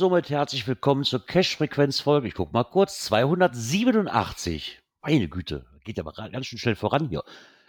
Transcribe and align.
somit 0.00 0.30
herzlich 0.30 0.66
willkommen 0.66 1.04
zur 1.04 1.26
Cash-Frequenz-Folge. 1.26 2.26
Ich 2.26 2.32
guck 2.32 2.54
mal 2.54 2.64
kurz. 2.64 3.00
287. 3.04 4.80
Meine 5.02 5.28
Güte, 5.28 5.66
geht 5.84 5.98
ja 5.98 6.04
mal 6.04 6.12
ganz 6.32 6.46
schön 6.46 6.58
schnell 6.58 6.74
voran 6.74 7.10
hier. 7.10 7.22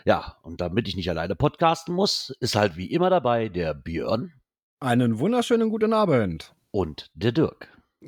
Ja, 0.05 0.37
und 0.41 0.61
damit 0.61 0.87
ich 0.87 0.95
nicht 0.95 1.09
alleine 1.09 1.35
podcasten 1.35 1.93
muss, 1.93 2.33
ist 2.39 2.55
halt 2.55 2.77
wie 2.77 2.89
immer 2.89 3.09
dabei 3.09 3.49
der 3.49 3.73
Björn 3.73 4.31
Einen 4.79 5.19
wunderschönen 5.19 5.69
guten 5.69 5.91
Abend. 5.91 6.55
und 6.71 7.11
der 7.15 7.33
Dirk. 7.33 7.67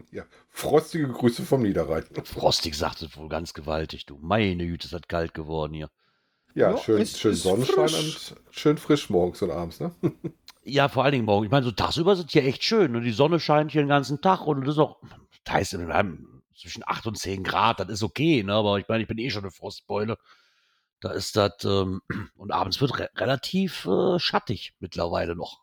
Ja, 0.09 0.23
frostige 0.50 1.09
Grüße 1.09 1.44
vom 1.44 1.62
Niederrhein. 1.64 2.05
Frostig 2.23 2.76
sagt 2.76 3.02
es 3.02 3.17
wohl 3.17 3.28
ganz 3.28 3.53
gewaltig, 3.53 4.05
du. 4.05 4.17
Meine 4.22 4.66
Güte, 4.66 4.88
es 4.88 4.94
hat 4.94 5.09
kalt 5.09 5.33
geworden 5.33 5.73
hier. 5.73 5.89
Ja, 6.55 6.72
Ja, 6.72 6.78
schön, 6.78 7.02
ist- 7.02 7.20
schön 7.20 7.33
ist 7.33 7.44
Sonnenschein 7.44 7.89
frisch. 7.89 8.31
und 8.31 8.38
schön 8.55 8.78
frisch 8.78 9.09
morgens 9.09 9.42
und 9.42 9.52
abends, 9.52 9.81
ne? 9.81 9.94
Ja, 10.66 10.88
vor 10.88 11.03
allen 11.03 11.11
Dingen 11.11 11.25
morgen. 11.25 11.45
Ich 11.45 11.52
meine, 11.52 11.66
so 11.66 11.72
tagsüber 11.72 12.16
sind 12.16 12.31
hier 12.31 12.45
echt 12.45 12.64
schön. 12.64 12.95
Und 12.95 13.03
die 13.03 13.11
Sonne 13.11 13.39
scheint 13.39 13.72
hier 13.72 13.81
den 13.81 13.89
ganzen 13.89 14.22
Tag 14.22 14.47
und 14.47 14.64
es 14.64 14.75
ist 14.75 14.80
auch, 14.80 14.97
da 15.44 15.58
ist 15.58 15.78
wir 15.78 15.94
haben 15.94 16.42
zwischen 16.55 16.83
8 16.86 17.05
und 17.08 17.17
10 17.17 17.44
Grad, 17.44 17.80
das 17.80 17.89
ist 17.89 18.03
okay, 18.03 18.44
ne? 18.44 18.53
Aber 18.53 18.80
ich 18.80 18.88
meine, 18.88 19.02
ich 19.02 19.08
bin 19.08 19.17
eh 19.17 19.30
schon 19.30 19.44
eine 19.44 19.52
Frostbeule. 19.52 20.17
Da 21.02 21.11
ist 21.11 21.36
das, 21.36 21.66
ähm, 21.66 22.02
und 22.36 22.52
abends 22.52 22.80
wird 22.81 23.00
re 23.00 23.09
relativ 23.17 23.86
äh, 23.86 24.20
schattig 24.20 24.73
mittlerweile 24.80 25.36
noch. 25.36 25.62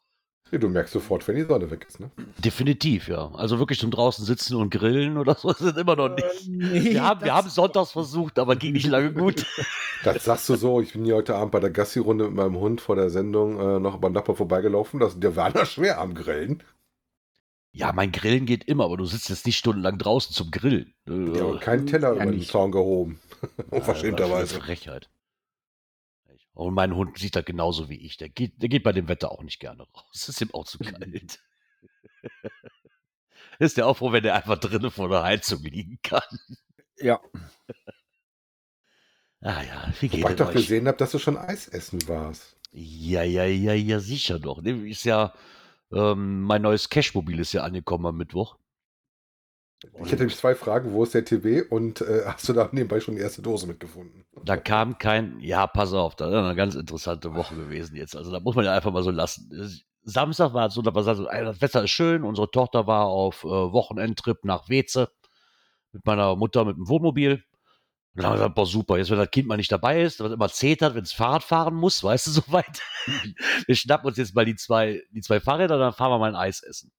Ja, 0.52 0.58
du 0.58 0.68
merkst 0.68 0.92
sofort, 0.92 1.26
wenn 1.28 1.36
die 1.36 1.42
Sonne 1.44 1.70
weg 1.70 1.86
ist, 1.88 2.00
ne? 2.00 2.10
Definitiv, 2.38 3.06
ja. 3.08 3.30
Also 3.34 3.58
wirklich 3.60 3.78
zum 3.78 3.90
draußen 3.90 4.24
sitzen 4.24 4.56
und 4.56 4.70
grillen 4.70 5.16
oder 5.16 5.34
so 5.36 5.50
ist 5.52 5.60
es 5.60 5.76
immer 5.76 5.94
noch 5.96 6.08
nicht. 6.08 6.48
nee, 6.48 6.90
Wir 6.92 7.02
haben, 7.04 7.22
wir 7.22 7.32
haben 7.34 7.48
sonntags 7.48 7.92
versucht, 7.92 8.38
aber 8.38 8.56
ging 8.56 8.72
nicht 8.72 8.86
lange 8.88 9.12
gut. 9.12 9.46
Das 10.02 10.24
sagst 10.24 10.48
du 10.48 10.56
so. 10.56 10.80
Ich 10.80 10.94
bin 10.94 11.04
hier 11.04 11.14
heute 11.16 11.34
Abend 11.34 11.52
bei 11.52 11.60
der 11.60 11.68
Gassi-Runde 11.68 12.24
mit 12.24 12.32
meinem 12.34 12.56
Hund 12.56 12.80
vor 12.80 12.96
der 12.96 13.10
Sendung 13.10 13.60
äh, 13.60 13.78
noch 13.80 13.98
beim 13.98 14.12
Nachbar 14.14 14.34
vorbeigelaufen. 14.34 14.98
Das, 14.98 15.20
der 15.20 15.36
war 15.36 15.50
da 15.50 15.66
schwer 15.66 16.00
am 16.00 16.14
Grillen. 16.14 16.62
Ja, 17.72 17.92
mein 17.92 18.10
Grillen 18.10 18.46
geht 18.46 18.64
immer, 18.64 18.84
aber 18.86 18.96
du 18.96 19.04
sitzt 19.04 19.28
jetzt 19.28 19.44
nicht 19.44 19.58
stundenlang 19.58 19.98
draußen 19.98 20.34
zum 20.34 20.50
Grillen. 20.50 20.94
Äh, 21.06 21.36
Ja, 21.38 21.44
und 21.44 21.60
keinen 21.60 21.86
Teller 21.86 22.14
ja 22.16 22.22
über 22.22 22.32
den. 22.32 22.42
Zaun 22.42 22.72
gehoben. 22.72 23.20
Ja, 23.42 23.48
das 23.56 23.66
ist 23.66 23.72
Unverschämterweise. 23.72 24.54
eine 24.56 24.64
Frechheit. 24.64 25.10
Und 26.61 26.75
mein 26.75 26.94
Hund 26.94 27.19
sieht 27.19 27.36
das 27.36 27.44
genauso 27.44 27.89
wie 27.89 27.97
ich. 27.97 28.19
Der 28.19 28.28
geht, 28.28 28.61
der 28.61 28.69
geht 28.69 28.83
bei 28.83 28.92
dem 28.92 29.08
Wetter 29.08 29.33
auch 29.33 29.42
nicht 29.42 29.61
gerne 29.61 29.83
raus. 29.83 30.05
Es 30.12 30.28
ist 30.28 30.41
ihm 30.42 30.53
auch 30.53 30.64
zu 30.64 30.78
kalt. 30.78 31.41
ist 33.58 33.77
der 33.77 33.86
auch 33.86 33.97
froh, 33.97 34.12
wenn 34.12 34.22
der 34.22 34.34
einfach 34.34 34.58
drinnen 34.58 34.91
vor 34.91 35.08
der 35.08 35.22
Heizung 35.22 35.62
liegen 35.62 35.98
kann. 36.03 36.22
Ja, 36.98 37.20
Ah 39.42 39.62
ja, 39.62 39.92
wie 40.00 40.08
geht 40.08 40.20
Wobei 40.20 40.33
ich 40.33 40.36
doch 40.36 40.48
euch? 40.48 40.55
gesehen 40.55 40.86
habe, 40.86 40.98
dass 40.98 41.12
du 41.12 41.19
schon 41.19 41.38
Eis 41.38 41.66
essen 41.69 42.06
warst. 42.06 42.56
Ja, 42.72 43.22
ja, 43.22 43.44
ja, 43.47 43.72
ja, 43.72 43.99
sicher 43.99 44.38
doch. 44.38 44.62
Ist 44.62 45.04
ja, 45.04 45.32
ähm, 45.93 46.43
mein 46.43 46.60
neues 46.60 46.91
Cashmobil 46.91 47.41
ist 47.41 47.54
ja 47.54 47.62
angekommen 47.62 48.04
am 48.04 48.19
Mittwoch. 48.19 48.59
Ich 49.82 50.12
hätte 50.12 50.22
nämlich 50.22 50.36
zwei 50.36 50.54
Fragen. 50.54 50.92
Wo 50.92 51.02
ist 51.02 51.14
der 51.14 51.24
TB? 51.24 51.70
Und 51.70 52.02
äh, 52.02 52.22
hast 52.26 52.48
du 52.48 52.52
da 52.52 52.68
nebenbei 52.72 53.00
schon 53.00 53.14
die 53.14 53.22
erste 53.22 53.41
Dose 53.41 53.66
mitgefunden? 53.66 54.24
Da 54.44 54.56
kam 54.56 54.98
kein, 54.98 55.41
ja, 55.41 55.66
pass 55.66 55.94
auf, 55.94 56.16
da 56.16 56.28
ist 56.28 56.34
eine 56.34 56.54
ganz 56.54 56.74
interessante 56.74 57.34
Woche 57.34 57.54
gewesen 57.54 57.96
jetzt. 57.96 58.14
Also 58.14 58.30
da 58.30 58.40
muss 58.40 58.54
man 58.56 58.66
ja 58.66 58.74
einfach 58.74 58.92
mal 58.92 59.02
so 59.02 59.10
lassen. 59.10 59.50
Samstag 60.02 60.52
war 60.52 60.66
es 60.66 60.74
so, 60.74 60.82
da 60.82 60.94
war 60.94 61.02
so, 61.02 61.24
das 61.24 61.60
Wetter 61.60 61.84
ist 61.84 61.90
schön. 61.90 62.24
Unsere 62.24 62.50
Tochter 62.50 62.86
war 62.86 63.06
auf 63.06 63.44
äh, 63.44 63.48
Wochenendtrip 63.48 64.44
nach 64.44 64.69
Weze 64.69 65.08
mit 65.92 66.04
meiner 66.04 66.36
Mutter 66.36 66.64
mit 66.64 66.76
dem 66.76 66.88
Wohnmobil. 66.88 67.32
Und 67.32 67.42
dann 68.22 68.26
haben 68.26 68.32
wir 68.32 68.38
gesagt, 68.38 68.54
boah, 68.56 68.66
super, 68.66 68.98
jetzt 68.98 69.10
wenn 69.10 69.19
das 69.19 69.30
Kind 69.30 69.46
mal 69.46 69.56
nicht 69.56 69.70
dabei 69.70 70.02
ist, 70.02 70.20
was 70.20 70.32
immer 70.32 70.48
zetert, 70.48 70.94
wenn 70.94 71.04
es 71.04 71.12
Fahrrad 71.12 71.44
fahren 71.44 71.74
muss, 71.74 72.02
weißt 72.02 72.26
du, 72.26 72.30
soweit. 72.42 72.82
wir 73.66 73.76
schnappen 73.76 74.08
uns 74.08 74.19
jetzt 74.19 74.34
mal 74.34 74.44
die 74.44 74.56
zwei, 74.56 75.02
die 75.10 75.20
zwei 75.20 75.40
Fahrräder, 75.40 75.78
dann 75.78 75.92
fahren 75.92 76.10
wir 76.10 76.19
mal 76.19 76.34
ein 76.34 76.36
Eis 76.36 76.62
essen. 76.62 76.92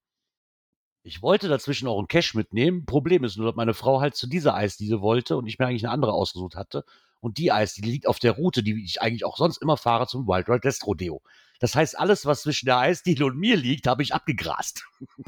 Ich 1.03 1.21
wollte 1.21 1.47
dazwischen 1.47 1.87
auch 1.87 1.97
einen 1.97 2.07
Cash 2.07 2.35
mitnehmen. 2.35 2.85
Problem 2.85 3.23
ist 3.23 3.37
nur, 3.37 3.47
dass 3.47 3.55
meine 3.55 3.73
Frau 3.73 4.01
halt 4.01 4.15
zu 4.15 4.27
dieser 4.27 4.53
Eisdiele 4.53 5.01
wollte 5.01 5.35
und 5.35 5.47
ich 5.47 5.57
mir 5.57 5.67
eigentlich 5.67 5.85
eine 5.85 5.93
andere 5.93 6.13
ausgesucht 6.13 6.55
hatte. 6.55 6.85
Und 7.19 7.37
die 7.37 7.51
Eisdiele 7.51 7.91
liegt 7.91 8.07
auf 8.07 8.19
der 8.19 8.33
Route, 8.33 8.63
die 8.63 8.83
ich 8.83 9.01
eigentlich 9.01 9.25
auch 9.25 9.37
sonst 9.37 9.61
immer 9.61 9.77
fahre 9.77 10.07
zum 10.07 10.27
Wild 10.27 10.47
Wild 10.47 10.63
West 10.63 10.85
Rodeo. 10.85 11.21
Das 11.59 11.75
heißt, 11.75 11.97
alles, 11.99 12.25
was 12.25 12.41
zwischen 12.41 12.65
der 12.65 12.79
Eisdiele 12.79 13.23
und 13.27 13.37
mir 13.37 13.55
liegt, 13.55 13.85
habe 13.85 14.01
ich 14.01 14.15
abgegrast. 14.15 14.83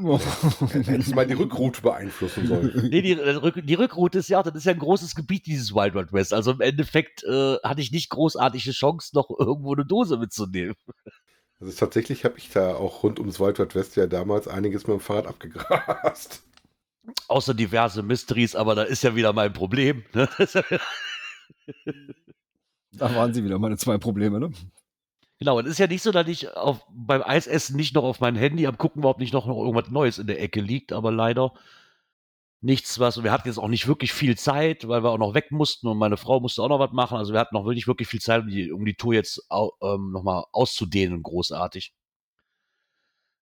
Hättest 0.72 1.12
du 1.12 1.14
mal 1.14 1.28
die 1.28 1.34
Rückroute 1.34 1.80
beeinflussen 1.80 2.48
sollen. 2.48 2.72
Nee, 2.90 3.02
die, 3.02 3.12
äh, 3.12 3.62
die 3.62 3.74
Rückroute 3.74 4.18
ist 4.18 4.28
ja, 4.28 4.42
das 4.42 4.56
ist 4.56 4.64
ja 4.64 4.72
ein 4.72 4.80
großes 4.80 5.14
Gebiet, 5.14 5.46
dieses 5.46 5.72
Wild 5.72 5.94
Wild 5.94 6.12
West. 6.12 6.34
Also 6.34 6.50
im 6.50 6.60
Endeffekt 6.60 7.22
äh, 7.22 7.56
hatte 7.62 7.80
ich 7.80 7.92
nicht 7.92 8.10
großartige 8.10 8.72
Chance, 8.72 9.10
noch 9.14 9.30
irgendwo 9.30 9.74
eine 9.74 9.86
Dose 9.86 10.18
mitzunehmen. 10.18 10.74
Also 11.64 11.78
tatsächlich 11.78 12.26
habe 12.26 12.36
ich 12.36 12.50
da 12.50 12.74
auch 12.74 13.02
rund 13.02 13.18
ums 13.18 13.40
Wild 13.40 13.58
Wild 13.58 13.74
West 13.74 13.96
ja 13.96 14.06
damals 14.06 14.48
einiges 14.48 14.86
mit 14.86 14.98
dem 14.98 15.00
Fahrrad 15.00 15.26
abgegrast. 15.26 16.42
Außer 17.28 17.54
diverse 17.54 18.02
Mysteries, 18.02 18.54
aber 18.54 18.74
da 18.74 18.82
ist 18.82 19.02
ja 19.02 19.16
wieder 19.16 19.32
mein 19.32 19.52
Problem. 19.52 20.04
Ne? 20.12 20.28
Da 22.92 23.14
waren 23.14 23.34
sie 23.34 23.42
wieder 23.42 23.58
meine 23.58 23.76
zwei 23.76 23.98
Probleme, 23.98 24.38
ne? 24.38 24.52
Genau, 25.40 25.58
und 25.58 25.64
es 25.64 25.72
ist 25.72 25.78
ja 25.78 25.86
nicht 25.86 26.02
so, 26.02 26.12
dass 26.12 26.28
ich 26.28 26.54
auf, 26.54 26.86
beim 26.90 27.22
Eisessen 27.22 27.76
nicht 27.76 27.94
noch 27.94 28.04
auf 28.04 28.20
mein 28.20 28.36
Handy 28.36 28.66
am 28.66 28.78
gucken, 28.78 29.04
ob 29.04 29.18
nicht 29.18 29.32
noch, 29.32 29.46
noch 29.46 29.58
irgendwas 29.58 29.90
Neues 29.90 30.18
in 30.18 30.26
der 30.26 30.40
Ecke 30.40 30.60
liegt, 30.60 30.92
aber 30.92 31.10
leider 31.10 31.54
nichts, 32.64 32.98
was. 32.98 33.16
Und 33.16 33.24
wir 33.24 33.32
hatten 33.32 33.46
jetzt 33.46 33.58
auch 33.58 33.68
nicht 33.68 33.86
wirklich 33.86 34.12
viel 34.12 34.36
Zeit, 34.36 34.88
weil 34.88 35.04
wir 35.04 35.10
auch 35.10 35.18
noch 35.18 35.34
weg 35.34 35.50
mussten 35.50 35.86
und 35.86 35.98
meine 35.98 36.16
Frau 36.16 36.40
musste 36.40 36.62
auch 36.62 36.68
noch 36.68 36.78
was 36.78 36.92
machen. 36.92 37.18
Also 37.18 37.32
wir 37.32 37.40
hatten 37.40 37.54
noch 37.54 37.66
nicht 37.66 37.86
wirklich 37.86 38.08
viel 38.08 38.20
Zeit, 38.20 38.42
um 38.42 38.48
die, 38.48 38.72
um 38.72 38.84
die 38.84 38.94
Tour 38.94 39.14
jetzt 39.14 39.46
ähm, 39.50 40.10
nochmal 40.10 40.44
auszudehnen, 40.50 41.22
großartig. 41.22 41.94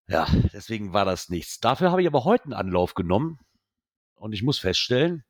Ja, 0.09 0.27
deswegen 0.53 0.93
war 0.93 1.05
das 1.05 1.29
nichts. 1.29 1.61
Dafür 1.61 1.91
habe 1.91 2.03
ich 2.03 2.09
aber 2.09 2.25
heute 2.25 2.45
einen 2.45 2.53
Anlauf 2.53 2.95
genommen 2.95 3.39
und 4.17 4.33
ich 4.33 4.43
muss 4.43 4.59
feststellen, 4.59 5.25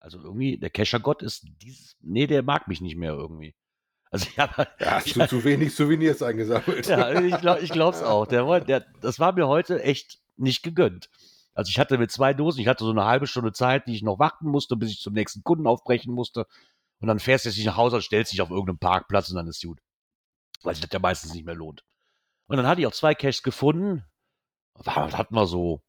also 0.00 0.18
irgendwie, 0.18 0.58
der 0.58 0.70
Keschergott 0.70 1.22
ist 1.22 1.46
dieses, 1.62 1.96
nee, 2.00 2.26
der 2.26 2.42
mag 2.42 2.68
mich 2.68 2.80
nicht 2.80 2.96
mehr 2.96 3.12
irgendwie. 3.12 3.54
Also 4.08 4.28
ich 4.30 4.38
habe 4.38 4.68
Ja, 4.78 4.92
hast 4.92 5.16
du 5.16 5.26
zu 5.26 5.42
wenig 5.42 5.74
Souvenirs 5.74 6.22
eingesammelt. 6.22 6.86
ja, 6.86 7.20
ich, 7.20 7.36
glaub, 7.40 7.60
ich 7.60 7.70
glaub's 7.70 8.04
auch. 8.04 8.24
Der, 8.24 8.60
der, 8.60 8.86
das 9.00 9.18
war 9.18 9.32
mir 9.32 9.48
heute 9.48 9.82
echt 9.82 10.20
nicht 10.36 10.62
gegönnt. 10.62 11.10
Also 11.56 11.70
ich 11.70 11.78
hatte 11.78 11.96
mit 11.96 12.12
zwei 12.12 12.34
Dosen, 12.34 12.60
ich 12.60 12.68
hatte 12.68 12.84
so 12.84 12.90
eine 12.90 13.06
halbe 13.06 13.26
Stunde 13.26 13.50
Zeit, 13.50 13.86
die 13.86 13.94
ich 13.94 14.02
noch 14.02 14.18
warten 14.18 14.46
musste, 14.46 14.76
bis 14.76 14.90
ich 14.90 15.00
zum 15.00 15.14
nächsten 15.14 15.42
Kunden 15.42 15.66
aufbrechen 15.66 16.12
musste. 16.12 16.46
Und 17.00 17.08
dann 17.08 17.18
fährst 17.18 17.44
du 17.44 17.48
jetzt 17.48 17.56
nicht 17.56 17.66
nach 17.66 17.78
Hause 17.78 17.96
und 17.96 18.02
stellst 18.02 18.30
dich 18.30 18.42
auf 18.42 18.50
irgendeinem 18.50 18.78
Parkplatz 18.78 19.30
und 19.30 19.36
dann 19.36 19.48
ist 19.48 19.62
gut. 19.62 19.80
Weil 20.62 20.74
sich 20.74 20.82
das 20.84 20.92
ja 20.92 20.98
meistens 20.98 21.32
nicht 21.32 21.46
mehr 21.46 21.54
lohnt. 21.54 21.82
Und 22.46 22.58
dann 22.58 22.66
hatte 22.66 22.82
ich 22.82 22.86
auch 22.86 22.92
zwei 22.92 23.14
Caches 23.14 23.42
gefunden. 23.42 24.04
War, 24.74 25.10
hatten 25.12 25.34
wir 25.34 25.46
so 25.46 25.82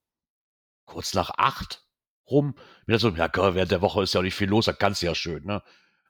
kurz 0.86 1.14
nach 1.14 1.32
acht 1.38 1.86
rum. 2.32 2.56
Dachte 2.88 3.00
so, 3.00 3.10
ja, 3.10 3.30
während 3.34 3.72
der 3.72 3.82
Woche 3.82 4.04
ist 4.04 4.14
ja 4.14 4.22
auch 4.22 4.24
nicht 4.24 4.36
viel 4.36 4.50
los, 4.50 4.66
da 4.66 4.74
kannst 4.74 5.02
du 5.02 5.08
ja 5.08 5.16
schön, 5.16 5.44
ne? 5.44 5.62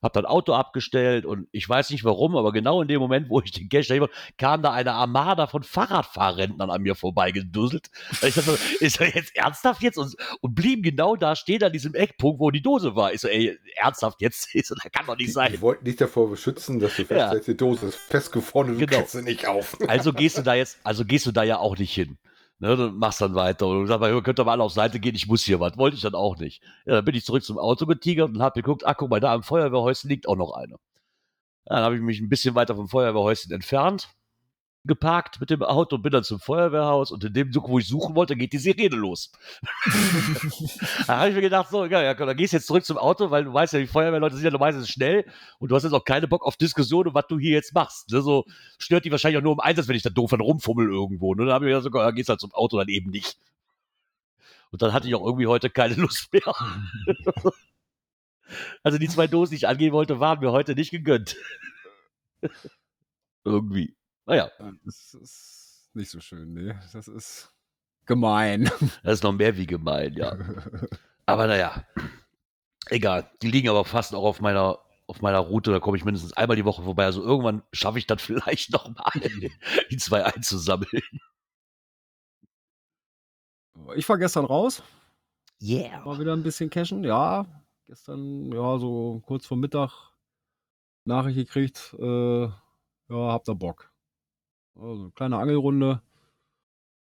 Hab 0.01 0.13
das 0.13 0.25
Auto 0.25 0.53
abgestellt 0.53 1.25
und 1.25 1.47
ich 1.51 1.67
weiß 1.67 1.89
nicht 1.89 2.03
warum, 2.03 2.35
aber 2.35 2.51
genau 2.51 2.81
in 2.81 2.87
dem 2.87 2.99
Moment, 2.99 3.29
wo 3.29 3.41
ich 3.41 3.51
den 3.51 3.67
Cash 3.69 3.87
da 3.87 3.95
kam 4.37 4.61
da 4.61 4.71
eine 4.71 4.93
Armada 4.93 5.47
von 5.47 5.63
Fahrradfahrrentnern 5.63 6.69
an 6.69 6.81
mir 6.81 6.95
vorbeigedusselt. 6.95 7.89
Und 8.21 8.27
Ich 8.27 8.35
dachte, 8.35 8.51
so, 8.51 8.57
ist 8.79 8.99
er 9.01 9.13
jetzt 9.15 9.35
ernsthaft 9.35 9.81
jetzt? 9.81 9.97
Und, 9.97 10.15
und 10.41 10.53
blieben 10.55 10.81
genau 10.81 11.15
da 11.15 11.35
stehen 11.35 11.63
an 11.63 11.71
diesem 11.73 11.93
Eckpunkt, 11.95 12.39
wo 12.39 12.51
die 12.51 12.61
Dose 12.61 12.95
war. 12.95 13.13
Ich 13.13 13.21
so, 13.21 13.27
ey, 13.27 13.57
ernsthaft 13.75 14.21
jetzt? 14.21 14.47
Ich 14.57 14.67
so, 14.67 14.75
das 14.75 14.91
kann 14.91 15.05
doch 15.05 15.17
nicht 15.17 15.27
Die 15.27 15.31
sein. 15.31 15.61
wollten 15.61 15.85
dich 15.85 15.95
davor 15.97 16.29
beschützen, 16.29 16.79
dass 16.79 16.95
du 16.95 17.01
Ja. 17.03 17.07
feststellst, 17.07 17.47
die 17.47 17.57
Dose 17.57 17.87
ist 17.87 17.95
festgefroren 17.97 18.69
und 18.71 18.79
du 18.79 18.85
Genau. 18.85 18.99
kriegst 18.99 19.13
sie 19.13 19.21
nicht 19.23 19.45
auf. 19.47 19.77
Also 19.87 20.13
gehst 20.13 20.37
du 20.37 20.41
da 20.43 20.55
jetzt, 20.55 20.79
also 20.83 21.05
gehst 21.05 21.25
du 21.25 21.31
da 21.31 21.43
ja 21.43 21.57
auch 21.59 21.77
nicht 21.77 21.93
hin. 21.93 22.17
Ne, 22.59 22.75
du 22.75 22.89
machst 22.89 23.21
dann 23.21 23.35
weiter 23.35 23.67
und 23.67 23.85
sagst, 23.85 24.01
mal, 24.01 24.21
könnt 24.23 24.39
ihr 24.39 24.43
mal 24.45 24.59
auf 24.61 24.71
Seite 24.73 24.99
gehen, 24.99 25.15
ich 25.15 25.27
muss 25.27 25.43
hier 25.43 25.59
was. 25.59 25.77
Wollte 25.77 25.95
ich 25.95 26.01
dann 26.01 26.15
auch 26.15 26.37
nicht. 26.37 26.63
Ja, 26.85 26.95
dann 26.95 27.05
bin 27.05 27.13
ich 27.15 27.23
zurück 27.23 27.43
zum 27.43 27.59
Auto 27.59 27.85
getigert 27.85 28.29
und 28.29 28.41
hab 28.41 28.55
geguckt, 28.55 28.83
ach 28.85 28.95
guck 28.97 29.09
mal, 29.11 29.19
da 29.19 29.33
am 29.33 29.43
Feuerwehrhäuschen 29.43 30.09
liegt 30.09 30.27
auch 30.27 30.35
noch 30.35 30.53
eine. 30.53 30.73
Ja, 31.65 31.75
dann 31.75 31.83
habe 31.83 31.95
ich 31.95 32.01
mich 32.01 32.19
ein 32.19 32.29
bisschen 32.29 32.55
weiter 32.55 32.75
vom 32.75 32.87
Feuerwehrhäuschen 32.89 33.51
entfernt. 33.51 34.09
Geparkt 34.87 35.39
mit 35.39 35.49
dem 35.49 35.61
Auto, 35.61 35.97
bin 35.97 36.11
dann 36.11 36.23
zum 36.23 36.39
Feuerwehrhaus 36.39 37.11
und 37.11 37.23
in 37.23 37.33
dem 37.33 37.51
Zug, 37.51 37.69
wo 37.69 37.79
ich 37.79 37.87
suchen 37.87 38.15
wollte, 38.15 38.35
geht 38.35 38.53
die 38.53 38.57
Sirene 38.57 38.95
los. 38.95 39.31
da 41.07 41.17
habe 41.17 41.29
ich 41.29 41.35
mir 41.35 41.41
gedacht, 41.41 41.69
so, 41.69 41.85
ja, 41.85 42.01
ja, 42.01 42.13
dann 42.13 42.35
gehst 42.37 42.53
du 42.53 42.57
jetzt 42.57 42.67
zurück 42.67 42.85
zum 42.85 42.97
Auto, 42.97 43.29
weil 43.29 43.43
du 43.43 43.53
weißt 43.53 43.73
ja, 43.73 43.79
die 43.79 43.87
Feuerwehrleute 43.87 44.35
sind 44.35 44.45
ja 44.45 44.51
normalerweise 44.51 44.87
schnell 44.87 45.25
und 45.59 45.69
du 45.69 45.75
hast 45.75 45.83
jetzt 45.83 45.93
auch 45.93 46.05
keine 46.05 46.27
Bock 46.27 46.45
auf 46.45 46.57
Diskussion 46.57 47.07
und 47.07 47.13
was 47.13 47.27
du 47.27 47.37
hier 47.37 47.51
jetzt 47.51 47.73
machst. 47.73 48.11
Ne? 48.11 48.21
So 48.21 48.45
stört 48.77 49.05
die 49.05 49.11
wahrscheinlich 49.11 49.37
auch 49.37 49.43
nur 49.43 49.53
im 49.53 49.59
Einsatz, 49.59 49.87
wenn 49.87 49.95
ich 49.95 50.03
da 50.03 50.09
doof 50.09 50.31
dann 50.31 50.41
rumfummel 50.41 50.89
irgendwo. 50.89 51.35
Ne? 51.35 51.45
Dann 51.45 51.53
habe 51.53 51.65
ich 51.65 51.69
mir 51.69 51.79
gedacht, 51.79 51.93
so, 51.93 51.99
dann 51.99 52.15
gehst 52.15 52.29
halt 52.29 52.39
zum 52.39 52.53
Auto 52.53 52.77
dann 52.77 52.87
eben 52.87 53.11
nicht. 53.11 53.37
Und 54.71 54.81
dann 54.81 54.93
hatte 54.93 55.07
ich 55.07 55.15
auch 55.15 55.25
irgendwie 55.25 55.47
heute 55.47 55.69
keine 55.69 55.93
Lust 56.01 56.31
mehr. 56.33 56.53
also 58.83 58.97
die 58.97 59.07
zwei 59.07 59.27
Dosen, 59.27 59.51
die 59.51 59.57
ich 59.57 59.67
angehen 59.67 59.93
wollte, 59.93 60.19
waren 60.19 60.39
mir 60.39 60.51
heute 60.51 60.75
nicht 60.75 60.91
gegönnt. 60.91 61.35
irgendwie. 63.47 63.95
Naja, 64.27 64.51
Das 64.83 65.13
ist 65.15 65.89
nicht 65.93 66.11
so 66.11 66.19
schön, 66.19 66.53
nee. 66.53 66.75
Das 66.93 67.07
ist 67.07 67.51
gemein. 68.05 68.65
das 69.03 69.15
ist 69.15 69.23
noch 69.23 69.31
mehr 69.33 69.55
wie 69.57 69.65
gemein, 69.65 70.13
ja. 70.13 70.37
Aber 71.25 71.47
naja, 71.47 71.83
egal. 72.89 73.29
Die 73.41 73.49
liegen 73.49 73.69
aber 73.69 73.85
fast 73.85 74.13
auch 74.13 74.23
auf 74.23 74.41
meiner, 74.41 74.79
auf 75.07 75.21
meiner 75.21 75.39
Route. 75.39 75.71
Da 75.71 75.79
komme 75.79 75.97
ich 75.97 76.05
mindestens 76.05 76.33
einmal 76.33 76.57
die 76.57 76.65
Woche 76.65 76.83
vorbei. 76.83 77.05
Also 77.05 77.23
irgendwann 77.23 77.63
schaffe 77.71 77.99
ich 77.99 78.07
dann 78.07 78.19
vielleicht 78.19 78.71
noch 78.71 78.89
mal, 78.89 79.11
die 79.89 79.97
zwei 79.97 80.23
einzusammeln. 80.25 81.01
Ich 83.95 84.07
war 84.09 84.17
gestern 84.17 84.45
raus, 84.45 84.83
Yeah. 85.61 86.05
war 86.05 86.19
wieder 86.19 86.33
ein 86.33 86.43
bisschen 86.43 86.69
cashen. 86.69 87.03
Ja, 87.03 87.45
gestern, 87.87 88.51
ja, 88.51 88.77
so 88.77 89.21
kurz 89.25 89.45
vor 89.47 89.57
Mittag 89.57 90.11
Nachricht 91.05 91.37
gekriegt, 91.37 91.95
äh, 91.97 92.43
ja, 92.43 92.51
habt 93.09 93.47
ihr 93.49 93.55
Bock. 93.55 93.91
Also, 94.79 95.11
kleine 95.11 95.37
Angelrunde. 95.37 96.01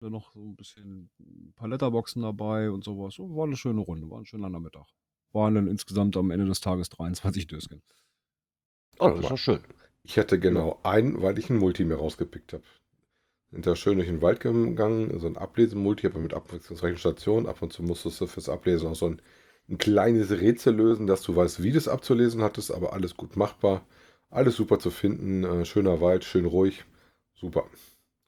Dann 0.01 0.13
noch 0.13 0.33
so 0.33 0.41
ein 0.41 0.57
bisschen 0.57 1.11
ein 1.21 1.53
paar 1.55 1.69
Letterboxen 1.69 2.23
dabei 2.23 2.71
und 2.71 2.85
sowas. 2.85 3.15
So, 3.15 3.37
war 3.37 3.45
eine 3.45 3.57
schöne 3.57 3.81
Runde, 3.81 4.09
war 4.11 4.19
ein 4.19 4.27
schöner 4.27 4.49
Nachmittag. 4.49 4.87
Waren 5.33 5.55
dann 5.55 5.69
insgesamt 5.69 6.17
am 6.17 6.31
Ende 6.31 6.47
des 6.47 6.61
Tages 6.61 6.89
23 6.89 7.47
Dösken. 7.47 7.83
Oh, 8.99 9.09
das 9.11 9.21
ist 9.21 9.31
doch 9.31 9.37
schön. 9.37 9.61
Ich 10.03 10.19
hatte 10.19 10.39
genau 10.39 10.81
einen, 10.83 11.21
weil 11.21 11.39
ich 11.39 11.51
ein 11.51 11.59
Multi 11.59 11.85
mir 11.85 11.97
rausgepickt 11.97 12.55
habe. 12.55 12.63
Sind 13.51 13.67
da 13.67 13.77
schön 13.77 13.97
durch 13.97 14.09
den 14.09 14.23
Wald 14.23 14.41
gegangen, 14.41 15.19
so 15.19 15.27
ein 15.27 15.37
Ablesemulti, 15.37 16.07
aber 16.07 16.21
mit 16.21 16.35
abwechslungsreichen 16.35 16.99
Stationen. 16.99 17.47
Ab 17.47 17.61
und 17.63 17.73
zu 17.73 17.83
musstest 17.83 18.21
du 18.21 18.27
fürs 18.27 18.49
Ablesen 18.49 18.89
auch 18.89 18.95
so 18.95 19.07
ein, 19.07 19.21
ein 19.69 19.77
kleines 19.77 20.31
Rätsel 20.31 20.75
lösen, 20.75 21.07
dass 21.07 21.23
du 21.23 21.37
weißt, 21.37 21.63
wie 21.63 21.73
du 21.73 21.79
es 21.79 21.89
abzulesen 21.89 22.43
hattest, 22.43 22.73
aber 22.73 22.93
alles 22.93 23.17
gut 23.17 23.37
machbar. 23.37 23.85
Alles 24.31 24.57
super 24.57 24.79
zu 24.79 24.91
finden, 24.91 25.45
äh, 25.45 25.65
schöner 25.65 26.01
Wald, 26.01 26.25
schön 26.25 26.45
ruhig, 26.47 26.85
super. 27.41 27.65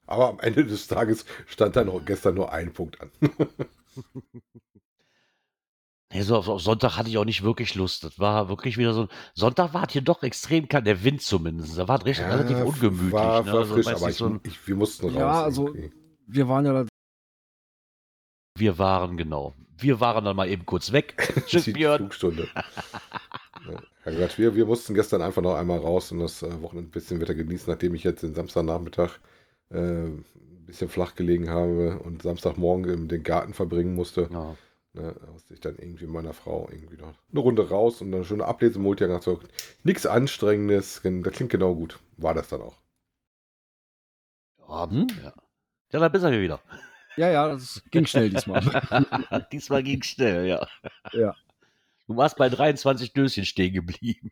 Aber 0.05 0.29
am 0.29 0.39
Ende 0.39 0.65
des 0.65 0.87
Tages 0.87 1.25
stand 1.47 1.75
da 1.75 1.83
noch 1.83 2.03
gestern 2.03 2.35
nur 2.35 2.51
ein 2.51 2.73
Punkt 2.73 2.99
an. 3.01 3.11
Nee, 6.13 6.21
so 6.21 6.37
auf, 6.37 6.47
auf 6.47 6.61
Sonntag 6.61 6.95
hatte 6.95 7.09
ich 7.09 7.17
auch 7.17 7.25
nicht 7.25 7.41
wirklich 7.41 7.73
Lust. 7.73 8.03
Das 8.03 8.19
war 8.19 8.47
wirklich 8.47 8.77
wieder 8.77 8.93
so 8.93 9.01
ein. 9.03 9.07
Sonntag 9.33 9.73
war 9.73 9.87
es 9.87 9.93
hier 9.93 10.03
doch 10.03 10.21
extrem 10.21 10.67
kalt, 10.67 10.85
der 10.85 11.03
Wind 11.03 11.23
zumindest. 11.23 11.75
Da 11.75 11.87
war 11.87 11.97
es 11.99 12.05
recht 12.05 12.19
relativ 12.21 12.57
Ja, 12.57 12.63
ungemütlich. 12.65 13.11
War, 13.11 13.43
ne? 13.43 13.51
war 13.51 13.59
Also, 13.61 13.73
frisch, 13.73 13.85
weiß 13.87 13.95
aber 14.01 14.09
ich, 14.11 14.17
so 14.17 14.25
ein, 14.27 14.39
ich, 14.43 14.67
wir 14.67 14.75
mussten 14.75 15.07
raus. 15.07 15.15
Ja, 15.15 15.43
also- 15.43 15.67
irgendwie. 15.69 15.91
Wir 16.27 16.47
waren 16.47 16.65
ja 16.67 16.73
da 16.73 16.85
wir 18.55 18.77
waren, 18.77 19.17
genau. 19.17 19.55
Wir 19.75 19.99
waren 19.99 20.23
dann 20.23 20.35
mal 20.35 20.47
eben 20.47 20.67
kurz 20.67 20.91
weg. 20.91 21.15
Tschüss, 21.47 21.65
Björn. 21.73 21.97
Flugstunde. 21.97 22.47
ja, 23.67 23.81
Herrgott, 24.03 24.37
wir, 24.37 24.55
wir 24.55 24.65
mussten 24.65 24.93
gestern 24.93 25.21
einfach 25.21 25.41
noch 25.41 25.55
einmal 25.55 25.79
raus 25.79 26.11
und 26.11 26.19
das 26.19 26.43
äh, 26.43 26.61
Wochenende 26.61 26.89
ein 26.89 26.91
bisschen 26.91 27.21
Wetter 27.21 27.35
genießen, 27.35 27.71
nachdem 27.71 27.95
ich 27.95 28.03
jetzt 28.03 28.23
den 28.23 28.33
Samstagnachmittag 28.33 29.19
äh, 29.69 29.77
ein 29.77 30.25
bisschen 30.65 30.89
flach 30.89 31.15
gelegen 31.15 31.49
habe 31.49 31.99
und 31.99 32.21
Samstagmorgen 32.21 32.91
in 32.91 33.07
den 33.07 33.23
Garten 33.23 33.53
verbringen 33.53 33.95
musste. 33.95 34.29
Ja. 34.31 34.55
Ne, 34.95 35.15
da 35.19 35.31
musste 35.31 35.55
ich 35.55 35.59
dann 35.59 35.75
irgendwie 35.77 36.05
mit 36.05 36.13
meiner 36.13 36.33
Frau 36.33 36.69
irgendwie 36.71 36.97
noch 36.97 37.15
eine 37.31 37.39
Runde 37.39 37.67
raus 37.67 37.99
und 38.01 38.11
dann 38.11 38.19
eine 38.19 38.25
schöne 38.25 38.45
Ablesemulti 38.45 39.07
so, 39.21 39.39
nichts 39.83 40.05
Anstrengendes, 40.05 41.01
das 41.03 41.33
klingt 41.33 41.51
genau 41.51 41.73
gut. 41.73 41.99
War 42.17 42.35
das 42.35 42.49
dann 42.49 42.61
auch. 42.61 42.77
Ja, 44.59 44.89
hm? 44.89 45.07
ja. 45.23 45.33
ja, 45.91 45.99
da 45.99 46.09
bist 46.09 46.23
du 46.23 46.39
wieder. 46.39 46.61
Ja, 47.17 47.29
ja, 47.29 47.47
das 47.47 47.83
ging 47.91 48.05
schnell 48.05 48.29
diesmal. 48.29 48.61
Diesmal 49.51 49.83
ging 49.83 50.01
schnell, 50.01 50.47
ja. 50.47 50.67
Ja. 51.11 51.35
Du 52.07 52.17
warst 52.17 52.37
bei 52.37 52.49
23 52.49 53.13
Döschen 53.13 53.45
stehen 53.45 53.73
geblieben. 53.73 54.31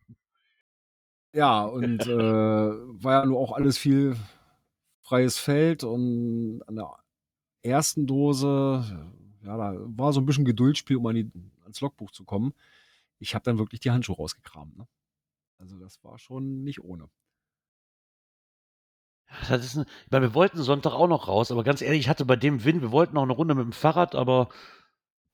Ja, 1.33 1.63
und 1.63 2.05
äh, 2.05 2.17
war 2.17 3.21
ja 3.21 3.25
nur 3.25 3.39
auch 3.39 3.53
alles 3.53 3.77
viel 3.77 4.17
freies 5.01 5.37
Feld 5.37 5.83
und 5.83 6.61
an 6.67 6.75
der 6.75 6.91
ersten 7.63 8.07
Dose, 8.07 8.83
ja, 9.43 9.57
da 9.57 9.75
war 9.77 10.13
so 10.13 10.19
ein 10.19 10.25
bisschen 10.25 10.45
Geduldsspiel, 10.45 10.97
um 10.97 11.07
an 11.07 11.15
die, 11.15 11.31
ans 11.63 11.81
Logbuch 11.81 12.11
zu 12.11 12.25
kommen. 12.25 12.53
Ich 13.19 13.35
habe 13.35 13.43
dann 13.43 13.59
wirklich 13.59 13.79
die 13.79 13.91
Handschuhe 13.91 14.17
rausgekramt. 14.17 14.77
Ne? 14.77 14.87
Also 15.57 15.77
das 15.79 16.03
war 16.03 16.17
schon 16.19 16.63
nicht 16.63 16.83
ohne. 16.83 17.09
Das 19.47 19.63
ist 19.65 19.77
ein, 19.77 19.85
ich 20.05 20.11
meine, 20.11 20.27
wir 20.27 20.33
wollten 20.33 20.61
Sonntag 20.61 20.93
auch 20.93 21.07
noch 21.07 21.27
raus, 21.27 21.51
aber 21.51 21.63
ganz 21.63 21.81
ehrlich, 21.81 22.01
ich 22.01 22.09
hatte 22.09 22.25
bei 22.25 22.35
dem 22.35 22.65
Wind, 22.65 22.81
wir 22.81 22.91
wollten 22.91 23.17
auch 23.17 23.23
eine 23.23 23.33
Runde 23.33 23.55
mit 23.55 23.63
dem 23.63 23.71
Fahrrad, 23.71 24.15
aber 24.15 24.49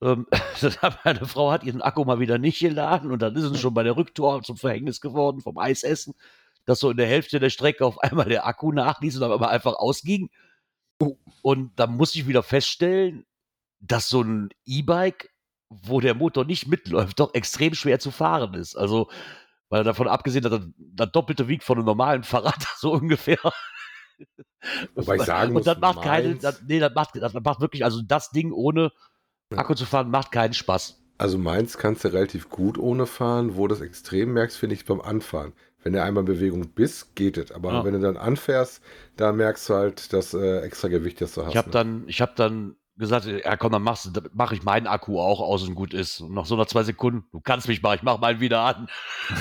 meine 0.00 1.26
Frau 1.26 1.50
hat 1.50 1.64
ihren 1.64 1.82
Akku 1.82 2.04
mal 2.04 2.20
wieder 2.20 2.38
nicht 2.38 2.60
geladen 2.60 3.10
und 3.10 3.20
dann 3.20 3.34
ist 3.34 3.44
es 3.44 3.60
schon 3.60 3.74
bei 3.74 3.82
der 3.82 3.96
Rücktour 3.96 4.42
zum 4.42 4.56
Verhängnis 4.56 5.00
geworden 5.00 5.40
vom 5.40 5.58
Eisessen, 5.58 6.14
dass 6.64 6.80
so 6.80 6.90
in 6.90 6.96
der 6.96 7.08
Hälfte 7.08 7.40
der 7.40 7.50
Strecke 7.50 7.84
auf 7.84 7.98
einmal 7.98 8.28
der 8.28 8.46
Akku 8.46 8.70
nachließ 8.72 9.16
und 9.16 9.24
aber 9.24 9.48
einfach 9.50 9.74
ausging. 9.74 10.30
Oh. 11.00 11.16
Und 11.42 11.72
da 11.76 11.86
muss 11.86 12.14
ich 12.14 12.28
wieder 12.28 12.42
feststellen, 12.42 13.24
dass 13.80 14.08
so 14.08 14.22
ein 14.22 14.50
E-Bike, 14.66 15.30
wo 15.68 16.00
der 16.00 16.14
Motor 16.14 16.44
nicht 16.44 16.68
mitläuft, 16.68 17.20
doch 17.20 17.34
extrem 17.34 17.74
schwer 17.74 17.98
zu 17.98 18.10
fahren 18.10 18.54
ist. 18.54 18.76
Also, 18.76 19.08
weil 19.68 19.84
davon 19.84 20.08
abgesehen, 20.08 20.42
dass 20.42 20.52
das, 20.52 20.68
das 20.76 21.12
doppelte 21.12 21.48
wiegt 21.48 21.64
von 21.64 21.78
einem 21.78 21.86
normalen 21.86 22.24
Fahrrad, 22.24 22.64
so 22.78 22.92
ungefähr. 22.92 23.38
Wobei 24.94 25.16
ich 25.16 25.22
sagen 25.22 25.52
muss, 25.52 25.60
Und 25.60 25.66
das 25.66 25.78
macht 25.78 26.02
keine, 26.02 26.36
das, 26.36 26.62
nee, 26.66 26.80
das 26.80 26.94
macht, 26.94 27.16
das 27.16 27.32
macht 27.32 27.60
wirklich, 27.60 27.84
also 27.84 28.02
das 28.02 28.30
Ding 28.30 28.52
ohne 28.52 28.92
Akku 29.56 29.74
zu 29.74 29.86
fahren, 29.86 30.10
macht 30.10 30.32
keinen 30.32 30.54
Spaß. 30.54 31.00
Also 31.16 31.38
meins 31.38 31.78
kannst 31.78 32.04
du 32.04 32.08
relativ 32.12 32.48
gut 32.48 32.78
ohne 32.78 33.06
fahren. 33.06 33.56
Wo 33.56 33.66
du 33.66 33.74
das 33.74 33.82
extrem 33.82 34.32
merkst, 34.34 34.56
finde 34.56 34.74
ich 34.74 34.84
beim 34.84 35.00
Anfahren. 35.00 35.52
Wenn 35.82 35.92
du 35.92 36.02
einmal 36.02 36.22
in 36.22 36.26
Bewegung 36.26 36.68
bist, 36.70 37.14
geht 37.16 37.38
es. 37.38 37.50
Aber 37.50 37.72
Ja. 37.72 37.84
wenn 37.84 37.94
du 37.94 38.00
dann 38.00 38.16
anfährst, 38.16 38.82
da 39.16 39.32
merkst 39.32 39.68
du 39.68 39.74
halt 39.74 40.12
das 40.12 40.34
äh, 40.34 40.60
extra 40.60 40.88
Gewicht, 40.88 41.20
das 41.20 41.34
du 41.34 41.42
hast. 41.42 41.50
Ich 41.50 41.56
habe 41.56 41.68
ne? 41.68 41.72
dann, 41.72 42.04
ich 42.08 42.20
habe 42.20 42.32
dann 42.36 42.76
gesagt, 42.96 43.26
ja 43.26 43.56
komm, 43.56 43.72
dann 43.72 43.82
machst 43.82 44.16
du, 44.16 44.20
mache 44.32 44.54
ich 44.54 44.64
meinen 44.64 44.86
Akku 44.88 45.20
auch 45.20 45.40
aus 45.40 45.66
und 45.66 45.74
gut 45.76 45.94
ist. 45.94 46.20
Und 46.20 46.34
nach 46.34 46.46
so 46.46 46.56
nach 46.56 46.66
zwei 46.66 46.82
Sekunden, 46.82 47.24
du 47.32 47.40
kannst 47.40 47.68
mich 47.68 47.80
mal, 47.80 47.94
ich 47.96 48.02
mach 48.02 48.18
meinen 48.20 48.40
wieder 48.40 48.60
an. 48.60 48.88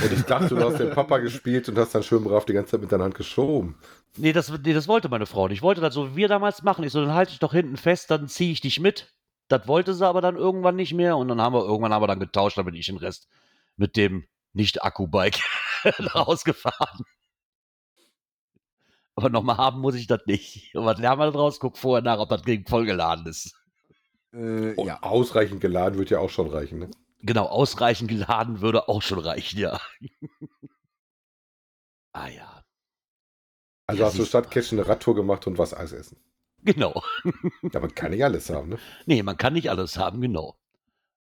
Und 0.04 0.14
ich 0.14 0.24
dachte, 0.24 0.56
du 0.56 0.64
hast 0.64 0.80
den 0.80 0.92
Papa 0.92 1.18
gespielt 1.20 1.68
und 1.70 1.78
hast 1.78 1.94
dann 1.96 2.04
schön 2.04 2.24
brav 2.24 2.46
die 2.46 2.54
ganze 2.54 2.72
Zeit 2.72 2.82
mit 2.82 2.92
deiner 2.92 3.04
Hand 3.04 3.16
geschoben. 3.16 3.76
Nee, 4.16 4.32
das, 4.34 4.52
nee, 4.64 4.74
das 4.74 4.88
wollte 4.88 5.10
meine 5.10 5.26
Frau 5.26 5.48
nicht. 5.48 5.58
Ich 5.58 5.64
wollte 5.64 5.82
das 5.82 5.94
so 5.94 6.12
wie 6.12 6.16
wir 6.16 6.28
damals 6.28 6.64
machen. 6.64 6.84
Ich 6.84 6.92
so, 6.92 7.02
dann 7.02 7.14
halte 7.14 7.34
ich 7.34 7.40
doch 7.40 7.54
hinten 7.54 7.78
fest, 7.78 8.10
dann 8.10 8.28
ziehe 8.28 8.52
ich 8.52 8.62
dich 8.62 8.80
mit. 8.80 9.14
Das 9.48 9.68
wollte 9.68 9.94
sie 9.94 10.06
aber 10.06 10.22
dann 10.22 10.36
irgendwann 10.36 10.76
nicht 10.76 10.94
mehr. 10.94 11.18
Und 11.18 11.28
dann 11.30 11.42
haben 11.42 11.54
wir 11.54 11.64
irgendwann 11.66 11.94
haben 11.94 12.04
wir 12.04 12.08
dann 12.08 12.20
getauscht, 12.20 12.58
dann 12.58 12.66
bin 12.66 12.76
ich 12.76 12.88
den 12.88 12.98
Rest 12.98 13.28
mit 13.76 13.96
dem 13.96 14.28
Nicht-Akku-Bike 14.54 15.40
rausgefahren. 16.16 17.06
Aber 19.16 19.30
nochmal 19.30 19.58
haben 19.58 19.80
muss 19.82 19.96
ich 19.96 20.08
das 20.08 20.22
nicht. 20.28 20.76
Und 20.76 20.86
was 20.86 21.00
lernen 21.00 21.20
wir 21.20 21.32
daraus? 21.32 21.60
Guck 21.60 21.78
vorher 21.78 22.04
nach, 22.04 22.20
ob 22.20 22.30
das 22.30 22.44
Ding 22.44 22.68
vollgeladen 22.68 23.26
ist. 23.26 23.56
Äh, 24.32 24.74
Und 24.76 24.88
ja. 24.88 25.02
ausreichend 25.02 25.62
geladen 25.62 25.98
wird 25.98 26.12
ja 26.12 26.20
auch 26.20 26.30
schon 26.30 26.50
reichen. 26.50 26.80
Ne? 26.80 26.92
Genau, 27.22 27.46
ausreichend 27.46 28.10
geladen 28.10 28.62
würde 28.62 28.88
auch 28.88 29.02
schon 29.02 29.20
reichen, 29.20 29.60
ja. 29.60 29.80
ah 32.14 32.28
ja, 32.28 32.64
Also 33.88 34.02
Ja, 34.02 34.08
hast 34.08 34.20
du 34.20 34.26
statt 34.26 34.52
Catchen 34.52 34.80
eine 34.80 34.88
Radtour 34.88 35.16
gemacht 35.16 35.48
und 35.48 35.58
was 35.58 35.74
Eis 35.74 35.94
essen. 35.94 36.18
Genau. 36.68 37.02
Ja, 37.74 37.80
man 37.80 37.96
kann 37.96 38.12
nicht 38.12 38.24
alles 38.24 38.50
haben, 38.50 38.70
ne? 38.70 38.80
Nee, 39.06 39.24
man 39.24 39.38
kann 39.38 39.54
nicht 39.54 39.70
alles 39.70 39.98
haben, 39.98 40.22
genau. 40.22 40.58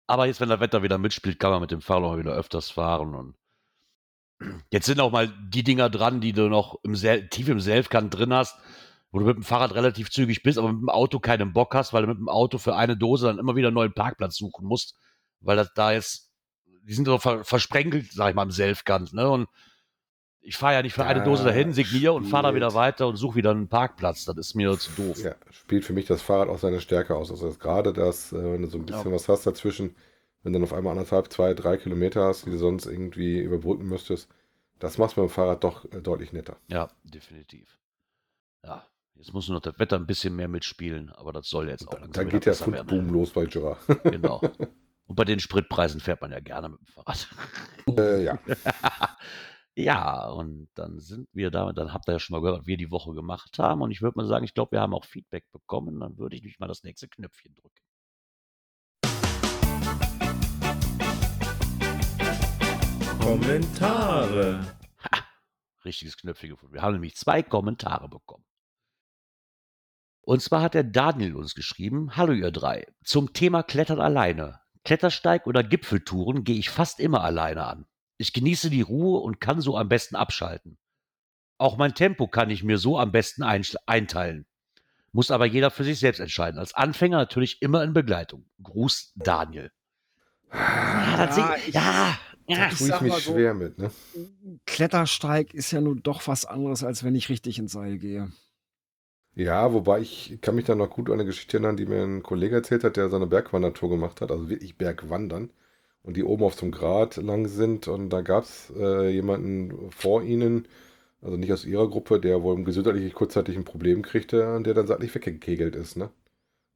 Aber 0.06 0.26
jetzt, 0.26 0.40
wenn 0.40 0.48
das 0.48 0.60
Wetter 0.60 0.82
wieder 0.82 0.98
mitspielt, 0.98 1.38
kann 1.38 1.50
man 1.50 1.60
mit 1.60 1.70
dem 1.70 1.80
Fahrrad 1.80 2.18
wieder 2.18 2.32
öfters 2.32 2.70
fahren. 2.70 3.14
Und 3.14 3.34
jetzt 4.72 4.86
sind 4.86 5.00
auch 5.00 5.10
mal 5.10 5.32
die 5.48 5.64
Dinger 5.64 5.90
dran, 5.90 6.20
die 6.20 6.32
du 6.32 6.48
noch 6.48 6.78
im 6.82 6.96
Sel 6.96 7.28
tief 7.28 7.48
im 7.48 7.60
Selfkant 7.60 8.14
drin 8.14 8.32
hast, 8.32 8.56
wo 9.10 9.18
du 9.18 9.24
mit 9.26 9.36
dem 9.36 9.42
Fahrrad 9.42 9.74
relativ 9.74 10.10
zügig 10.10 10.42
bist, 10.42 10.58
aber 10.58 10.72
mit 10.72 10.82
dem 10.82 10.88
Auto 10.88 11.18
keinen 11.20 11.52
Bock 11.52 11.74
hast, 11.74 11.92
weil 11.92 12.02
du 12.02 12.08
mit 12.08 12.18
dem 12.18 12.28
Auto 12.28 12.58
für 12.58 12.76
eine 12.76 12.96
Dose 12.96 13.26
dann 13.26 13.38
immer 13.38 13.56
wieder 13.56 13.68
einen 13.68 13.76
neuen 13.76 13.94
Parkplatz 13.94 14.36
suchen 14.36 14.66
musst, 14.66 14.96
weil 15.40 15.56
das 15.56 15.72
da 15.74 15.92
jetzt, 15.92 16.30
die 16.82 16.94
sind 16.94 17.06
so 17.06 17.18
ver 17.18 17.44
versprenkelt, 17.44 18.12
sag 18.12 18.30
ich 18.30 18.34
mal, 18.34 18.44
im 18.44 18.50
Selfkant, 18.50 19.12
ne? 19.12 19.28
Und 19.28 19.48
ich 20.46 20.56
fahre 20.56 20.74
ja 20.74 20.82
nicht 20.82 20.94
für 20.94 21.04
eine 21.04 21.18
Ja, 21.20 21.24
Dose 21.24 21.44
dahin, 21.44 21.72
signiere 21.72 22.12
und 22.12 22.24
fahre 22.26 22.44
da 22.44 22.54
wieder 22.54 22.72
weiter 22.74 23.08
und 23.08 23.16
suche 23.16 23.36
wieder 23.36 23.50
einen 23.50 23.68
Parkplatz. 23.68 24.24
Das 24.24 24.36
ist 24.36 24.54
mir 24.54 24.78
zu 24.78 24.90
doof. 24.92 25.22
Ja, 25.22 25.34
spielt 25.50 25.84
für 25.84 25.92
mich 25.92 26.06
das 26.06 26.22
Fahrrad 26.22 26.48
auch 26.48 26.58
seine 26.58 26.80
Stärke 26.80 27.14
aus. 27.16 27.30
Also 27.30 27.50
gerade 27.58 27.92
das, 27.92 28.32
äh, 28.32 28.52
wenn 28.52 28.62
du 28.62 28.68
so 28.68 28.78
ein 28.78 28.86
bisschen 28.86 29.06
Ja. 29.10 29.12
was 29.12 29.28
hast 29.28 29.46
dazwischen, 29.46 29.94
wenn 30.42 30.52
du 30.52 30.58
dann 30.58 30.64
auf 30.64 30.72
einmal 30.72 30.92
anderthalb, 30.92 31.32
zwei, 31.32 31.54
drei 31.54 31.76
Kilometer 31.76 32.24
hast, 32.24 32.46
die 32.46 32.50
du 32.50 32.58
sonst 32.58 32.86
irgendwie 32.86 33.38
überbrücken 33.40 33.88
müsstest, 33.88 34.28
das 34.78 34.98
machst 34.98 35.16
du 35.16 35.22
mit 35.22 35.30
dem 35.30 35.32
Fahrrad 35.34 35.64
doch 35.64 35.84
äh, 35.92 36.00
deutlich 36.00 36.32
netter. 36.32 36.56
Ja, 36.68 36.90
definitiv. 37.04 37.78
Ja. 38.64 38.86
Jetzt 39.14 39.32
muss 39.32 39.48
nur 39.48 39.56
noch 39.56 39.62
das 39.62 39.78
Wetter 39.78 39.96
ein 39.96 40.06
bisschen 40.06 40.36
mehr 40.36 40.46
mitspielen, 40.48 41.10
aber 41.10 41.32
das 41.32 41.48
soll 41.48 41.68
jetzt 41.70 41.88
auch 41.88 41.98
Dann, 41.98 42.12
dann 42.12 42.28
geht 42.28 42.44
der. 42.44 42.54
Fundboom 42.54 43.08
los 43.08 43.30
bei 43.30 43.44
Jura. 43.44 43.78
Genau. 44.04 44.40
Und 45.08 45.14
bei 45.14 45.24
den 45.24 45.38
Spritpreisen 45.40 46.00
fährt 46.00 46.20
man 46.20 46.32
ja 46.32 46.40
gerne 46.40 46.68
mit 46.68 46.80
dem 46.80 46.86
Fahrrad. 46.86 47.28
äh, 47.96 48.24
ja. 48.24 48.38
ja, 49.78 50.26
und 50.30 50.68
dann 50.74 51.00
sind 51.00 51.28
wir 51.34 51.50
da, 51.50 51.70
dann 51.72 51.92
habt 51.92 52.08
ihr 52.08 52.12
ja 52.12 52.18
schon 52.18 52.34
mal 52.34 52.40
gehört, 52.40 52.60
was 52.60 52.66
wir 52.66 52.78
die 52.78 52.90
Woche 52.90 53.12
gemacht 53.12 53.58
haben. 53.58 53.82
Und 53.82 53.90
ich 53.90 54.00
würde 54.00 54.16
mal 54.16 54.26
sagen, 54.26 54.44
ich 54.44 54.54
glaube, 54.54 54.72
wir 54.72 54.80
haben 54.80 54.94
auch 54.94 55.04
Feedback 55.04 55.44
bekommen. 55.52 56.00
Dann 56.00 56.16
würde 56.16 56.34
ich 56.34 56.42
mich 56.42 56.58
mal 56.58 56.66
das 56.66 56.82
nächste 56.82 57.08
Knöpfchen 57.08 57.54
drücken. 57.54 57.82
Kommentare. 63.20 64.64
richtiges 65.84 66.16
Knöpfchen 66.16 66.50
gefunden. 66.50 66.74
Wir 66.74 66.80
haben 66.80 66.94
nämlich 66.94 67.16
zwei 67.16 67.42
Kommentare 67.42 68.08
bekommen. 68.08 68.44
Und 70.22 70.40
zwar 70.40 70.62
hat 70.62 70.72
der 70.72 70.84
Daniel 70.84 71.36
uns 71.36 71.54
geschrieben, 71.54 72.16
Hallo 72.16 72.32
ihr 72.32 72.50
drei, 72.50 72.86
zum 73.04 73.34
Thema 73.34 73.62
Klettern 73.62 74.00
alleine. 74.00 74.60
Klettersteig 74.84 75.46
oder 75.46 75.62
Gipfeltouren 75.62 76.44
gehe 76.44 76.56
ich 76.56 76.70
fast 76.70 76.98
immer 76.98 77.22
alleine 77.22 77.66
an. 77.66 77.86
Ich 78.18 78.32
genieße 78.32 78.70
die 78.70 78.80
Ruhe 78.82 79.20
und 79.20 79.40
kann 79.40 79.60
so 79.60 79.76
am 79.76 79.88
besten 79.88 80.16
abschalten. 80.16 80.78
Auch 81.58 81.76
mein 81.76 81.94
Tempo 81.94 82.26
kann 82.28 82.50
ich 82.50 82.62
mir 82.64 82.78
so 82.78 82.98
am 82.98 83.12
besten 83.12 83.42
einteilen. 83.42 84.46
Muss 85.12 85.30
aber 85.30 85.46
jeder 85.46 85.70
für 85.70 85.84
sich 85.84 85.98
selbst 85.98 86.18
entscheiden. 86.20 86.58
Als 86.58 86.74
Anfänger 86.74 87.16
natürlich 87.16 87.62
immer 87.62 87.82
in 87.82 87.92
Begleitung. 87.94 88.44
Gruß 88.62 89.12
Daniel. 89.16 89.70
Ja, 90.52 91.26
das 91.26 91.36
Ja, 91.36 91.46
sehe- 91.56 91.56
ich- 91.68 91.74
ja, 91.74 91.80
ja. 91.82 92.18
Da 92.48 92.68
Ich 92.68 92.78
tue 92.78 92.86
ich 92.86 92.92
sag 92.92 93.02
mich 93.02 93.12
mal 93.12 93.20
so- 93.20 93.32
schwer 93.32 93.54
mit, 93.54 93.78
ne? 93.78 93.90
Klettersteig 94.66 95.52
ist 95.54 95.70
ja 95.72 95.80
nun 95.80 96.02
doch 96.02 96.26
was 96.28 96.44
anderes, 96.44 96.84
als 96.84 97.02
wenn 97.04 97.14
ich 97.14 97.28
richtig 97.28 97.58
ins 97.58 97.72
Seil 97.72 97.98
gehe. 97.98 98.30
Ja, 99.34 99.72
wobei 99.72 100.00
ich 100.00 100.38
kann 100.40 100.54
mich 100.54 100.64
da 100.64 100.74
noch 100.74 100.88
gut 100.90 101.08
an 101.08 101.14
eine 101.14 101.24
Geschichte 101.26 101.56
erinnern, 101.56 101.76
die 101.76 101.86
mir 101.86 102.02
ein 102.02 102.22
Kollege 102.22 102.54
erzählt 102.56 102.84
hat, 102.84 102.96
der 102.96 103.10
so 103.10 103.16
eine 103.16 103.26
Bergwandertour 103.26 103.90
gemacht 103.90 104.20
hat, 104.20 104.30
also 104.30 104.48
wirklich 104.48 104.76
Bergwandern. 104.78 105.50
Und 106.06 106.16
die 106.16 106.24
oben 106.24 106.44
auf 106.44 106.54
so 106.54 106.62
einem 106.62 106.72
Grat 106.72 107.16
lang 107.18 107.48
sind 107.48 107.88
und 107.88 108.10
da 108.10 108.22
gab 108.22 108.44
es 108.44 108.72
äh, 108.78 109.10
jemanden 109.10 109.90
vor 109.92 110.22
ihnen, 110.24 110.68
also 111.22 111.36
nicht 111.38 111.52
aus 111.52 111.66
ihrer 111.66 111.88
Gruppe, 111.90 112.20
der 112.20 112.42
wohl 112.42 112.62
gesundheitlich 112.64 113.14
kurzzeitig 113.14 113.56
ein 113.56 113.64
Problem 113.64 114.02
kriegte 114.02 114.54
und 114.56 114.66
der 114.66 114.74
dann 114.74 114.88
seitlich 114.88 115.14
weggekegelt 115.14 115.76
ist, 115.76 115.96
ne? 115.98 116.10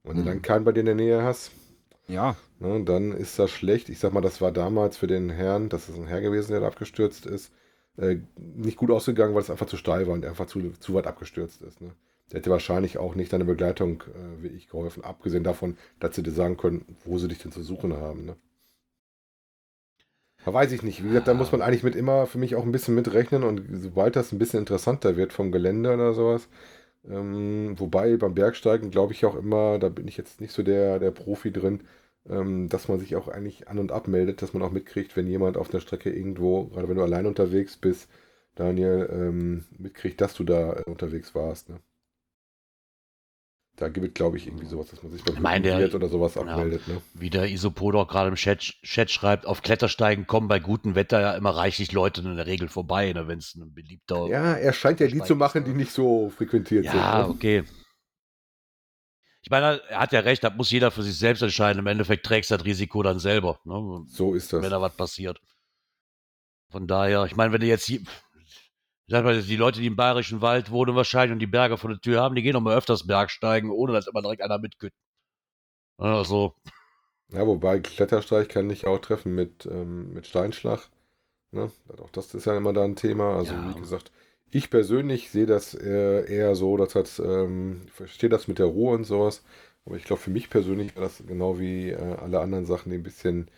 Wenn 0.03 0.17
du 0.17 0.23
Mhm. 0.23 0.25
dann 0.25 0.41
keinen 0.43 0.65
bei 0.65 0.73
dir 0.73 0.81
in 0.81 0.87
der 0.87 0.95
Nähe 0.95 1.23
hast, 1.23 1.51
Ja, 2.07 2.35
ne, 2.59 2.83
dann 2.83 3.11
ist 3.11 3.39
das 3.39 3.51
schlecht. 3.51 3.89
Ich 3.89 3.99
sag 3.99 4.13
mal, 4.13 4.21
das 4.21 4.41
war 4.41 4.51
damals 4.51 4.97
für 4.97 5.07
den 5.07 5.29
Herrn, 5.29 5.69
das 5.69 5.89
ist 5.89 5.97
ein 5.97 6.07
Herr 6.07 6.21
gewesen, 6.21 6.51
der 6.51 6.61
da 6.61 6.67
abgestürzt 6.67 7.25
ist, 7.25 7.51
äh, 7.97 8.17
nicht 8.37 8.77
gut 8.77 8.91
ausgegangen, 8.91 9.33
weil 9.35 9.41
es 9.41 9.49
einfach 9.49 9.65
zu 9.67 9.77
steil 9.77 10.07
war 10.07 10.13
und 10.13 10.25
einfach 10.25 10.47
zu, 10.47 10.71
zu 10.79 10.93
weit 10.93 11.07
abgestürzt 11.07 11.61
ist, 11.61 11.81
ne? 11.81 11.91
Der 12.31 12.39
hätte 12.39 12.49
wahrscheinlich 12.49 12.97
auch 12.97 13.15
nicht 13.15 13.33
deine 13.33 13.43
Begleitung 13.45 14.03
äh, 14.03 14.43
wie 14.43 14.47
ich 14.47 14.67
geholfen, 14.69 15.03
abgesehen 15.03 15.43
davon, 15.43 15.77
dass 15.99 16.15
sie 16.15 16.23
dir 16.23 16.31
sagen 16.31 16.55
können, 16.57 16.85
wo 17.03 17.17
sie 17.17 17.27
dich 17.27 17.39
denn 17.39 17.51
zu 17.51 17.61
suchen 17.61 17.93
haben. 17.93 18.25
Ne? 18.25 18.35
Da 20.43 20.53
weiß 20.53 20.71
ich 20.71 20.81
nicht. 20.83 21.03
Wie 21.03 21.07
gesagt, 21.09 21.27
da 21.27 21.33
muss 21.33 21.51
man 21.51 21.61
eigentlich 21.61 21.83
mit 21.83 21.95
immer 21.95 22.25
für 22.25 22.37
mich 22.39 22.55
auch 22.55 22.63
ein 22.63 22.71
bisschen 22.71 22.95
mitrechnen 22.95 23.43
und 23.43 23.61
sobald 23.81 24.15
das 24.15 24.31
ein 24.31 24.39
bisschen 24.39 24.59
interessanter 24.59 25.15
wird 25.15 25.33
vom 25.33 25.51
Gelände 25.51 25.93
oder 25.93 26.13
sowas, 26.13 26.49
ähm, 27.05 27.75
wobei 27.79 28.17
beim 28.17 28.35
Bergsteigen 28.35 28.91
glaube 28.91 29.13
ich 29.13 29.25
auch 29.25 29.35
immer, 29.35 29.79
da 29.79 29.89
bin 29.89 30.07
ich 30.07 30.17
jetzt 30.17 30.41
nicht 30.41 30.53
so 30.53 30.63
der, 30.63 30.99
der 30.99 31.11
Profi 31.11 31.51
drin, 31.51 31.81
ähm, 32.29 32.69
dass 32.69 32.87
man 32.87 32.99
sich 32.99 33.15
auch 33.15 33.27
eigentlich 33.27 33.67
an- 33.69 33.79
und 33.79 33.91
abmeldet, 33.91 34.41
dass 34.41 34.53
man 34.53 34.63
auch 34.63 34.71
mitkriegt, 34.71 35.15
wenn 35.17 35.27
jemand 35.27 35.57
auf 35.57 35.69
der 35.69 35.79
Strecke 35.81 36.11
irgendwo, 36.11 36.65
gerade 36.67 36.89
wenn 36.89 36.97
du 36.97 37.03
allein 37.03 37.25
unterwegs 37.27 37.77
bist, 37.77 38.09
Daniel, 38.55 39.09
ähm, 39.11 39.65
mitkriegt, 39.79 40.21
dass 40.21 40.33
du 40.35 40.43
da 40.43 40.73
äh, 40.75 40.83
unterwegs 40.85 41.35
warst. 41.35 41.69
Ne? 41.69 41.79
Da 43.77 43.87
gibt 43.89 44.05
es, 44.05 44.13
glaube 44.13 44.37
ich, 44.37 44.45
irgendwie 44.47 44.65
sowas, 44.65 44.87
dass 44.89 45.01
man 45.01 45.11
sich 45.11 45.23
beim 45.23 45.35
Ich 45.35 45.39
meine, 45.39 45.63
der- 45.63 45.79
Hütten 45.79 45.95
oder 45.95 46.09
sowas 46.09 46.35
ja. 46.35 46.41
abmeldet. 46.41 46.87
Ne? 46.87 47.01
Wie 47.13 47.29
der 47.29 47.49
Isopod 47.49 47.95
auch 47.95 48.07
gerade 48.07 48.29
im 48.29 48.35
Chat, 48.35 48.59
Chat 48.59 49.09
schreibt, 49.09 49.45
auf 49.45 49.61
Klettersteigen 49.61 50.27
kommen 50.27 50.47
bei 50.47 50.59
gutem 50.59 50.93
Wetter 50.95 51.19
ja 51.21 51.33
immer 51.35 51.51
reichlich 51.51 51.91
Leute 51.91 52.21
in 52.21 52.35
der 52.35 52.45
Regel 52.45 52.67
vorbei, 52.67 53.11
ne, 53.13 53.27
wenn 53.27 53.39
es 53.39 53.55
ein 53.55 53.73
beliebter. 53.73 54.27
Ja, 54.27 54.53
er 54.53 54.73
scheint 54.73 54.99
ja 54.99 55.07
die 55.07 55.21
zu 55.23 55.35
machen, 55.35 55.63
die 55.63 55.71
nicht 55.73 55.91
so 55.93 56.29
frequentiert 56.29 56.85
Ja, 56.85 56.91
sind. 56.91 57.01
ne? 57.01 57.27
okay. 57.29 57.63
Ich 59.43 59.49
meine, 59.49 59.81
er 59.89 59.99
hat 60.01 60.11
ja 60.11 60.19
recht, 60.19 60.43
das 60.43 60.53
muss 60.55 60.69
jeder 60.69 60.91
für 60.91 61.01
sich 61.01 61.17
selbst 61.17 61.41
entscheiden. 61.41 61.79
Im 61.79 61.87
Endeffekt 61.87 62.25
trägst 62.25 62.51
du 62.51 62.57
das 62.57 62.65
Risiko 62.65 63.01
dann 63.01 63.17
selber, 63.17 63.59
ne, 63.63 64.03
So 64.07 64.35
ist 64.35 64.53
das. 64.53 64.61
wenn 64.61 64.69
da 64.69 64.79
was 64.81 64.95
passiert. 64.95 65.39
Von 66.69 66.85
daher, 66.87 67.25
ich 67.25 67.35
meine, 67.35 67.51
wenn 67.51 67.61
du 67.61 67.67
jetzt 67.67 67.85
hier, 67.85 68.01
sag 69.11 69.23
mal, 69.25 69.41
die 69.41 69.55
Leute, 69.57 69.79
die 69.81 69.87
im 69.87 69.95
Bayerischen 69.95 70.41
Wald 70.41 70.71
wohnen 70.71 70.95
wahrscheinlich 70.95 71.33
und 71.33 71.39
die 71.39 71.47
Berge 71.47 71.77
vor 71.77 71.89
der 71.91 71.99
Tür 72.01 72.21
haben, 72.21 72.35
die 72.35 72.41
gehen 72.43 72.53
doch 72.53 72.61
mal 72.61 72.75
öfters 72.77 73.05
Bergsteigen, 73.07 73.69
ohne 73.71 73.93
dass 73.93 74.07
immer 74.07 74.21
direkt 74.23 74.41
einer 74.41 74.59
mitkütt. 74.59 74.93
Also, 75.97 76.55
Ja, 77.29 77.47
wobei 77.47 77.79
Klettersteig 77.79 78.49
kann 78.49 78.69
dich 78.69 78.85
auch 78.87 78.99
treffen 78.99 79.33
mit, 79.35 79.65
ähm, 79.65 80.13
mit 80.13 80.27
Steinschlag. 80.27 80.89
Ne? 81.51 81.71
Auch 82.01 82.11
das 82.11 82.33
ist 82.35 82.45
ja 82.45 82.57
immer 82.57 82.73
da 82.73 82.83
ein 82.85 82.95
Thema. 82.97 83.35
Also 83.37 83.55
Ja. 83.55 83.65
wie 83.65 83.75
gesagt, 83.75 84.11
ich 84.51 84.69
persönlich 84.69 85.31
sehe 85.31 85.45
das 85.47 85.73
eher, 85.75 86.27
eher 86.27 86.55
so, 86.55 86.77
dass 86.77 86.93
das, 86.93 87.19
ähm, 87.19 87.83
ich 87.87 87.93
verstehe 87.93 88.29
das 88.29 88.47
mit 88.47 88.59
der 88.59 88.67
Ruhe 88.67 88.95
und 88.95 89.05
sowas. 89.05 89.43
Aber 89.85 89.97
ich 89.97 90.05
glaube, 90.05 90.21
für 90.21 90.31
mich 90.31 90.49
persönlich 90.49 90.95
wäre 90.95 91.05
das 91.05 91.23
genau 91.27 91.59
wie 91.59 91.91
äh, 91.91 91.97
alle 91.97 92.39
anderen 92.41 92.65
Sachen, 92.65 92.91
die 92.91 92.97
ein 92.97 93.03
bisschen 93.03 93.49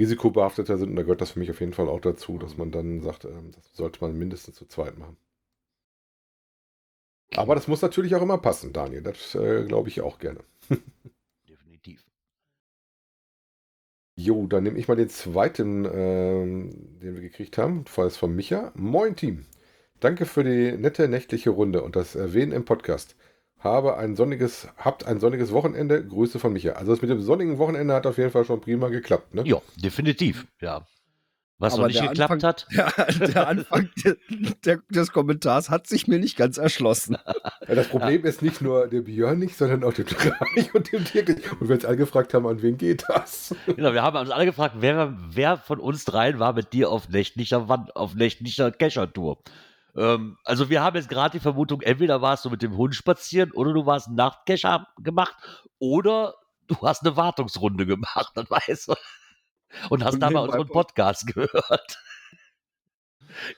risikobehafteter 0.00 0.78
sind. 0.78 0.90
Und 0.90 0.96
da 0.96 1.02
gehört 1.02 1.20
das 1.20 1.32
für 1.32 1.38
mich 1.38 1.50
auf 1.50 1.60
jeden 1.60 1.72
Fall 1.74 1.88
auch 1.88 2.00
dazu, 2.00 2.38
dass 2.38 2.56
man 2.56 2.72
dann 2.72 3.00
sagt, 3.02 3.24
ähm, 3.24 3.52
das 3.52 3.64
sollte 3.74 4.00
man 4.00 4.18
mindestens 4.18 4.56
zu 4.56 4.66
zweit 4.66 4.98
machen. 4.98 5.16
Aber 7.36 7.54
das 7.54 7.68
muss 7.68 7.82
natürlich 7.82 8.14
auch 8.16 8.22
immer 8.22 8.38
passen, 8.38 8.72
Daniel. 8.72 9.02
Das 9.02 9.34
äh, 9.34 9.64
glaube 9.64 9.88
ich 9.88 10.00
auch 10.00 10.18
gerne. 10.18 10.40
definitiv. 11.48 12.04
Jo, 14.16 14.46
dann 14.46 14.64
nehme 14.64 14.78
ich 14.78 14.88
mal 14.88 14.96
den 14.96 15.08
zweiten, 15.08 15.84
ähm, 15.84 16.98
den 17.00 17.14
wir 17.14 17.22
gekriegt 17.22 17.56
haben. 17.58 17.84
Es 17.96 18.16
von 18.16 18.34
Micha. 18.34 18.72
Moin 18.74 19.16
Team. 19.16 19.46
Danke 20.00 20.26
für 20.26 20.44
die 20.44 20.72
nette 20.72 21.08
nächtliche 21.08 21.50
Runde 21.50 21.82
und 21.82 21.94
das 21.94 22.14
Erwähnen 22.14 22.52
im 22.52 22.64
Podcast. 22.64 23.16
Habe 23.60 23.96
ein 23.98 24.16
sonniges, 24.16 24.68
habt 24.78 25.04
ein 25.06 25.20
sonniges 25.20 25.52
Wochenende. 25.52 26.04
Grüße 26.04 26.38
von 26.38 26.52
Micha. 26.52 26.72
Also 26.72 26.92
das 26.92 27.02
mit 27.02 27.10
dem 27.10 27.20
sonnigen 27.20 27.58
Wochenende 27.58 27.92
hat 27.94 28.06
auf 28.06 28.16
jeden 28.18 28.30
Fall 28.30 28.44
schon 28.44 28.60
prima 28.60 28.88
geklappt, 28.88 29.34
ne? 29.34 29.42
Ja, 29.46 29.58
definitiv, 29.76 30.46
ja. 30.60 30.86
Was 31.58 31.74
Aber 31.74 31.82
noch 31.82 31.88
nicht 31.88 32.00
der 32.00 32.08
geklappt 32.08 32.32
Anfang- 32.32 32.48
hat, 32.48 32.66
Ja, 32.70 33.26
der 33.26 33.46
Anfang 33.48 33.90
de- 34.02 34.16
der, 34.64 34.80
des 34.88 35.12
Kommentars 35.12 35.68
hat 35.68 35.86
sich 35.86 36.08
mir 36.08 36.18
nicht 36.18 36.38
ganz 36.38 36.56
erschlossen. 36.56 37.18
Ja, 37.68 37.74
das 37.74 37.88
Problem 37.88 38.24
ist 38.24 38.40
nicht 38.40 38.62
nur 38.62 38.86
der 38.88 39.02
Björn 39.02 39.38
nicht, 39.38 39.58
sondern 39.58 39.84
auch 39.84 39.92
dem 39.92 40.06
Dreieich 40.06 40.74
und 40.74 40.90
dem 40.90 41.04
Dirk. 41.04 41.28
Und 41.60 41.68
wir 41.68 41.74
uns 41.74 41.84
alle 41.84 41.98
gefragt 41.98 42.32
haben, 42.32 42.46
an 42.46 42.62
wen 42.62 42.78
geht 42.78 43.04
das? 43.08 43.54
genau, 43.66 43.92
wir 43.92 44.00
haben 44.02 44.16
uns 44.16 44.30
alle 44.30 44.46
gefragt, 44.46 44.76
wer, 44.78 45.14
wer 45.32 45.58
von 45.58 45.80
uns 45.80 46.06
dreien 46.06 46.38
war 46.38 46.54
mit 46.54 46.72
dir 46.72 46.88
auf 46.90 47.10
nächtlicher 47.10 47.68
Wand, 47.68 47.94
auf 47.94 48.14
nächtlicher 48.14 48.70
Keschertour. 48.72 49.36
Ähm, 49.96 50.38
also 50.44 50.70
wir 50.70 50.82
haben 50.82 50.96
jetzt 50.96 51.08
gerade 51.08 51.38
die 51.38 51.42
Vermutung, 51.42 51.80
entweder 51.82 52.22
warst 52.22 52.44
du 52.44 52.50
mit 52.50 52.62
dem 52.62 52.76
Hund 52.76 52.94
spazieren 52.94 53.52
oder 53.52 53.72
du 53.72 53.86
warst 53.86 54.08
einen 54.08 54.16
Nachtkescher 54.16 54.86
gemacht 54.98 55.34
oder 55.78 56.34
du 56.66 56.76
hast 56.82 57.04
eine 57.04 57.16
Wartungsrunde 57.16 57.86
gemacht, 57.86 58.32
das 58.34 58.50
weißt 58.50 58.88
du. 58.88 58.94
Und 59.88 60.04
hast 60.04 60.18
dabei 60.18 60.40
unseren 60.40 60.68
Podcast 60.68 61.26
gehört. 61.28 61.98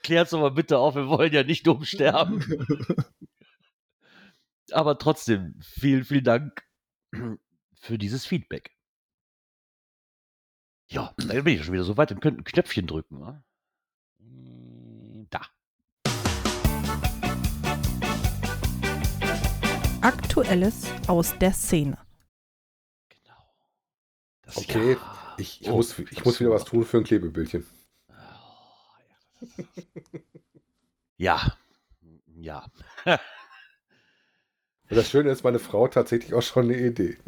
Klär's 0.03 0.29
doch 0.29 0.39
mal 0.39 0.51
bitte 0.51 0.77
auf, 0.77 0.95
wir 0.95 1.07
wollen 1.07 1.33
ja 1.33 1.43
nicht 1.43 1.65
dumm 1.65 1.83
sterben. 1.83 2.43
Aber 4.71 4.97
trotzdem, 4.97 5.59
vielen, 5.61 6.03
vielen 6.03 6.23
Dank 6.23 6.63
für 7.75 7.97
dieses 7.97 8.25
Feedback. 8.25 8.71
Ja, 10.87 11.13
da 11.17 11.41
bin 11.41 11.55
ich 11.55 11.63
schon 11.63 11.73
wieder 11.73 11.83
so 11.83 11.97
weit 11.97 12.11
und 12.11 12.21
könnte 12.21 12.41
ein 12.41 12.45
Knöpfchen 12.45 12.87
drücken. 12.87 13.19
Ne? 13.19 13.43
Aktuelles 20.03 20.85
aus 21.07 21.33
der 21.39 21.53
Szene. 21.53 21.97
Genau. 23.07 23.37
Das 24.41 24.57
Okay, 24.57 24.93
Jahr. 24.93 25.35
Ich, 25.37 25.61
ich, 25.61 25.69
Oh, 25.69 25.77
muss, 25.77 25.97
ich 25.97 26.25
muss 26.25 26.41
wieder 26.41 26.51
was 26.51 26.65
tun 26.65 26.83
für 26.83 26.97
ein 26.97 27.05
Klebebildchen. 27.05 27.65
Ja. 31.17 31.55
Ja. 32.35 32.65
Das 34.89 35.09
Schöne 35.09 35.31
ist, 35.31 35.43
meine 35.43 35.59
Frau 35.59 35.85
hat 35.85 35.93
tatsächlich 35.93 36.33
auch 36.33 36.41
schon 36.41 36.65
eine 36.65 36.77
Idee. 36.77 37.17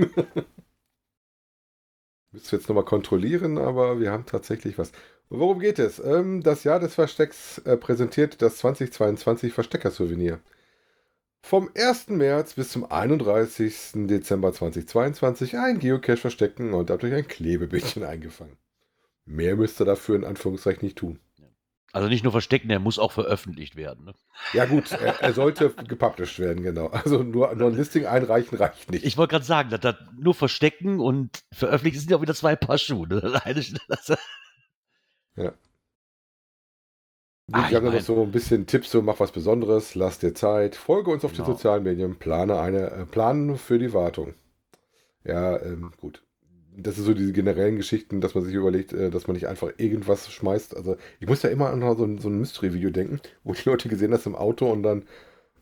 Müsst 2.32 2.52
ihr 2.52 2.60
jetzt 2.60 2.68
nochmal 2.68 2.86
kontrollieren, 2.86 3.58
aber 3.58 4.00
wir 4.00 4.12
haben 4.12 4.26
tatsächlich 4.26 4.78
was. 4.78 4.92
Worum 5.30 5.60
geht 5.60 5.80
es? 5.80 5.98
Ähm, 6.00 6.44
das 6.44 6.64
Jahr 6.64 6.80
des 6.80 6.94
Verstecks 6.94 7.58
äh, 7.60 7.78
präsentiert 7.78 8.42
das 8.42 8.58
2022 8.58 9.54
Verstecker-Souvenir. 9.54 10.42
Vom 11.48 11.70
1. 11.76 12.10
März 12.10 12.56
bis 12.56 12.72
zum 12.72 12.92
31. 12.92 14.08
Dezember 14.08 14.52
2022 14.52 15.56
ein 15.56 15.78
Geocache 15.78 16.18
verstecken 16.18 16.74
und 16.74 16.90
dadurch 16.90 17.14
ein 17.14 17.28
Klebebildchen 17.28 18.04
eingefangen. 18.04 18.58
Mehr 19.26 19.56
müsst 19.56 19.80
ihr 19.80 19.86
dafür 19.86 20.16
in 20.16 20.26
Anführungszeichen 20.26 20.84
nicht 20.84 20.98
tun. 20.98 21.20
Also 21.94 22.08
nicht 22.08 22.24
nur 22.24 22.32
verstecken, 22.32 22.68
der 22.68 22.80
muss 22.80 22.98
auch 22.98 23.12
veröffentlicht 23.12 23.76
werden. 23.76 24.06
Ne? 24.06 24.16
Ja 24.54 24.66
gut, 24.66 24.92
er, 24.92 25.22
er 25.22 25.34
sollte 25.34 25.70
gepublished 25.88 26.40
werden, 26.40 26.64
genau. 26.64 26.88
Also 26.88 27.22
nur, 27.22 27.54
nur 27.54 27.70
ein 27.70 27.76
Listing 27.76 28.08
einreichen 28.08 28.58
reicht 28.58 28.90
nicht. 28.90 29.06
Ich 29.06 29.16
wollte 29.16 29.34
gerade 29.34 29.46
sagen, 29.46 29.70
dass 29.70 29.82
das 29.82 29.98
nur 30.18 30.34
verstecken 30.34 31.00
und 31.00 31.44
veröffentlichen 31.54 32.00
sind 32.00 32.10
ja 32.10 32.18
auch 32.18 32.24
wieder 32.24 32.34
zwei 32.34 32.56
Paar 32.56 32.80
Schuhe. 32.80 33.08
Ne? 33.08 33.22
Das 35.36 35.56
das. 37.48 37.64
Ah, 37.66 37.70
wir 37.70 37.78
haben 37.78 37.86
noch 37.86 38.00
so 38.02 38.22
ein 38.24 38.32
bisschen 38.32 38.66
Tipps, 38.68 38.92
so 38.92 39.02
mach 39.02 39.20
was 39.20 39.32
Besonderes, 39.32 39.96
lass 39.96 40.20
dir 40.20 40.34
Zeit, 40.34 40.76
folge 40.76 41.12
uns 41.12 41.24
auf 41.24 41.32
Genau. 41.32 41.46
den 41.46 41.54
sozialen 41.54 41.84
Medien, 41.84 42.16
plane 42.18 42.60
eine, 42.60 42.92
äh, 42.92 43.06
planen 43.06 43.58
für 43.58 43.78
die 43.80 43.94
Wartung. 43.94 44.34
Ja, 45.24 45.62
ähm, 45.62 45.92
gut. 45.98 46.22
Das 46.78 46.98
ist 46.98 47.06
so 47.06 47.14
diese 47.14 47.32
generellen 47.32 47.78
Geschichten, 47.78 48.20
dass 48.20 48.36
man 48.36 48.44
sich 48.44 48.54
überlegt, 48.54 48.92
äh, 48.94 49.10
dass 49.10 49.28
man 49.28 49.36
nicht 49.36 49.48
einfach 49.48 49.72
irgendwas 49.78 50.30
schmeißt. 50.32 50.76
Also 50.76 50.98
ich 51.20 51.28
muss 51.28 51.42
ja 51.42 51.50
immer 51.50 51.70
an 51.70 51.82
so 51.96 52.04
ein, 52.04 52.18
so 52.18 52.28
ein 52.30 52.40
Mystery-Video 52.40 52.90
denken, 52.90 53.22
wo 53.44 53.54
die 53.54 53.68
Leute 53.68 53.88
gesehen 53.90 54.14
haben 54.14 54.22
im 54.26 54.36
Auto 54.36 54.70
und 54.70 54.84
dann, 54.84 55.04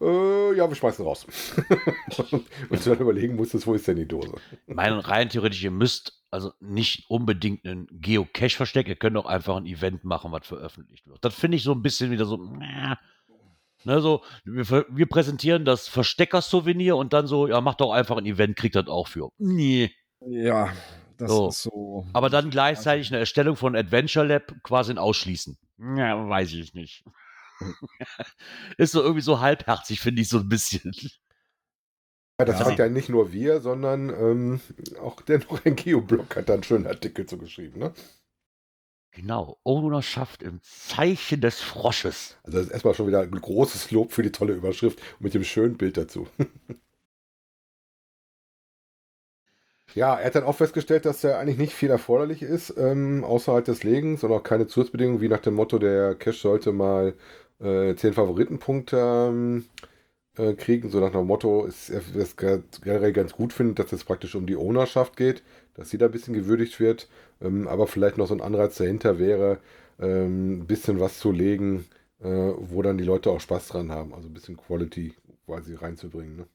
äh, 0.02 0.56
ja, 0.56 0.68
wir 0.68 0.76
schmeißen 0.76 1.06
raus. 1.06 1.28
und 2.70 2.88
dann 2.88 2.98
überlegen 3.00 3.36
musstest, 3.36 3.68
wo 3.68 3.74
ist 3.76 3.88
denn 3.88 3.98
die 3.98 4.08
Dose? 4.08 4.34
mein 4.66 4.94
rein 4.94 5.30
theoretisch, 5.30 5.64
ihr 5.64 5.72
müsst 5.72 6.23
also 6.34 6.52
nicht 6.60 7.10
unbedingt 7.10 7.64
einen 7.66 7.88
Geocache 7.92 8.56
verstecken, 8.58 8.90
ihr 8.90 8.96
könnt 8.96 9.16
auch 9.18 9.28
einfach 9.28 9.56
ein 9.56 9.66
Event 9.68 10.04
machen, 10.04 10.32
was 10.32 10.46
veröffentlicht 10.48 11.08
wird. 11.08 11.24
Das 11.24 11.36
finde 11.36 11.58
ich 11.58 11.64
so 11.64 11.72
ein 11.74 11.82
bisschen 11.84 12.10
wieder 12.12 12.26
so, 12.26 12.36
äh, 12.60 12.96
ne, 13.84 14.02
so, 14.02 14.24
wir, 14.44 14.86
wir 14.90 15.06
präsentieren 15.08 15.64
das 15.64 15.88
Verstecker-Souvenir 15.88 16.98
und 16.98 17.14
dann 17.14 17.28
so, 17.28 17.48
ja, 17.48 17.62
macht 17.62 17.82
doch 17.82 17.92
einfach 17.92 18.18
ein 18.18 18.26
Event, 18.26 18.56
kriegt 18.56 18.76
das 18.76 18.88
auch 18.88 19.08
für. 19.08 19.30
Nee. 19.38 19.92
Ja, 20.26 20.74
das 21.18 21.30
So. 21.32 21.48
ist 21.50 21.62
so. 21.62 22.08
Aber 22.14 22.30
dann 22.30 22.50
gleichzeitig 22.50 23.10
eine 23.12 23.20
Erstellung 23.20 23.56
von 23.56 23.76
Adventure 23.76 24.26
Lab 24.26 24.54
quasi 24.64 24.92
ein 24.92 24.98
Ausschließen. 24.98 25.58
Ja, 25.96 26.28
weiß 26.28 26.54
ich 26.54 26.74
nicht. 26.74 27.04
Ist 28.78 28.94
so 28.94 29.02
irgendwie 29.02 29.22
so 29.22 29.40
halbherzig, 29.40 30.00
finde 30.00 30.22
ich 30.24 30.30
so 30.30 30.40
ein 30.40 30.50
bisschen. 30.50 30.92
Ja, 32.44 32.46
das 32.46 32.60
Ja. 32.60 32.66
sagt 32.66 32.80
ja 32.80 32.90
nicht 32.90 33.08
nur 33.10 33.32
wir, 33.32 33.62
sondern 33.62 34.10
ähm, 34.10 34.60
auch 35.02 35.22
der 35.22 35.40
noch 35.40 35.64
ein 35.66 35.76
Geoblog 35.78 36.36
hat 36.36 36.50
da 36.50 36.54
einen 36.56 36.64
schönen 36.64 36.88
Artikel 36.88 37.26
zu 37.26 37.38
geschrieben, 37.38 37.80
ne? 37.80 37.94
Genau, 39.12 39.58
Ownerschaft 39.64 40.44
im 40.44 40.60
Zeichen 40.62 41.40
des 41.40 41.62
Frosches. 41.62 42.36
Also 42.44 42.58
das 42.58 42.68
ist 42.68 42.74
erstmal 42.74 42.96
schon 42.96 43.08
wieder 43.08 43.22
ein 43.22 43.32
großes 43.32 43.92
Lob 43.92 44.12
für 44.12 44.24
die 44.24 44.32
tolle 44.32 44.54
Überschrift 44.54 45.00
mit 45.20 45.34
dem 45.34 45.44
schönen 45.44 45.78
Bild 45.78 45.98
dazu. 45.98 46.28
ja, 49.96 50.16
er 50.16 50.26
hat 50.26 50.36
dann 50.36 50.44
auch 50.44 50.56
festgestellt, 50.56 51.06
dass 51.06 51.22
ja 51.22 51.38
eigentlich 51.40 51.58
nicht 51.58 51.74
viel 51.74 51.90
erforderlich 51.90 52.42
ist, 52.42 52.74
ähm, 52.78 53.24
außerhalb 53.24 53.64
des 53.66 53.84
Legens 53.84 54.24
und 54.24 54.32
auch 54.32 54.44
keine 54.44 54.68
Zusatzbedingungen, 54.68 55.22
wie 55.22 55.28
nach 55.30 55.40
dem 55.40 55.54
Motto, 55.56 55.78
der 55.80 56.16
Cache 56.16 56.38
sollte 56.38 56.72
mal 56.72 57.14
äh, 57.60 57.96
10 57.96 58.14
Favoritenpunkte 58.14 58.98
ähm, 59.30 59.66
äh, 60.38 60.54
kriegen, 60.54 60.90
so 60.90 61.00
nach 61.00 61.12
dem 61.12 61.28
Motto, 61.28 61.66
ist 61.66 62.38
ge- 62.38 62.64
generell 62.84 63.14
ganz 63.14 63.34
gut 63.34 63.54
findet, 63.54 63.80
dass 63.80 63.92
es 63.92 64.04
praktisch 64.04 64.36
um 64.36 64.46
die 64.48 64.56
Ownerschaft 64.58 65.18
geht, 65.18 65.44
dass 65.76 65.90
sie 65.90 65.98
da 65.98 66.08
ein 66.08 66.12
bisschen 66.12 66.34
gewürdigt 66.34 66.80
wird, 66.80 67.08
ähm, 67.42 67.68
aber 67.68 67.88
vielleicht 67.88 68.18
noch 68.18 68.28
so 68.28 68.34
ein 68.36 68.42
Anreiz 68.42 68.78
dahinter 68.78 69.20
wäre, 69.20 69.60
ähm, 70.00 70.62
ein 70.62 70.68
bisschen 70.68 71.00
was 71.00 71.20
zu 71.20 71.32
legen, 71.32 71.86
äh, 72.22 72.28
wo 72.28 72.82
dann 72.82 72.98
die 72.98 73.04
Leute 73.04 73.30
auch 73.32 73.40
Spaß 73.42 73.68
dran 73.70 73.92
haben, 73.92 74.14
also 74.14 74.28
ein 74.30 74.34
bisschen 74.34 74.58
Quality 74.58 75.14
quasi 75.46 75.76
reinzubringen. 75.76 76.38
Ne? 76.38 76.48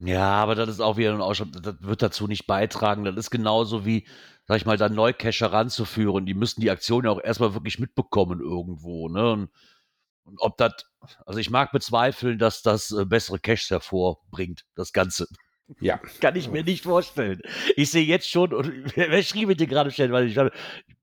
Ja, 0.00 0.30
aber 0.42 0.54
das 0.54 0.68
ist 0.68 0.80
auch 0.80 0.96
wieder 0.96 1.12
ein 1.12 1.20
Ausschau, 1.20 1.44
das 1.46 1.76
wird 1.82 2.02
dazu 2.02 2.28
nicht 2.28 2.46
beitragen. 2.46 3.04
Das 3.04 3.16
ist 3.16 3.30
genauso 3.30 3.84
wie, 3.84 4.06
sag 4.46 4.56
ich 4.58 4.66
mal, 4.66 4.76
da 4.76 4.88
Neucacher 4.88 5.52
ranzuführen. 5.52 6.24
Die 6.24 6.34
müssen 6.34 6.60
die 6.60 6.70
Aktion 6.70 7.04
ja 7.04 7.10
auch 7.10 7.20
erstmal 7.22 7.54
wirklich 7.54 7.80
mitbekommen 7.80 8.40
irgendwo, 8.40 9.08
ne? 9.08 9.32
Und, 9.32 9.50
und 10.24 10.38
ob 10.40 10.58
das, 10.58 10.72
also 11.26 11.38
ich 11.38 11.50
mag 11.50 11.72
bezweifeln, 11.72 12.38
dass 12.38 12.62
das 12.62 12.90
äh, 12.90 13.04
bessere 13.04 13.38
Caches 13.38 13.70
hervorbringt, 13.70 14.64
das 14.74 14.92
Ganze. 14.92 15.26
Ja. 15.80 15.98
Kann 16.20 16.36
ich 16.36 16.50
mir 16.50 16.64
nicht 16.64 16.84
vorstellen. 16.84 17.40
Ich 17.76 17.90
sehe 17.90 18.04
jetzt 18.04 18.28
schon, 18.28 18.52
und 18.52 18.72
wer, 18.96 19.22
schrieb 19.22 19.48
mir 19.48 19.56
dir 19.56 19.66
gerade 19.66 19.90
schnell, 19.90 20.12
weil 20.12 20.28
ich 20.28 20.38
habe 20.38 20.52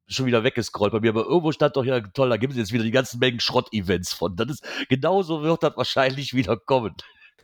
schon 0.07 0.25
wieder 0.25 0.43
weggescrollt 0.43 0.91
bei 0.91 0.99
mir, 0.99 1.09
aber 1.09 1.25
irgendwo 1.25 1.51
stand 1.51 1.75
doch 1.75 1.83
ja, 1.83 1.99
toll, 1.99 2.29
da 2.29 2.37
gibt 2.37 2.53
es 2.53 2.59
jetzt 2.59 2.73
wieder 2.73 2.83
die 2.83 2.91
ganzen 2.91 3.19
Mengen 3.19 3.39
Schrott-Events 3.39 4.13
von. 4.13 4.35
Das 4.35 4.49
ist, 4.49 4.63
genauso 4.87 5.41
wird 5.41 5.63
das 5.63 5.75
wahrscheinlich 5.77 6.33
wieder 6.33 6.57
kommen. 6.57 6.93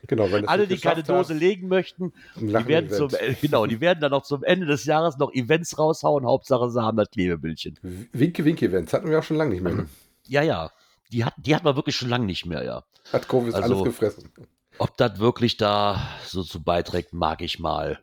Genau, 0.08 0.28
Alle, 0.46 0.66
die 0.66 0.78
keine 0.78 1.04
Dose 1.04 1.34
hast, 1.34 1.40
legen 1.40 1.68
möchten, 1.68 2.12
die 2.34 2.52
werden, 2.66 2.90
zum, 2.90 3.10
äh, 3.14 3.34
genau, 3.40 3.66
die 3.66 3.80
werden 3.80 4.00
dann 4.00 4.12
auch 4.12 4.24
zum 4.24 4.42
Ende 4.42 4.66
des 4.66 4.84
Jahres 4.84 5.16
noch 5.16 5.32
Events 5.32 5.78
raushauen. 5.78 6.26
Hauptsache, 6.26 6.70
sie 6.70 6.82
haben 6.82 6.96
das 6.96 7.08
Klebebildchen. 7.10 7.78
Winke-Winke-Events 8.12 8.92
hatten 8.92 9.08
wir 9.08 9.20
auch 9.20 9.22
schon 9.22 9.36
lange 9.36 9.50
nicht 9.50 9.62
mehr. 9.62 9.74
ne? 9.74 9.88
Ja, 10.26 10.42
ja. 10.42 10.72
Die 11.12 11.24
hat, 11.24 11.34
die 11.36 11.54
hat 11.54 11.62
man 11.64 11.76
wirklich 11.76 11.96
schon 11.96 12.08
lange 12.08 12.24
nicht 12.26 12.46
mehr, 12.46 12.64
ja. 12.64 12.84
Hat 13.12 13.28
Covid 13.28 13.54
Also- 13.54 13.74
alles 13.74 13.84
gefressen. 13.84 14.32
Ob 14.78 14.96
das 14.96 15.18
wirklich 15.18 15.58
da 15.58 16.00
so 16.24 16.42
zu 16.42 16.62
beiträgt, 16.62 17.12
mag 17.12 17.42
ich 17.42 17.58
mal. 17.58 18.00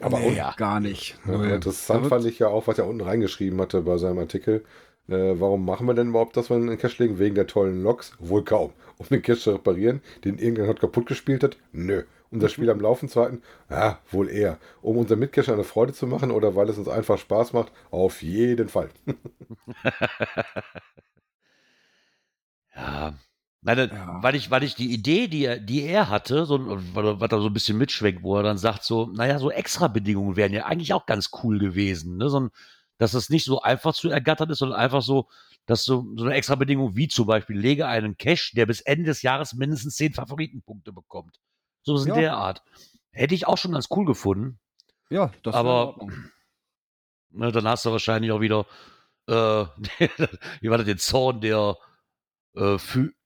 Aber 0.00 0.18
nee, 0.18 0.36
ja. 0.36 0.52
gar 0.56 0.78
nicht. 0.80 1.16
Ja, 1.26 1.42
interessant 1.54 2.06
fand 2.06 2.24
ich 2.26 2.38
ja 2.38 2.48
auch, 2.48 2.66
was 2.66 2.78
er 2.78 2.86
unten 2.86 3.00
reingeschrieben 3.02 3.60
hatte 3.60 3.80
bei 3.82 3.96
seinem 3.96 4.18
Artikel. 4.18 4.64
Äh, 5.08 5.40
warum 5.40 5.64
machen 5.64 5.86
wir 5.86 5.94
denn 5.94 6.08
überhaupt, 6.10 6.36
dass 6.36 6.50
wir 6.50 6.56
einen 6.56 6.78
Cache 6.78 7.02
legen? 7.02 7.18
Wegen 7.18 7.34
der 7.34 7.46
tollen 7.46 7.82
Loks? 7.82 8.12
Wohl 8.18 8.44
kaum. 8.44 8.72
Um 8.98 9.06
den 9.08 9.22
Cache 9.22 9.38
zu 9.38 9.50
reparieren, 9.52 10.02
den 10.24 10.38
irgendein 10.38 10.68
hat 10.68 10.80
kaputt 10.80 11.06
gespielt 11.06 11.42
hat? 11.42 11.56
Nö. 11.72 12.04
Um 12.30 12.38
das 12.38 12.52
Spiel 12.52 12.70
am 12.70 12.80
Laufen 12.80 13.08
zu 13.08 13.20
halten? 13.20 13.42
Ja, 13.70 13.98
wohl 14.10 14.28
eher. 14.28 14.58
Um 14.82 14.98
unseren 14.98 15.18
Mitcacher 15.18 15.52
eine 15.54 15.64
Freude 15.64 15.92
zu 15.92 16.06
machen 16.06 16.30
oder 16.30 16.54
weil 16.54 16.68
es 16.68 16.78
uns 16.78 16.88
einfach 16.88 17.18
Spaß 17.18 17.52
macht? 17.54 17.72
Auf 17.90 18.22
jeden 18.22 18.68
Fall. 18.68 18.90
Ja. 22.80 23.14
Meine, 23.62 23.88
Ja. 23.92 24.22
Weil, 24.22 24.34
ich, 24.36 24.50
weil 24.50 24.62
ich 24.62 24.74
die 24.74 24.90
Idee, 24.92 25.28
die 25.28 25.44
er, 25.44 25.58
die 25.60 25.82
er 25.82 26.08
hatte, 26.08 26.46
so, 26.46 26.58
was 26.94 27.30
er 27.30 27.40
so 27.40 27.46
ein 27.48 27.52
bisschen 27.52 27.76
mitschwenkt, 27.76 28.22
wo 28.22 28.36
er 28.36 28.42
dann 28.42 28.56
sagt, 28.58 28.84
so, 28.84 29.06
naja, 29.06 29.38
so 29.38 29.50
Extra-Bedingungen 29.50 30.36
wären 30.36 30.52
ja 30.54 30.64
eigentlich 30.64 30.94
auch 30.94 31.04
ganz 31.06 31.30
cool 31.42 31.58
gewesen. 31.58 32.16
Ne? 32.16 32.30
So, 32.30 32.40
ein- 32.40 32.50
dass 32.98 33.12
es 33.14 33.28
nicht 33.30 33.44
so 33.44 33.60
einfach 33.62 33.94
zu 33.94 34.08
ergattern 34.10 34.50
ist, 34.50 34.58
sondern 34.58 34.78
einfach 34.78 35.02
so, 35.02 35.28
dass 35.66 35.84
so, 35.84 36.06
so 36.16 36.24
eine 36.24 36.34
Extra-Bedingung 36.34 36.96
wie 36.96 37.08
zum 37.08 37.26
Beispiel, 37.26 37.58
lege 37.58 37.86
einen 37.86 38.16
Cache, 38.16 38.54
der 38.54 38.66
bis 38.66 38.80
Ende 38.80 39.04
des 39.06 39.22
Jahres 39.22 39.52
mindestens 39.54 39.96
10 39.96 40.14
Favoritenpunkte 40.14 40.92
bekommt. 40.92 41.38
So 41.82 41.96
in 42.00 42.08
Ja. 42.08 42.14
der 42.14 42.36
Art. 42.36 42.62
Hätte 43.12 43.34
ich 43.34 43.46
auch 43.46 43.58
schon 43.58 43.72
ganz 43.72 43.88
cool 43.90 44.04
gefunden. 44.06 44.58
Ja, 45.10 45.32
das 45.42 45.54
Aber- 45.54 45.96
in. 46.00 46.30
Ne, 47.32 47.52
dann 47.52 47.68
hast 47.68 47.84
du 47.86 47.90
wahrscheinlich 47.92 48.32
auch 48.32 48.40
wieder, 48.40 48.66
äh, 49.28 49.64
wie 50.60 50.68
war 50.70 50.78
das, 50.78 50.86
den 50.86 50.98
Zorn 50.98 51.40
der, 51.40 51.76
äh, 52.54 52.76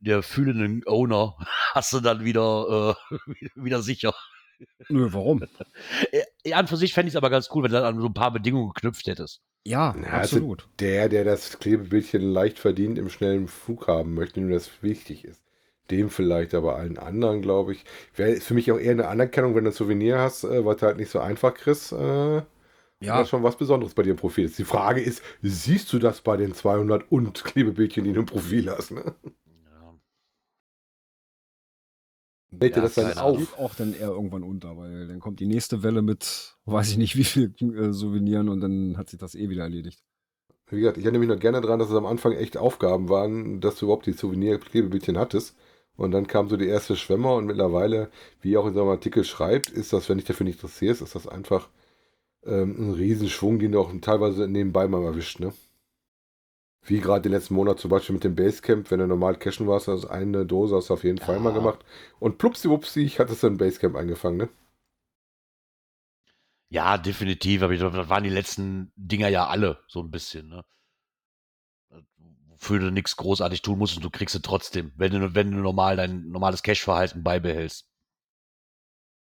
der 0.01 0.23
fühlenden 0.23 0.83
Owner, 0.87 1.37
hast 1.75 1.93
du 1.93 2.01
dann 2.01 2.25
wieder, 2.25 2.97
äh, 3.11 3.47
wieder 3.55 3.83
sicher. 3.83 4.15
Nö, 4.89 5.09
warum? 5.13 5.43
An 6.53 6.69
für 6.69 6.77
sich 6.77 6.95
fände 6.95 7.09
ich 7.09 7.15
es 7.15 7.17
aber 7.17 7.31
ganz 7.31 7.49
cool, 7.53 7.65
wenn 7.65 7.71
du 7.71 7.79
dann 7.79 7.95
an 7.95 8.01
so 8.01 8.07
ein 8.07 8.15
paar 8.15 8.33
Bedingungen 8.33 8.73
geknüpft 8.73 9.07
hättest. 9.07 9.43
Ja, 9.65 9.97
Ja, 10.01 10.09
absolut. 10.09 10.69
Der, 10.79 11.09
der 11.09 11.25
das 11.25 11.59
Klebebildchen 11.59 12.23
leicht 12.23 12.59
verdient 12.59 12.99
im 12.99 13.09
schnellen 13.09 13.49
Flug 13.49 13.89
haben 13.89 14.15
möchte, 14.15 14.41
dem 14.41 14.51
das 14.51 14.83
wichtig 14.83 15.25
ist. 15.25 15.43
Dem 15.91 16.09
vielleicht, 16.09 16.55
aber 16.55 16.77
allen 16.77 16.99
anderen, 16.99 17.43
glaube 17.43 17.73
ich. 17.73 17.85
Wäre 18.15 18.37
für 18.37 18.55
mich 18.55 18.71
auch 18.73 18.79
eher 18.79 18.93
eine 18.93 19.09
Anerkennung, 19.09 19.55
wenn 19.55 19.65
du 19.65 19.71
ein 19.71 19.75
Souvenir 19.75 20.19
hast, 20.19 20.45
äh, 20.45 20.65
was 20.65 20.79
du 20.79 20.87
halt 20.87 20.97
nicht 20.99 21.11
so 21.11 21.21
einfach 21.21 21.55
kriegst. 21.55 21.93
Äh, 21.93 22.43
Ja, 23.07 23.23
ja. 23.23 23.25
schon 23.25 23.43
was 23.43 23.57
Besonderes 23.57 23.95
bei 23.95 24.03
dir 24.03 24.11
im 24.13 24.17
Profil 24.17 24.47
ist. 24.47 24.59
Die 24.59 24.65
Frage 24.65 25.01
ist, 25.01 25.23
siehst 25.43 25.93
du 25.93 25.99
das 25.99 26.21
bei 26.23 26.37
den 26.37 26.55
200 26.55 27.11
und 27.13 27.45
Klebebildchen, 27.45 28.05
die 28.05 28.13
du 28.13 28.21
im 28.21 28.27
Profil 28.27 28.71
hast? 28.71 28.93
Ne? 28.93 29.15
Ja. 29.65 29.95
Fällt 32.59 32.77
dir 32.77 32.81
Ja, 32.81 32.83
das 32.83 32.95
dann 32.95 33.13
auf? 33.19 33.37
geht 33.37 33.55
auch 33.59 33.75
dann 33.75 33.93
eher 33.95 34.09
irgendwann 34.09 34.43
unter, 34.43 34.77
weil 34.77 35.07
dann 35.09 35.21
kommt 35.21 35.41
die 35.41 35.47
nächste 35.47 35.83
Welle 35.83 36.03
mit, 36.03 36.57
weiß 36.65 36.91
ich 36.91 36.97
nicht 36.99 37.17
wie 37.17 37.25
viel 37.25 37.55
äh, 37.61 37.93
Souveniren 37.93 38.49
und 38.49 38.61
dann 38.61 38.97
hat 38.97 39.11
sich 39.11 39.19
das 39.19 39.35
eh 39.35 39.49
wieder 39.51 39.63
erledigt. 39.65 40.03
Wie 40.69 40.81
gesagt, 40.81 40.99
ich 40.99 41.05
erinnere 41.05 41.21
mich 41.21 41.29
noch 41.29 41.39
gerne 41.41 41.61
daran, 41.61 41.79
dass 41.79 41.89
es 41.91 41.95
am 41.97 42.07
Anfang 42.07 42.33
echt 42.33 42.57
Aufgaben 42.57 43.09
waren, 43.09 43.61
dass 43.61 43.77
du 43.77 43.87
überhaupt 43.87 44.07
die 44.07 44.13
Souvenir-Klebebildchen 44.13 45.19
hattest. 45.19 45.57
Und 45.97 46.11
dann 46.11 46.27
kam 46.27 46.49
so 46.49 46.57
die 46.57 46.67
erste 46.67 46.97
Schwemmer 46.97 47.35
und 47.37 47.47
mittlerweile, 47.47 48.11
wie 48.41 48.55
er 48.55 48.61
auch 48.61 48.67
in 48.67 48.75
seinem 48.75 48.89
Artikel 48.89 49.25
schreibt, 49.25 49.71
ist 49.71 49.93
das, 49.93 50.09
wenn 50.09 50.19
dich 50.19 50.27
dafür 50.27 50.45
nicht 50.45 50.57
interessierst, 50.57 51.03
ist 51.03 51.15
das 51.15 51.29
einfach 51.29 51.69
ähm, 52.47 52.77
ein 52.91 52.95
Riesenschwung, 52.95 53.59
den 53.59 53.73
du 53.73 53.81
auch 53.81 53.93
teilweise 54.01 54.49
nebenbei 54.49 54.89
mal 54.89 55.03
erwischt, 55.05 55.41
ne? 55.41 55.53
Wie 56.83 57.01
gerade 57.01 57.23
den 57.23 57.33
letzten 57.33 57.55
Monat 57.55 57.81
zum 57.81 57.91
Beispiel 57.91 58.15
mit 58.15 58.23
dem 58.23 58.37
Basecamp, 58.37 58.89
wenn 58.93 59.01
du 59.01 59.09
normal 59.09 59.37
cashen 59.37 59.67
warst, 59.67 59.89
also 59.89 60.07
eine 60.09 60.47
Dose 60.47 60.77
hast 60.77 60.89
du 60.89 60.95
auf 60.95 61.03
jeden 61.03 61.19
Fall 61.19 61.35
Ja. 61.35 61.41
mal 61.41 61.53
gemacht. 61.53 61.85
Und 62.21 62.39
plupsiwupsi, 62.39 63.01
ich 63.03 63.19
hatte 63.19 63.33
es 63.33 63.43
im 63.43 63.57
Basecamp 63.59 63.97
eingefangen, 63.97 64.37
ne? 64.39 64.49
ja, 66.69 66.99
definitiv, 66.99 67.63
aber 67.63 67.73
ich 67.73 67.79
glaube, 67.81 67.97
das 67.97 68.09
waren 68.11 68.25
die 68.25 68.29
letzten 68.31 68.93
Dinger 68.97 69.29
ja 69.29 69.47
alle 69.47 69.83
so 69.89 70.01
ein 70.03 70.11
bisschen, 70.11 70.49
ne? 70.49 70.65
Wofür 72.49 72.81
du 72.81 72.91
nichts 72.91 73.17
großartig 73.17 73.63
tun 73.63 73.79
musst 73.79 73.97
und 73.97 74.03
du 74.05 74.11
kriegst 74.11 74.35
es 74.35 74.43
trotzdem, 74.43 74.93
wenn 74.97 75.13
du, 75.13 75.35
wenn 75.35 75.51
du 75.53 75.59
normal 75.59 75.97
dein 75.97 76.29
normales 76.29 76.63
Cash-Verhalten 76.63 77.23
beibehältst. 77.23 77.87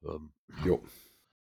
Ähm, 0.02 0.32
Jo. 0.64 0.80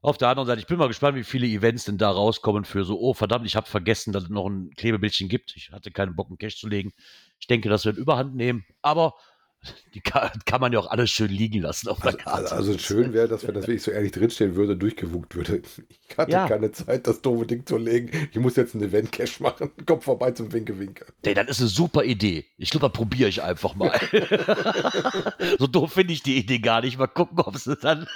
Auf 0.04 0.18
der 0.18 0.30
anderen 0.30 0.48
Seite, 0.48 0.60
ich 0.62 0.68
bin 0.68 0.78
mal 0.80 0.88
gespannt, 0.88 1.16
wie 1.16 1.24
viele 1.24 1.46
Events 1.46 1.86
denn 1.86 2.00
da 2.00 2.10
rauskommen 2.10 2.66
für 2.66 2.84
so, 2.84 3.00
oh 3.00 3.14
verdammt, 3.14 3.46
ich 3.46 3.56
habe 3.56 3.68
vergessen, 3.68 4.12
dass 4.14 4.24
es 4.24 4.30
noch 4.30 4.48
ein 4.48 4.72
Klebebildchen 4.76 5.30
gibt. 5.30 5.54
Ich 5.56 5.72
hatte 5.72 5.92
keinen 5.92 6.16
Bock, 6.16 6.28
einen 6.30 6.40
Cache 6.40 6.56
zu 6.58 6.68
legen. 6.68 6.92
Ich 7.40 7.46
denke, 7.48 7.70
das 7.70 7.86
wird 7.86 7.98
Überhand 7.98 8.36
nehmen, 8.36 8.66
aber 8.82 9.14
die 9.94 10.02
kann, 10.02 10.32
kann 10.46 10.60
man 10.60 10.74
ja 10.74 10.80
auch 10.80 10.90
alles 10.90 11.12
schön 11.12 11.30
liegen 11.30 11.62
lassen 11.62 11.88
auf 11.88 12.00
der 12.00 12.14
Also, 12.14 12.18
Karte. 12.18 12.52
also 12.56 12.78
schön 12.80 13.14
wäre, 13.14 13.28
dass 13.28 13.46
wenn 13.48 13.54
das 13.54 13.68
wirklich 13.68 13.84
so 13.84 13.92
ehrlich 13.92 14.12
drinstehen 14.12 14.56
würde, 14.56 14.76
durchgewunkt 14.76 15.36
würde. 15.36 15.62
Ich 16.10 16.18
hatte 16.18 16.32
Ja. 16.32 16.48
keine 16.48 16.72
Zeit, 16.72 17.06
das 17.06 17.22
doofe 17.22 17.46
Ding 17.46 17.68
zu 17.68 17.78
legen. 17.78 18.10
Ich 18.32 18.40
muss 18.40 18.56
jetzt 18.56 18.74
einen 18.74 18.86
Event-Cache 18.86 19.44
machen. 19.44 19.70
Komm 19.86 20.02
vorbei 20.02 20.32
zum 20.32 20.52
Winke-Winke. 20.52 21.06
Nee, 21.24 21.36
das 21.36 21.48
ist 21.50 21.60
eine 21.60 21.70
super 21.70 22.04
Idee. 22.06 22.48
Ich 22.58 22.72
glaube, 22.72 22.88
da 22.88 22.90
probiere 22.90 23.30
ich 23.30 23.44
einfach 23.44 23.76
mal. 23.76 23.92
so 25.60 25.68
doof 25.68 25.94
finde 25.94 26.14
ich 26.14 26.24
die 26.24 26.38
Idee 26.38 26.58
gar 26.58 26.82
nicht. 26.82 26.98
Mal 26.98 27.06
gucken, 27.06 27.40
ob 27.40 27.56
sie 27.56 27.76
dann. 27.76 28.08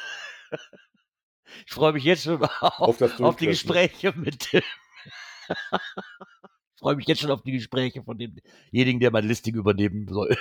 Ich 1.65 1.73
freue 1.73 1.93
mich 1.93 2.03
jetzt 2.03 2.23
schon 2.23 2.43
auf, 2.43 2.61
Auf 2.79 3.19
auf 3.19 3.35
die. 3.35 3.47
Gespräche 3.47 4.13
mit 4.15 4.51
dem. 4.53 4.63
ich 5.47 5.49
freue 6.79 6.95
mich 6.95 7.07
jetzt 7.07 7.21
schon 7.21 7.31
auf 7.31 7.41
die 7.43 7.53
Gespräche 7.53 8.03
von 8.03 8.17
demjenigen, 8.17 8.99
der 8.99 9.11
mein 9.11 9.27
Listing 9.27 9.55
übernehmen 9.55 10.07
soll. 10.07 10.37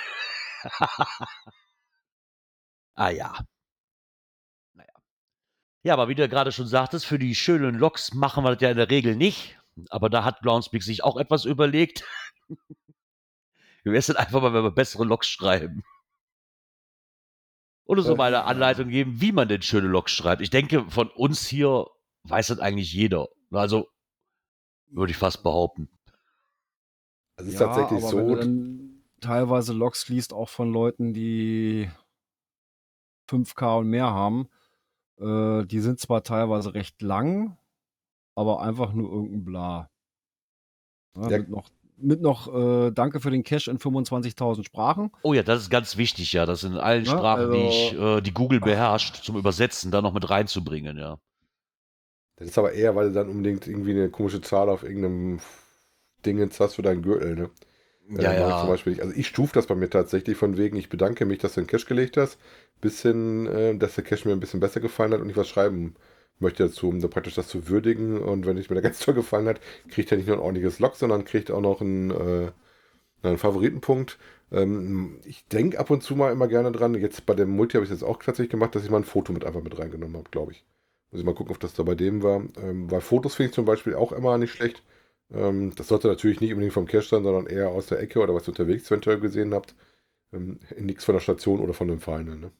ah 2.94 3.10
ja. 3.10 3.34
Naja. 4.74 4.92
Ja, 5.82 5.94
aber 5.94 6.08
wie 6.08 6.14
du 6.14 6.28
gerade 6.28 6.52
schon 6.52 6.66
sagtest, 6.66 7.06
für 7.06 7.18
die 7.18 7.34
schönen 7.34 7.74
Loks 7.74 8.14
machen 8.14 8.44
wir 8.44 8.52
das 8.52 8.62
ja 8.62 8.70
in 8.70 8.76
der 8.76 8.90
Regel 8.90 9.16
nicht. 9.16 9.58
Aber 9.90 10.08
da 10.08 10.24
hat 10.24 10.42
Groundspeak 10.42 10.82
sich 10.82 11.02
auch 11.02 11.16
etwas 11.16 11.44
überlegt. 11.44 12.04
Wir 13.84 14.00
dann 14.00 14.16
einfach 14.16 14.40
mal, 14.40 14.54
wenn 14.54 14.62
wir 14.62 14.70
bessere 14.70 15.04
Loks 15.04 15.28
schreiben. 15.28 15.84
Oder 17.86 18.02
so 18.02 18.16
mal 18.16 18.34
eine. 18.34 18.44
Anleitung 18.44 18.88
geben, 18.88 19.20
wie 19.20 19.32
man 19.32 19.48
denn 19.48 19.62
schöne 19.62 19.88
Loks 19.88 20.12
schreibt. 20.12 20.40
Ich 20.42 20.50
denke, 20.50 20.88
von 20.90 21.08
uns 21.10 21.46
hier 21.46 21.86
weiß 22.24 22.48
das 22.48 22.58
eigentlich 22.58 22.92
jeder. 22.92 23.28
Also, 23.50 23.88
würde 24.88 25.10
ich 25.10 25.16
fast 25.18 25.42
behaupten. 25.42 25.88
Es 27.36 27.46
ist 27.46 27.54
Ja, 27.54 27.66
tatsächlich 27.66 28.02
aber 28.02 28.10
so. 28.10 28.16
Wenn 28.18 28.28
du 28.28 28.36
dann 28.36 29.04
teilweise 29.20 29.72
Logs 29.72 30.08
liest, 30.08 30.32
auch 30.32 30.48
von 30.48 30.72
Leuten, 30.72 31.12
die 31.12 31.90
5K 33.28 33.78
und 33.78 33.88
mehr 33.88 34.12
haben, 34.12 34.48
äh, 35.18 35.64
die 35.66 35.80
sind 35.80 35.98
zwar 36.00 36.22
teilweise 36.22 36.74
recht 36.74 37.02
lang, 37.02 37.58
aber 38.34 38.62
einfach 38.62 38.92
nur 38.92 39.10
irgendein 39.12 39.44
Bla. 39.44 39.90
Ja, 41.16 41.30
Ja. 41.30 41.38
Mit 41.38 41.48
noch, 41.48 41.70
mit 41.96 42.20
noch 42.20 42.52
äh, 42.54 42.90
Danke 42.90 43.20
für 43.20 43.30
den 43.30 43.44
Cache 43.44 43.70
in 43.70 43.78
25.000 43.78 44.64
Sprachen. 44.66 45.10
Oh 45.22 45.32
ja, 45.32 45.42
das 45.42 45.62
ist 45.62 45.70
ganz 45.70 45.96
wichtig, 45.96 46.32
ja, 46.34 46.44
das 46.46 46.62
in 46.64 46.76
allen 46.76 47.04
Ja, 47.04 47.10
Sprachen, 47.10 47.50
die, 47.50 47.66
ich, 47.66 47.92
also- 47.98 48.18
äh, 48.18 48.20
die 48.22 48.32
Google 48.34 48.60
beherrscht, 48.60 49.24
zum 49.24 49.36
Übersetzen 49.36 49.90
da 49.90 50.02
noch 50.02 50.12
mit 50.12 50.28
reinzubringen, 50.28 50.98
ja. 50.98 51.18
Das 52.36 52.48
ist 52.48 52.58
aber 52.58 52.72
eher, 52.72 52.94
weil 52.96 53.08
du 53.08 53.14
dann 53.14 53.28
unbedingt 53.28 53.66
irgendwie 53.66 53.92
eine 53.92 54.10
komische 54.10 54.40
Zahl 54.40 54.68
auf 54.68 54.82
irgendeinem 54.82 55.40
Dingens 56.26 56.58
hast 56.60 56.74
für 56.76 56.82
deinen 56.82 57.02
Gürtel, 57.02 57.36
ne? 57.36 57.50
Ja, 58.20 58.32
Äh, 58.32 58.38
ja. 58.40 58.58
Zum 58.58 58.68
Beispiel, 58.68 58.92
nicht. 58.94 59.02
also 59.02 59.14
ich 59.14 59.28
stufe 59.28 59.54
das 59.54 59.66
bei 59.66 59.74
mir 59.74 59.88
tatsächlich 59.90 60.36
von 60.36 60.56
wegen, 60.58 60.76
ich 60.76 60.88
bedanke 60.90 61.24
mich, 61.26 61.38
dass 61.38 61.54
du 61.54 61.60
einen 61.60 61.66
Cache 61.68 61.86
gelegt 61.86 62.16
hast, 62.16 62.38
bis 62.80 63.02
hin, 63.02 63.46
äh, 63.46 63.76
dass 63.78 63.94
der 63.94 64.04
Cache 64.04 64.28
mir 64.28 64.34
ein 64.34 64.40
bisschen 64.40 64.60
besser 64.60 64.80
gefallen 64.80 65.12
hat 65.14 65.20
und 65.20 65.30
ich 65.30 65.36
was 65.36 65.48
schreiben 65.48 65.94
möchte 66.40 66.64
dazu, 66.64 66.88
um 66.88 67.00
da 67.00 67.08
praktisch 67.08 67.34
das 67.34 67.48
zu 67.48 67.68
würdigen. 67.68 68.18
Und 68.18 68.46
wenn 68.46 68.58
es 68.58 68.68
mir 68.70 68.76
da 68.76 68.80
ganz 68.88 69.00
toll 69.00 69.14
gefallen 69.14 69.48
hat, 69.48 69.60
kriegt 69.88 70.10
er 70.10 70.18
nicht 70.18 70.26
nur 70.26 70.36
ein 70.36 70.42
ordentliches 70.42 70.78
Log, 70.78 70.96
sondern 70.96 71.24
kriegt 71.24 71.50
auch 71.50 71.60
noch 71.60 71.80
einen, 71.80 72.10
äh, 72.10 72.52
einen 73.22 73.38
Favoritenpunkt. 73.38 74.18
Ähm, 74.52 75.18
ich 75.24 75.46
denke 75.48 75.78
ab 75.78 75.90
und 75.90 76.02
zu 76.02 76.16
mal 76.16 76.32
immer 76.32 76.48
gerne 76.48 76.72
dran. 76.72 76.94
Jetzt 76.94 77.26
bei 77.26 77.34
dem 77.34 77.50
Multi 77.50 77.74
habe 77.74 77.84
ich 77.84 77.90
das 77.90 78.02
auch 78.02 78.18
tatsächlich 78.18 78.50
gemacht, 78.50 78.74
dass 78.74 78.84
ich 78.84 78.90
mal 78.90 78.98
ein 78.98 79.04
Foto 79.04 79.32
mit 79.32 79.44
einfach 79.44 79.62
mit 79.62 79.78
reingenommen 79.78 80.16
habe, 80.16 80.30
glaube 80.30 80.52
ich. 80.52 80.64
Muss 81.10 81.20
ich 81.20 81.26
mal 81.26 81.34
gucken, 81.34 81.54
ob 81.54 81.60
das 81.60 81.74
da 81.74 81.82
bei 81.82 81.94
dem 81.94 82.22
war. 82.22 82.42
Ähm, 82.62 82.90
weil 82.90 83.00
Fotos 83.00 83.36
finde 83.36 83.50
ich 83.50 83.54
zum 83.54 83.64
Beispiel 83.64 83.94
auch 83.94 84.12
immer 84.12 84.38
nicht 84.38 84.52
schlecht. 84.52 84.82
Ähm, 85.32 85.74
das 85.76 85.88
sollte 85.88 86.08
natürlich 86.08 86.40
nicht 86.40 86.52
unbedingt 86.52 86.74
vom 86.74 86.86
Cache 86.86 87.08
sein, 87.08 87.24
sondern 87.24 87.46
eher 87.46 87.68
aus 87.70 87.86
der 87.86 88.00
Ecke 88.00 88.20
oder 88.20 88.34
was 88.34 88.44
ihr 88.44 88.50
unterwegs 88.50 88.90
eventuell 88.90 89.20
gesehen 89.20 89.54
habt. 89.54 89.74
Ähm, 90.32 90.60
nichts 90.78 91.04
von 91.04 91.14
der 91.14 91.20
Station 91.20 91.60
oder 91.60 91.74
von 91.74 91.88
dem 91.88 92.00
Final. 92.00 92.36
Ne? 92.36 92.52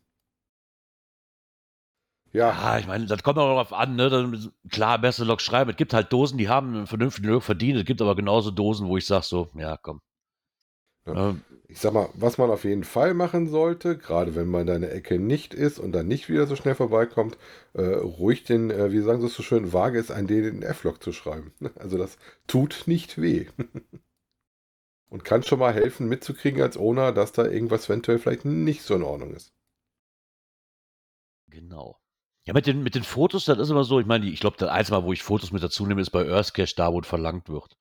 Ja, 2.34 2.50
Ja, 2.50 2.78
ich 2.78 2.86
meine, 2.86 3.06
das 3.06 3.22
kommt 3.22 3.38
auch 3.38 3.48
darauf 3.48 3.72
an, 3.72 3.96
ne? 3.96 4.10
Dann, 4.10 4.52
klar, 4.70 4.98
beste 4.98 5.24
Log 5.24 5.40
schreiben. 5.40 5.70
Es 5.70 5.76
gibt 5.76 5.94
halt 5.94 6.12
Dosen, 6.12 6.36
die 6.38 6.48
haben 6.48 6.74
einen 6.74 6.86
vernünftigen 6.86 7.28
Log 7.28 7.42
verdient. 7.44 7.78
Es 7.78 7.84
gibt 7.86 8.02
aber 8.02 8.16
genauso 8.16 8.50
Dosen, 8.50 8.88
wo 8.88 8.96
ich 8.96 9.06
sage 9.06 9.24
so, 9.24 9.50
ja, 9.54 9.76
komm. 9.76 10.00
Ja. 11.06 11.30
Ähm, 11.30 11.42
ich 11.68 11.80
sag 11.80 11.92
mal, 11.92 12.08
was 12.14 12.38
man 12.38 12.50
auf 12.50 12.64
jeden 12.64 12.84
Fall 12.84 13.14
machen 13.14 13.48
sollte, 13.48 13.96
gerade 13.98 14.34
wenn 14.34 14.48
man 14.48 14.62
in 14.62 14.66
deiner 14.68 14.90
Ecke 14.92 15.18
nicht 15.18 15.54
ist 15.54 15.78
und 15.78 15.92
dann 15.92 16.06
nicht 16.08 16.28
wieder 16.28 16.46
so 16.46 16.56
schnell 16.56 16.74
vorbeikommt, 16.74 17.38
äh, 17.74 17.82
ruhig 17.82 18.44
den, 18.44 18.70
äh, 18.70 18.92
wie 18.92 19.00
sagen 19.00 19.20
sie 19.20 19.26
es 19.28 19.34
so 19.34 19.42
schön, 19.42 19.72
wage 19.72 19.98
es, 19.98 20.10
ein 20.10 20.26
DNF-Log 20.26 21.02
zu 21.02 21.12
schreiben. 21.12 21.52
Also 21.76 21.98
das 21.98 22.18
tut 22.46 22.84
nicht 22.86 23.20
weh. 23.20 23.46
und 25.08 25.24
kann 25.24 25.42
schon 25.42 25.58
mal 25.60 25.72
helfen, 25.72 26.08
mitzukriegen 26.08 26.60
als 26.62 26.76
Owner, 26.76 27.12
dass 27.12 27.32
da 27.32 27.44
irgendwas 27.46 27.86
eventuell 27.88 28.18
vielleicht 28.18 28.44
nicht 28.44 28.82
so 28.82 28.94
in 28.94 29.02
Ordnung 29.02 29.32
ist. 29.34 29.54
Genau. 31.48 31.98
Ja, 32.46 32.52
mit 32.52 32.66
den, 32.66 32.82
mit 32.82 32.94
den 32.94 33.04
Fotos, 33.04 33.46
das 33.46 33.58
ist 33.58 33.70
immer 33.70 33.84
so, 33.84 34.00
ich 34.00 34.06
meine, 34.06 34.26
ich 34.26 34.40
glaube, 34.40 34.56
das 34.58 34.68
einzige 34.68 34.98
Mal, 34.98 35.04
wo 35.04 35.12
ich 35.12 35.22
Fotos 35.22 35.50
mit 35.50 35.62
dazu 35.62 35.86
nehme, 35.86 36.00
ist 36.00 36.10
bei 36.10 36.26
Earthcache, 36.26 36.74
da 36.76 36.92
wo 36.92 37.00
es 37.00 37.06
verlangt 37.06 37.48
wird. 37.48 37.74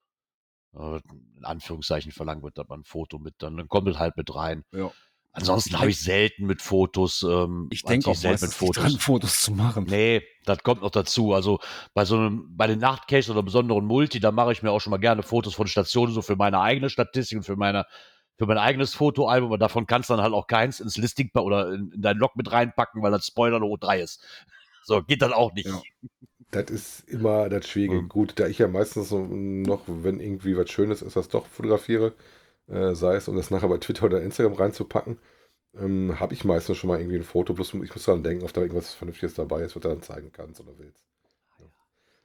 Äh, 0.76 1.00
In 1.38 1.44
Anführungszeichen 1.44 2.12
verlangt 2.12 2.44
wird, 2.44 2.58
da 2.58 2.64
man 2.68 2.82
ein 2.82 2.86
Foto 2.86 3.20
mit, 3.20 3.36
dann, 3.40 3.58
dann 3.58 3.68
kommt 3.68 3.88
es 3.90 4.00
halt 4.00 4.16
mit 4.16 4.34
rein. 4.34 4.64
Ja. 4.72 4.92
Ansonsten 5.36 5.80
habe 5.80 5.90
ich 5.90 6.00
selten 6.00 6.46
mit 6.46 6.62
Fotos, 6.62 7.24
ähm, 7.24 7.68
Ich 7.72 7.82
denke 7.82 8.12
auch 8.12 8.16
selten 8.16 8.46
meistens 8.46 8.62
nicht 8.62 8.78
dran, 8.78 8.92
Fotos 9.00 9.42
zu 9.42 9.52
machen. 9.52 9.86
Nee, 9.90 10.22
das 10.46 10.60
kommt 10.60 10.84
noch 10.84 10.92
dazu. 10.92 11.34
Also 11.34 11.60
bei 11.96 12.06
so 12.06 12.16
einem, 12.16 12.56
bei 12.56 12.68
den 12.68 12.78
Nachtcaches 12.78 13.32
oder 13.32 13.42
besonderen 13.42 13.86
Multi, 13.86 14.20
da 14.20 14.32
mache 14.32 14.52
ich 14.52 14.62
mir 14.62 14.70
auch 14.72 14.80
schon 14.80 14.92
mal 14.92 14.98
gerne 14.98 15.24
Fotos 15.24 15.56
von 15.56 15.66
Stationen, 15.66 16.14
so 16.14 16.22
für 16.22 16.36
meine 16.36 16.60
eigene 16.62 16.90
Statistik 16.92 17.40
und 17.40 17.44
für 17.44 17.56
meine, 17.56 17.86
für 18.38 18.46
mein 18.46 18.58
eigenes 18.58 18.94
Fotoalbum. 18.94 19.52
Und 19.52 19.60
davon 19.60 19.86
kannst 19.88 20.10
du 20.10 20.14
dann 20.14 20.24
halt 20.24 20.34
auch 20.34 20.48
keins 20.48 20.80
ins 20.80 20.98
Listing 20.98 21.30
oder 21.36 21.74
in, 21.74 21.92
in 21.92 22.02
dein 22.02 22.18
Log 22.18 22.36
mit 22.36 22.52
reinpacken, 22.52 23.02
weil 23.02 23.12
das 23.12 23.28
Spoiler 23.28 23.58
eine 23.58 23.66
O3 23.66 24.00
ist. 24.00 24.24
So, 24.86 25.02
geht 25.02 25.22
dann 25.22 25.32
auch 25.32 25.54
nicht. 25.54 25.70
Ja. 25.70 25.82
Das 26.52 26.70
ist 26.70 27.08
immer 27.08 27.48
das 27.48 27.70
Schwierige. 27.70 28.02
Mhm. 28.02 28.10
Gut, 28.10 28.34
da 28.36 28.48
ich 28.48 28.60
ja 28.60 28.68
meistens 28.68 29.12
noch, 29.12 29.84
wenn 29.88 30.20
irgendwie 30.20 30.58
was 30.58 30.70
Schönes 30.70 31.02
ist, 31.02 31.16
das 31.16 31.30
doch 31.30 31.48
fotografiere, 31.48 32.14
äh, 32.68 32.94
sei 32.94 33.16
es, 33.16 33.30
um 33.30 33.38
das 33.38 33.50
nachher 33.50 33.70
bei 33.70 33.78
Twitter 33.78 34.08
oder 34.08 34.22
Instagram 34.22 34.56
reinzupacken, 34.56 35.20
ähm, 35.80 36.20
habe 36.20 36.34
ich 36.34 36.44
meistens 36.44 36.78
schon 36.78 36.90
mal 36.90 37.00
irgendwie 37.00 37.16
ein 37.16 37.24
Foto. 37.24 37.54
Bloß 37.54 37.76
ich 37.76 37.94
muss 37.96 38.04
daran 38.04 38.24
denken, 38.24 38.44
ob 38.44 38.52
da 38.52 38.60
irgendwas 38.60 38.94
Vernünftiges 38.94 39.36
dabei 39.36 39.62
ist, 39.62 39.76
was 39.76 39.82
du 39.82 39.88
dann 39.88 40.02
zeigen 40.02 40.32
kannst 40.34 40.60
oder 40.60 40.78
willst. 40.78 41.02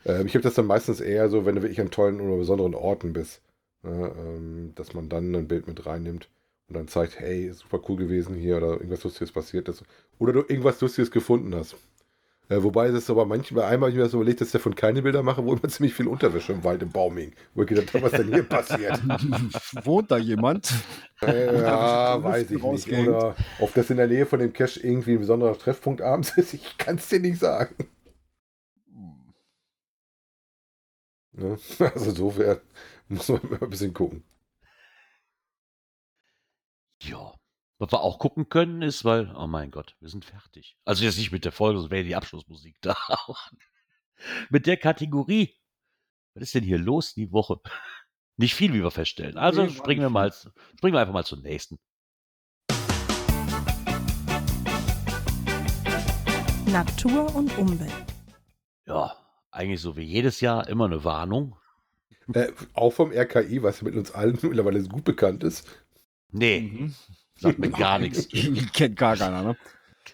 Ähm, 0.04 0.26
ich 0.26 0.34
habe 0.34 0.42
das 0.42 0.54
dann 0.54 0.66
meistens 0.66 1.00
eher 1.00 1.28
so, 1.28 1.46
wenn 1.46 1.56
du 1.56 1.62
wirklich 1.62 1.80
an 1.80 1.90
tollen 1.90 2.20
oder 2.20 2.36
besonderen 2.36 2.74
Orten 2.74 3.12
bist, 3.12 3.40
dass 3.82 4.92
man 4.92 5.08
dann 5.08 5.34
ein 5.34 5.46
Bild 5.48 5.68
mit 5.68 5.86
reinnimmt 5.86 6.28
und 6.68 6.74
dann 6.74 6.88
zeigt, 6.88 7.18
hey, 7.18 7.52
super 7.52 7.80
cool 7.88 7.96
gewesen 7.96 8.34
hier 8.34 8.58
oder 8.58 8.72
irgendwas 8.72 9.04
Lustiges 9.04 9.32
passiert 9.32 9.68
ist. 9.68 9.84
Oder 10.18 10.32
du 10.32 10.40
irgendwas 10.40 10.80
Lustiges 10.80 11.10
gefunden 11.10 11.54
hast. 11.54 11.76
Äh, 12.50 12.62
wobei 12.62 12.88
es 12.88 12.94
ist 12.94 13.10
aber 13.10 13.26
manchmal 13.26 13.64
einmal 13.64 13.90
ich 13.90 13.96
mir 13.96 14.02
das 14.02 14.14
überlegt, 14.14 14.40
dass 14.40 14.48
ich 14.48 14.52
davon 14.52 14.74
keine 14.74 15.02
Bilder 15.02 15.22
mache, 15.22 15.44
wo 15.44 15.52
immer 15.52 15.62
ziemlich 15.68 15.94
viel 15.94 16.08
Unterwäsche 16.08 16.52
im 16.52 16.64
Wald 16.64 16.82
im 16.82 16.90
Baum 16.90 17.16
hing. 17.16 17.32
Wo 17.54 17.62
ich 17.62 17.68
gedacht 17.68 17.92
habe, 17.92 18.04
was 18.04 18.12
denn 18.12 18.28
hier 18.32 18.42
passiert? 18.48 19.00
Wohnt 19.84 20.10
da 20.10 20.16
jemand? 20.16 20.72
Äh, 21.20 21.56
ja, 21.62 22.22
weiß 22.22 22.44
ich 22.44 22.50
nicht. 22.50 22.62
rausgehängt. 22.62 23.08
Oder 23.08 23.36
ob 23.60 23.74
das 23.74 23.90
in 23.90 23.98
der 23.98 24.06
Nähe 24.06 24.24
von 24.24 24.38
dem 24.38 24.52
Cache 24.52 24.80
irgendwie 24.80 25.12
ein 25.12 25.20
besonderer 25.20 25.58
Treffpunkt 25.58 26.00
abends 26.00 26.36
ist, 26.36 26.54
ich 26.54 26.78
kann 26.78 26.96
es 26.96 27.08
dir 27.08 27.20
nicht 27.20 27.38
sagen. 27.38 27.74
Ne? 31.32 31.58
Also 31.78 32.10
so 32.10 32.36
wär, 32.36 32.60
muss 33.14 33.28
man 33.28 33.40
immer 33.42 33.62
ein 33.62 33.70
bisschen 33.70 33.94
gucken. 33.94 34.24
Ja. 37.02 37.34
Was 37.80 37.92
wir 37.92 38.00
auch 38.00 38.18
gucken 38.18 38.48
können, 38.48 38.82
ist, 38.82 39.04
weil, 39.04 39.32
oh 39.36 39.46
mein 39.46 39.70
Gott, 39.70 39.96
wir 40.00 40.08
sind 40.08 40.24
fertig. 40.24 40.76
Also 40.84 41.04
jetzt 41.04 41.16
nicht 41.16 41.30
mit 41.30 41.44
der 41.44 41.52
Folge, 41.52 41.78
sonst 41.78 41.92
wäre 41.92 42.02
die 42.04 42.16
Abschlussmusik 42.16 42.76
da. 42.82 42.96
mit 44.50 44.66
der 44.66 44.76
Kategorie. 44.76 45.54
Was 46.34 46.42
ist 46.44 46.54
denn 46.56 46.64
hier 46.64 46.78
los 46.78 47.14
die 47.14 47.30
Woche? 47.32 47.60
Nicht 48.36 48.54
viel, 48.54 48.72
wie 48.74 48.82
wir 48.82 48.90
feststellen. 48.90 49.36
Also 49.38 49.62
Nee, 49.62 49.70
springen 49.70 50.00
wir 50.00 50.10
mal, 50.10 50.32
springen 50.32 50.94
wir 50.94 51.00
einfach 51.00 51.14
mal 51.14 51.24
zum 51.24 51.40
nächsten. 51.42 51.78
Natur 56.66 57.34
und 57.34 57.56
Umwelt. 57.58 57.92
Ja, 58.86 59.16
eigentlich 59.50 59.80
so 59.80 59.96
wie 59.96 60.02
jedes 60.04 60.40
Jahr 60.40 60.68
immer 60.68 60.84
eine 60.84 61.02
Warnung. 61.04 61.56
Äh, 62.32 62.52
auch 62.74 62.92
vom 62.92 63.10
RKI, 63.12 63.62
was 63.62 63.82
mit 63.82 63.94
uns 63.96 64.10
allen 64.12 64.38
mittlerweile 64.42 64.82
gut 64.84 65.04
bekannt 65.04 65.44
ist. 65.44 65.66
Nee, 66.30 66.60
Mhm. 66.60 66.94
sagt 67.36 67.58
mir 67.58 67.70
gar 67.70 67.98
nichts. 67.98 68.28
Kennt 68.72 68.96
gar 68.96 69.16
keiner, 69.16 69.42
ne? 69.42 69.56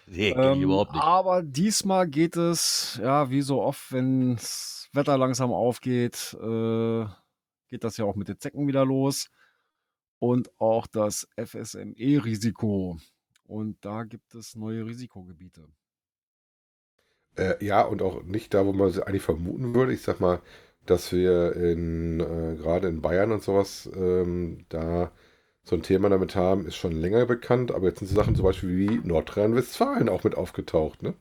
Nee, 0.07 0.33
kenn 0.33 0.53
ich 0.53 0.57
Ähm, 0.57 0.61
überhaupt 0.61 0.93
nicht. 0.93 1.03
Aber 1.03 1.41
diesmal 1.43 2.07
geht 2.07 2.35
es, 2.37 2.99
ja, 3.01 3.29
wie 3.29 3.41
so 3.41 3.61
oft, 3.61 3.91
wenn 3.91 4.35
das 4.35 4.89
Wetter 4.93 5.17
langsam 5.17 5.51
aufgeht, 5.51 6.35
äh, 6.41 7.05
geht 7.67 7.83
das 7.83 7.97
ja 7.97 8.05
auch 8.05 8.15
mit 8.15 8.27
den 8.27 8.39
Zecken 8.39 8.67
wieder 8.67 8.85
los. 8.85 9.29
Und 10.19 10.49
auch 10.59 10.87
das 10.87 11.27
FSME-Risiko. 11.37 12.97
Und 13.45 13.83
da 13.85 14.03
gibt 14.03 14.35
es 14.35 14.55
neue 14.55 14.85
Risikogebiete. 14.85 15.67
Äh, 17.37 17.63
ja, 17.65 17.81
und 17.81 18.01
auch 18.01 18.23
nicht 18.23 18.53
da, 18.53 18.65
wo 18.65 18.73
man 18.73 18.91
sie 18.91 19.05
eigentlich 19.05 19.21
vermuten 19.23 19.73
würde. 19.75 19.93
Ich 19.93 20.01
sag 20.01 20.19
mal, 20.19 20.41
dass 20.85 21.11
wir 21.11 21.55
in 21.55 22.19
äh, 22.19 22.55
gerade 22.57 22.87
in 22.87 23.01
Bayern 23.01 23.31
und 23.31 23.43
sowas 23.43 23.89
ähm, 23.95 24.65
da 24.69 25.11
so 25.63 25.75
ein 25.75 25.83
Thema 25.83 26.09
damit 26.09 26.35
haben, 26.35 26.65
ist 26.67 26.75
schon 26.75 26.91
länger 26.93 27.25
bekannt, 27.25 27.71
aber 27.71 27.87
jetzt 27.87 27.99
sind 27.99 28.07
so 28.09 28.15
Sachen 28.15 28.35
zum 28.35 28.45
Beispiel 28.45 28.77
wie 28.77 29.07
Nordrhein-Westfalen 29.07 30.09
auch 30.09 30.23
mit 30.23 30.35
aufgetaucht, 30.35 31.01
ne? 31.03 31.15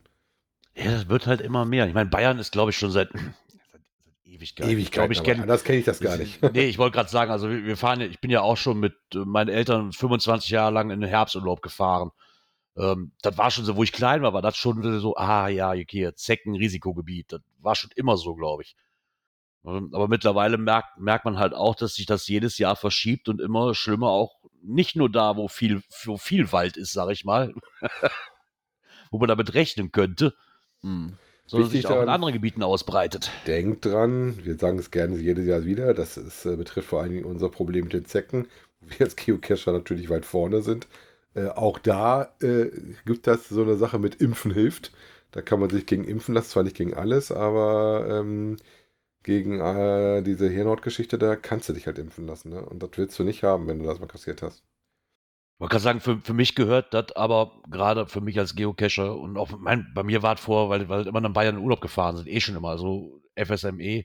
Ja, 0.77 0.91
das 0.91 1.09
wird 1.09 1.27
halt 1.27 1.41
immer 1.41 1.65
mehr. 1.65 1.87
Ich 1.87 1.95
meine, 1.95 2.11
Bayern 2.11 2.39
ist, 2.39 2.53
glaube 2.53 2.71
ich, 2.71 2.79
schon 2.79 2.91
seit, 2.91 3.11
seit 3.13 3.83
Ewigkeit. 4.25 4.67
Ewigkeit, 4.67 5.11
Ich 5.11 5.23
glaube, 5.23 5.35
ich 5.37 5.41
anders 5.43 5.65
kenne 5.65 5.79
ich 5.79 5.85
das 5.85 6.01
gar 6.01 6.17
nicht. 6.17 6.41
Nee, 6.53 6.67
ich 6.67 6.79
wollte 6.79 6.97
gerade 6.97 7.09
sagen, 7.11 7.31
also 7.31 7.49
wir, 7.51 7.77
fahren, 7.77 8.01
ja- 8.01 8.07
ich 8.07 8.21
bin 8.21 8.31
ja 8.31 8.41
auch 8.43 8.57
schon 8.57 8.79
mit 8.81 8.95
äh, 9.15 9.19
meinen 9.19 9.49
Eltern 9.49 9.93
25 9.93 10.51
Jahre 10.51 10.73
lang 10.73 10.91
in 10.91 11.01
den 11.01 11.09
Herbsturlaub 11.09 11.63
gefahren. 11.63 12.11
Ähm, 12.77 13.13
das 13.23 13.39
war 13.39 13.51
schon 13.51 13.65
so, 13.65 13.77
wo 13.77 13.83
ich 13.85 13.93
klein 13.93 14.23
war, 14.23 14.33
war 14.35 14.43
das 14.43 14.57
schon 14.57 14.83
so, 15.01 15.17
ah 15.17 15.49
ja, 15.49 15.73
okay, 15.73 16.13
Zecken, 16.15 16.57
Risikogebiet. 16.57 17.33
Das 17.33 17.43
war 17.61 17.77
schon 17.77 17.91
immer 17.97 18.17
so, 18.17 18.35
glaube 18.37 18.63
ich. 18.65 18.77
Ähm, 19.65 19.91
Aber 19.93 20.09
mittlerweile 20.09 20.59
merkt, 20.59 20.99
merkt 20.99 21.25
man 21.25 21.39
halt 21.39 21.55
auch, 21.55 21.75
dass 21.75 21.95
sich 21.95 22.07
das 22.07 22.29
jedes 22.29 22.59
Jahr 22.59 22.77
verschiebt 22.77 23.29
und 23.29 23.41
immer 23.41 23.75
schlimmer 23.75 24.09
auch 24.11 24.37
nicht 24.63 24.97
nur 24.97 25.11
da, 25.11 25.37
wo 25.37 25.49
viel, 25.49 25.83
wo 26.05 26.17
viel 26.17 26.53
Wald 26.53 26.77
ist, 26.77 26.93
sag 26.93 27.11
ich 27.11 27.25
mal, 27.25 27.55
wo 29.11 29.19
man 29.19 29.29
damit 29.29 29.55
rechnen 29.55 29.93
könnte, 29.93 30.35
Hm. 30.83 31.19
sondern 31.47 31.73
Wichtig 31.73 31.73
sich 31.73 31.87
auch 31.89 32.01
in 32.03 32.09
anderen 32.09 32.33
Gebieten 32.35 32.63
ausbreitet. 32.63 33.31
Denkt 33.47 33.85
dran, 33.87 34.45
wir 34.45 34.57
sagen 34.59 34.79
es 34.79 34.91
gerne 34.91 35.17
jedes 35.17 35.47
Jahr 35.47 35.65
wieder, 35.65 35.95
das 35.95 36.17
ist, 36.17 36.45
äh, 36.47 36.57
betrifft 36.57 36.89
vor 36.89 37.01
allen 37.03 37.13
Dingen 37.13 37.25
unser 37.25 37.49
Problem 37.51 37.85
mit 37.85 37.93
den 37.93 38.05
Zecken, 38.07 38.49
wo 38.81 38.91
wir 38.91 39.07
als 39.07 39.17
Geocacher 39.17 39.73
natürlich 39.73 40.09
weit 40.11 40.25
vorne 40.27 40.63
sind. 40.63 40.89
Äh, 41.35 41.49
auch 41.49 41.79
da 41.79 42.35
äh, 42.41 42.71
gibt 43.07 43.27
das 43.27 43.49
so 43.49 43.63
eine 43.63 43.77
Sache 43.77 43.99
mit 43.99 44.17
Impfen 44.17 44.53
hilft. 44.53 44.93
Da 45.33 45.43
kann 45.43 45.61
man 45.61 45.71
sich 45.71 45.87
gegen 45.87 46.05
impfen 46.05 46.35
lassen, 46.35 46.51
zwar 46.51 46.63
nicht 46.63 46.77
gegen 46.77 46.95
alles, 46.95 47.33
aber 47.33 48.07
ähm, 48.09 48.57
gegen 49.25 49.59
äh, 49.59 50.23
diese 50.23 50.49
Hirnhautgeschichte, 50.49 51.19
da 51.19 51.35
kannst 51.35 51.69
du 51.69 51.73
dich 51.73 51.87
halt 51.87 51.99
impfen 51.99 52.27
lassen. 52.27 52.51
Ne? 52.51 52.65
Und 52.65 52.83
das 52.83 52.91
willst 52.95 53.19
du 53.19 53.25
nicht 53.25 53.43
haben, 53.43 53.67
wenn 53.67 53.81
du 53.81 53.87
das 53.87 53.99
mal 53.99 54.07
kassiert 54.07 54.43
hast. 54.43 54.63
Man 55.59 55.69
kann 55.69 55.81
sagen, 55.81 56.01
für, 56.01 56.21
für 56.21 56.35
mich 56.35 56.55
gehört 56.55 56.93
das 56.93 57.13
aber 57.13 57.63
gerade 57.71 58.07
für 58.07 58.21
mich 58.21 58.39
als 58.39 58.55
Geocacher 58.55 59.17
und 59.17 59.37
auch 59.37 59.51
mein, 59.59 59.91
bei 59.95 60.03
mir 60.03 60.23
war 60.23 60.35
es 60.35 60.41
vor, 60.41 60.69
weil, 60.69 60.89
weil 60.89 61.07
immer 61.07 61.21
nach 61.21 61.33
Bayern 61.33 61.57
in 61.57 61.63
Urlaub 61.63 61.81
gefahren 61.81 62.17
sind, 62.17 62.29
eh 62.29 62.41
schon 62.41 62.57
immer 62.57 62.77
so 62.77 63.23
FSME 63.37 64.05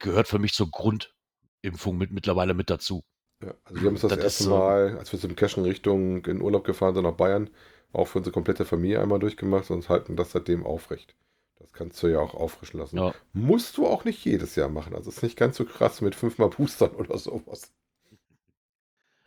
gehört 0.00 0.26
für 0.26 0.38
mich 0.38 0.54
zur 0.54 0.70
Grundimpfung 0.70 1.96
mit, 1.96 2.10
mittlerweile 2.10 2.54
mit 2.54 2.70
dazu. 2.70 3.04
Ja, 3.42 3.54
also 3.64 3.80
wir 3.80 3.86
haben 3.86 3.94
uns 3.94 4.00
das, 4.00 4.10
Das 4.10 4.24
erste 4.24 4.48
Mal, 4.48 4.98
als 4.98 5.12
wir 5.12 5.20
zum 5.20 5.36
Cachen 5.36 5.64
Richtung 5.64 6.24
in 6.24 6.40
Urlaub 6.40 6.64
gefahren 6.64 6.94
sind 6.94 7.04
nach 7.04 7.12
Bayern, 7.12 7.50
auch 7.92 8.06
für 8.06 8.18
unsere 8.18 8.32
komplette 8.32 8.64
Familie 8.64 9.00
einmal 9.00 9.18
durchgemacht 9.18 9.70
und 9.70 9.88
halten 9.88 10.16
das 10.16 10.32
seitdem 10.32 10.64
aufrecht. 10.64 11.14
Das 11.58 11.72
kannst 11.72 12.02
du 12.02 12.08
ja 12.08 12.20
auch 12.20 12.34
auffrischen 12.34 12.80
lassen. 12.80 12.96
Ja. 12.96 13.14
Musst 13.32 13.76
du 13.76 13.86
auch 13.86 14.04
nicht 14.04 14.24
jedes 14.24 14.56
Jahr 14.56 14.68
machen. 14.68 14.94
Also 14.94 15.10
ist 15.10 15.22
nicht 15.22 15.36
ganz 15.36 15.56
so 15.56 15.64
krass 15.64 16.00
mit 16.00 16.14
fünfmal 16.14 16.50
Boostern 16.50 16.90
oder 16.96 17.16
sowas. 17.18 17.72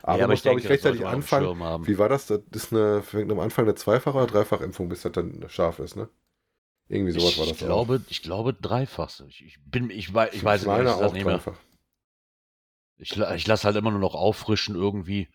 Aber, 0.04 0.20
Ja, 0.20 0.28
man 0.28 0.36
muss, 0.36 0.44
glaube 0.44 0.60
ich, 0.60 0.70
rechtzeitig 0.70 1.06
anfangen. 1.06 1.88
Wie 1.88 1.98
war 1.98 2.10
das? 2.10 2.28
Das 2.28 2.42
ist 2.54 2.72
eine, 2.72 3.02
fängt 3.02 3.32
am 3.32 3.40
Anfang 3.40 3.66
eine 3.66 3.76
Zweifach- 3.76 4.14
oder 4.14 4.28
Dreifachimpfung, 4.28 4.90
bis 4.90 5.02
das 5.02 5.14
dann 5.14 5.44
scharf 5.50 5.80
ist, 5.80 5.96
ne? 5.96 6.10
Irgendwie 6.90 7.12
sowas 7.12 7.32
ich, 7.32 7.40
war 7.40 7.46
das 7.48 7.54
ich 7.54 7.66
glaube, 7.66 8.02
ich 8.08 8.22
glaube 8.22 8.54
dreifach. 8.54 9.12
Ich, 9.28 9.44
ich 9.44 9.60
bin, 9.66 9.90
ich 9.90 10.14
weiß, 10.14 10.34
ich 10.34 10.44
weiß 10.44 10.66
auch 10.68 11.14
nicht 11.14 11.26
mehr. 11.26 11.36
dreifach. 11.36 11.58
Ich, 12.98 13.18
ich 13.18 13.48
lasse 13.48 13.66
halt 13.66 13.76
immer 13.76 13.92
nur 13.92 14.00
noch 14.00 14.16
auffrischen 14.16 14.76
irgendwie. 14.76 15.28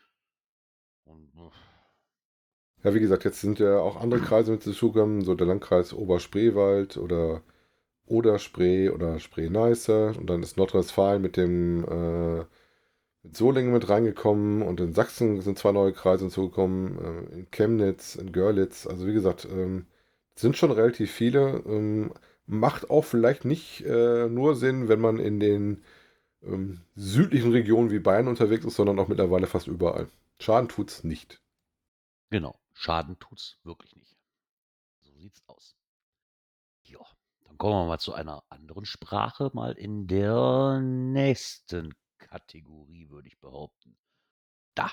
Ja, 2.84 2.94
wie 2.94 3.00
gesagt, 3.00 3.24
jetzt 3.24 3.40
sind 3.40 3.58
ja 3.60 3.78
auch 3.78 4.00
andere 4.00 4.20
Kreise 4.20 4.52
mit 4.52 4.66
dazugekommen, 4.66 5.22
so 5.22 5.34
der 5.34 5.46
Landkreis 5.46 5.92
Oberspreewald 5.94 6.96
oder 6.96 7.42
Oder-Spree 8.06 8.90
oder 8.90 9.20
Spree-Neiße. 9.20 10.14
Und 10.18 10.28
dann 10.28 10.42
ist 10.42 10.56
Nordrhein-Westfalen 10.56 11.22
mit 11.22 11.36
dem 11.36 11.84
äh, 11.88 12.44
mit 13.22 13.36
Solingen 13.36 13.72
mit 13.72 13.88
reingekommen. 13.88 14.62
Und 14.62 14.80
in 14.80 14.94
Sachsen 14.94 15.40
sind 15.42 15.58
zwei 15.58 15.72
neue 15.72 15.92
Kreise 15.92 16.24
hinzugekommen, 16.24 16.98
äh, 16.98 17.34
in 17.40 17.50
Chemnitz, 17.50 18.16
in 18.16 18.32
Görlitz, 18.32 18.86
also 18.86 19.06
wie 19.06 19.12
gesagt, 19.14 19.46
ähm, 19.50 19.86
sind 20.34 20.56
schon 20.56 20.70
relativ 20.72 21.12
viele, 21.12 21.62
ähm, 21.66 22.12
macht 22.46 22.90
auch 22.90 23.04
vielleicht 23.04 23.44
nicht 23.44 23.82
äh, 23.86 24.28
nur 24.28 24.56
Sinn, 24.56 24.88
wenn 24.88 25.00
man 25.00 25.18
in 25.18 25.40
den 25.40 25.82
ähm, 26.42 26.80
südlichen 26.96 27.52
Regionen 27.52 27.90
wie 27.90 28.00
Bayern 28.00 28.28
unterwegs 28.28 28.64
ist, 28.64 28.76
sondern 28.76 28.98
auch 28.98 29.08
mittlerweile 29.08 29.46
fast 29.46 29.68
überall. 29.68 30.08
Schaden 30.40 30.68
tut's 30.68 31.04
nicht. 31.04 31.40
Genau, 32.30 32.56
Schaden 32.74 33.18
tut's 33.18 33.58
wirklich 33.64 33.94
nicht. 33.96 34.16
So 35.00 35.12
sieht's 35.16 35.42
aus. 35.46 35.76
Ja, 36.84 37.00
dann 37.44 37.58
kommen 37.58 37.74
wir 37.74 37.86
mal 37.86 37.98
zu 37.98 38.14
einer 38.14 38.42
anderen 38.48 38.84
Sprache, 38.84 39.50
mal 39.52 39.72
in 39.72 40.06
der 40.06 40.80
nächsten 40.80 41.94
Kategorie, 42.18 43.08
würde 43.10 43.28
ich 43.28 43.38
behaupten. 43.38 43.96
Da. 44.74 44.90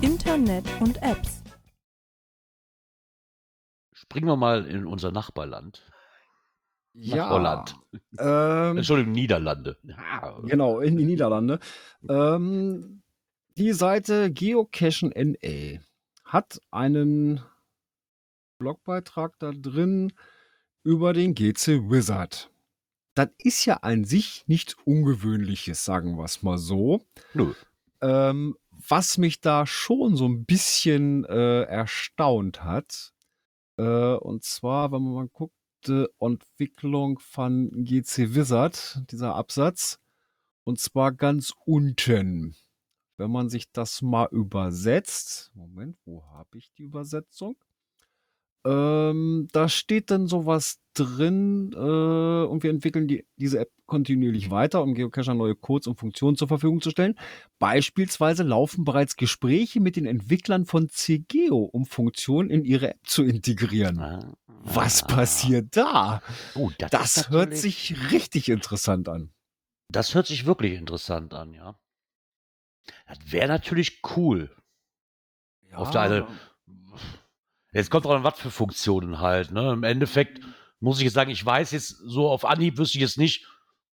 Internet 0.00 0.64
und 0.80 1.02
Apps. 1.02 1.42
Springen 3.92 4.26
wir 4.26 4.36
mal 4.36 4.66
in 4.66 4.86
unser 4.86 5.10
Nachbarland. 5.10 5.90
Nach 6.92 7.16
Ja. 7.16 7.30
Holland. 7.30 7.76
Ähm, 8.18 8.76
Entschuldigung, 8.76 9.12
Niederlande. 9.12 9.78
Ja, 9.82 10.38
Genau, 10.42 10.80
in 10.80 10.96
die 10.96 11.04
Niederlande. 11.06 11.58
Ähm, 12.08 13.02
die 13.56 13.72
Seite 13.72 14.32
Geocachen 14.32 15.10
NA 15.10 15.80
hat 16.24 16.60
einen 16.70 17.40
Blogbeitrag 18.58 19.38
da 19.38 19.52
drin 19.52 20.12
über 20.82 21.12
den 21.12 21.34
GC 21.34 21.90
Wizard. 21.90 22.50
Das 23.14 23.28
ist 23.38 23.64
ja 23.64 23.76
an 23.76 24.04
sich 24.04 24.44
nichts 24.46 24.74
Ungewöhnliches, 24.84 25.84
sagen 25.84 26.16
wir 26.16 26.24
es 26.24 26.42
mal 26.42 26.58
so. 26.58 27.02
Nö. 27.32 27.54
Ähm, 28.00 28.56
was 28.70 29.18
mich 29.18 29.40
da 29.40 29.66
schon 29.66 30.16
so 30.16 30.26
ein 30.26 30.44
bisschen 30.44 31.24
äh, 31.24 31.62
erstaunt 31.62 32.64
hat, 32.64 33.12
äh, 33.76 34.14
und 34.14 34.42
zwar, 34.42 34.92
wenn 34.92 35.02
man 35.02 35.14
mal 35.14 35.28
guckt, 35.28 35.54
äh, 35.88 36.06
Entwicklung 36.18 37.18
von 37.20 37.70
GC 37.84 38.34
Wizard, 38.34 39.02
dieser 39.10 39.34
Absatz, 39.34 40.00
und 40.64 40.80
zwar 40.80 41.12
ganz 41.12 41.52
unten. 41.66 42.56
Wenn 43.16 43.30
man 43.30 43.48
sich 43.48 43.70
das 43.70 44.02
mal 44.02 44.28
übersetzt, 44.30 45.52
Moment, 45.54 45.96
wo 46.04 46.24
habe 46.32 46.58
ich 46.58 46.72
die 46.72 46.82
Übersetzung? 46.82 47.56
Ähm, 48.66 49.46
da 49.52 49.68
steht 49.68 50.10
dann 50.10 50.26
sowas 50.26 50.80
drin 50.94 51.72
äh, 51.74 51.78
und 51.78 52.62
wir 52.62 52.70
entwickeln 52.70 53.06
die, 53.06 53.26
diese 53.36 53.58
App 53.58 53.70
kontinuierlich 53.86 54.50
weiter, 54.50 54.82
um 54.82 54.94
Geocacher 54.94 55.34
neue 55.34 55.54
Codes 55.54 55.86
und 55.86 55.96
Funktionen 56.00 56.36
zur 56.36 56.48
Verfügung 56.48 56.80
zu 56.80 56.90
stellen. 56.90 57.18
Beispielsweise 57.58 58.42
laufen 58.42 58.84
bereits 58.84 59.16
Gespräche 59.16 59.80
mit 59.80 59.96
den 59.96 60.06
Entwicklern 60.06 60.64
von 60.64 60.88
CGeo, 60.88 61.58
um 61.58 61.84
Funktionen 61.84 62.48
in 62.48 62.64
ihre 62.64 62.90
App 62.90 63.00
zu 63.04 63.22
integrieren. 63.22 63.98
Ah, 63.98 64.34
Was 64.46 65.02
ah. 65.02 65.06
passiert 65.08 65.76
da? 65.76 66.22
Oh, 66.54 66.70
das, 66.78 66.90
Das 66.90 67.30
hört 67.30 67.54
sich 67.54 68.12
richtig 68.12 68.48
interessant 68.48 69.08
an. 69.10 69.30
Das 69.90 70.14
hört 70.14 70.26
sich 70.26 70.46
wirklich 70.46 70.72
interessant 70.72 71.34
an, 71.34 71.52
ja. 71.52 71.78
Das 73.06 73.18
wäre 73.32 73.48
natürlich 73.48 74.02
cool. 74.16 74.54
Auf 75.72 75.90
der 75.90 76.00
eine- 76.02 76.26
Jetzt 77.72 77.90
kommt 77.90 78.04
drauf 78.04 78.14
an, 78.14 78.24
was 78.24 78.38
für 78.38 78.50
Funktionen 78.52 79.18
halt. 79.18 79.50
Ne? 79.50 79.72
Im 79.72 79.82
Endeffekt 79.82 80.40
muss 80.78 80.98
ich 80.98 81.04
jetzt 81.04 81.14
sagen, 81.14 81.30
ich 81.30 81.44
weiß 81.44 81.72
jetzt 81.72 81.88
so 81.88 82.28
auf 82.28 82.44
Anhieb 82.44 82.78
wüsste 82.78 82.98
ich 82.98 83.02
jetzt 83.02 83.18
nicht, 83.18 83.48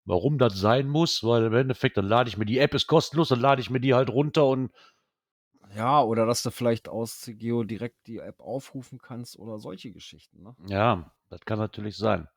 warum 0.03 0.37
das 0.37 0.57
sein 0.59 0.87
muss, 0.89 1.23
weil 1.23 1.45
im 1.45 1.53
Endeffekt 1.53 1.95
dann 1.97 2.05
lade 2.07 2.29
ich 2.29 2.37
mir 2.37 2.45
die 2.45 2.57
App 2.57 2.73
ist 2.73 2.87
kostenlos, 2.87 3.29
dann 3.29 3.39
lade 3.39 3.61
ich 3.61 3.69
mir 3.69 3.79
die 3.79 3.93
halt 3.93 4.09
runter 4.09 4.47
und 4.47 4.71
Ja, 5.75 6.01
oder 6.01 6.25
dass 6.25 6.43
du 6.43 6.51
vielleicht 6.51 6.89
aus 6.89 7.19
CGeo 7.21 7.63
direkt 7.63 8.07
die 8.07 8.17
App 8.17 8.39
aufrufen 8.41 8.99
kannst 8.99 9.37
oder 9.39 9.59
solche 9.59 9.91
Geschichten. 9.91 10.43
Ne? 10.43 10.55
ja, 10.67 11.13
das 11.29 11.41
kann 11.41 11.59
natürlich 11.59 11.95
sein. 11.95 12.27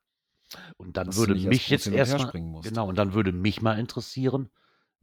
Und 0.77 0.97
dann 0.97 1.07
Dass 1.07 1.17
würde 1.17 1.33
mich 1.35 1.67
jetzt 1.69 1.87
erstmal 1.87 2.31
genau 2.61 2.87
und 2.87 2.95
dann 2.95 3.13
würde 3.13 3.31
mich 3.31 3.61
mal 3.61 3.79
interessieren, 3.79 4.51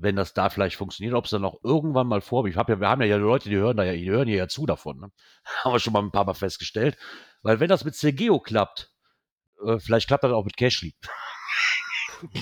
wenn 0.02 0.16
das 0.16 0.32
da 0.34 0.48
vielleicht 0.50 0.76
funktioniert, 0.76 1.14
ob 1.14 1.26
es 1.26 1.30
dann 1.30 1.44
auch 1.44 1.60
irgendwann 1.62 2.06
mal 2.06 2.20
vor. 2.20 2.46
Ich 2.46 2.56
habe 2.56 2.72
ja, 2.72 2.80
wir 2.80 2.88
haben 2.88 3.02
ja 3.02 3.16
Leute, 3.16 3.48
die 3.50 3.56
hören 3.56 3.76
da 3.76 3.84
ja, 3.84 3.92
die 3.92 4.10
hören 4.10 4.26
hier 4.28 4.38
ja 4.38 4.48
zu 4.48 4.66
davon. 4.66 4.98
Ne? 4.98 5.10
Haben 5.64 5.72
wir 5.74 5.78
schon 5.78 5.92
mal 5.92 6.02
ein 6.02 6.10
paar 6.10 6.24
Mal 6.24 6.34
festgestellt, 6.34 6.96
weil 7.42 7.60
wenn 7.60 7.68
das 7.68 7.84
mit 7.84 7.94
CGeo 7.94 8.40
klappt, 8.40 8.90
äh, 9.64 9.78
vielleicht 9.78 10.06
klappt 10.08 10.24
das 10.24 10.32
auch 10.32 10.44
mit 10.44 10.56
Cashly. 10.56 10.94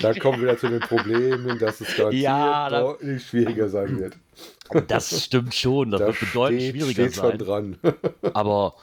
Da 0.01 0.13
kommen 0.13 0.39
wir 0.41 0.49
wieder 0.49 0.57
zu 0.57 0.67
den 0.69 0.81
Problemen, 0.81 1.57
dass 1.57 1.79
es 1.79 1.95
garantiert 1.95 2.23
Ja, 2.23 2.69
da- 2.69 2.81
deutlich 2.81 3.25
schwieriger 3.25 3.69
sein 3.69 3.97
wird. 3.97 4.17
Das 4.89 5.23
stimmt 5.25 5.55
schon, 5.55 5.91
das 5.91 5.99
Da 6.01 6.07
wird 6.07 6.19
bedeutend 6.19 6.61
steht- 6.61 6.71
schwieriger 6.75 7.03
steht 7.09 7.13
sein. 7.15 7.37
dran. 7.37 7.77
Aber 8.33 8.75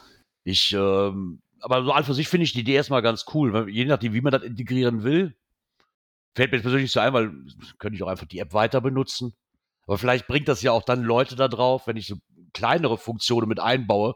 ich, 0.43 0.73
ähm, 0.73 1.41
aber 1.59 1.83
so 1.83 1.91
an 1.91 2.03
für 2.03 2.13
sich 2.13 2.27
finde 2.29 2.45
ich 2.45 2.53
die 2.53 2.59
Idee 2.61 2.73
erstmal 2.75 3.01
ganz 3.01 3.25
cool. 3.33 3.53
Weil 3.53 3.69
je 3.69 3.85
nachdem, 3.85 4.13
wie 4.13 4.21
man 4.21 4.31
das 4.31 4.43
integrieren 4.43 5.03
will, 5.03 5.35
fällt 6.37 6.51
mir 6.51 6.57
jetzt 6.57 6.65
persönlich 6.65 6.91
so 6.91 6.99
ein, 6.99 7.13
weil 7.13 7.31
könnte 7.79 7.95
ich 7.95 8.03
auch 8.03 8.07
einfach 8.07 8.27
die 8.27 8.37
App 8.37 8.53
weiter 8.53 8.79
benutzen. 8.79 9.33
Aber 9.87 9.97
vielleicht 9.97 10.27
bringt 10.27 10.47
das 10.47 10.61
ja 10.61 10.71
auch 10.71 10.83
dann 10.83 11.01
Leute 11.01 11.35
da 11.35 11.47
drauf, 11.47 11.87
wenn 11.87 11.97
ich 11.97 12.05
so 12.05 12.17
kleinere 12.53 12.99
Funktionen 12.99 13.49
mit 13.49 13.59
einbaue, 13.59 14.13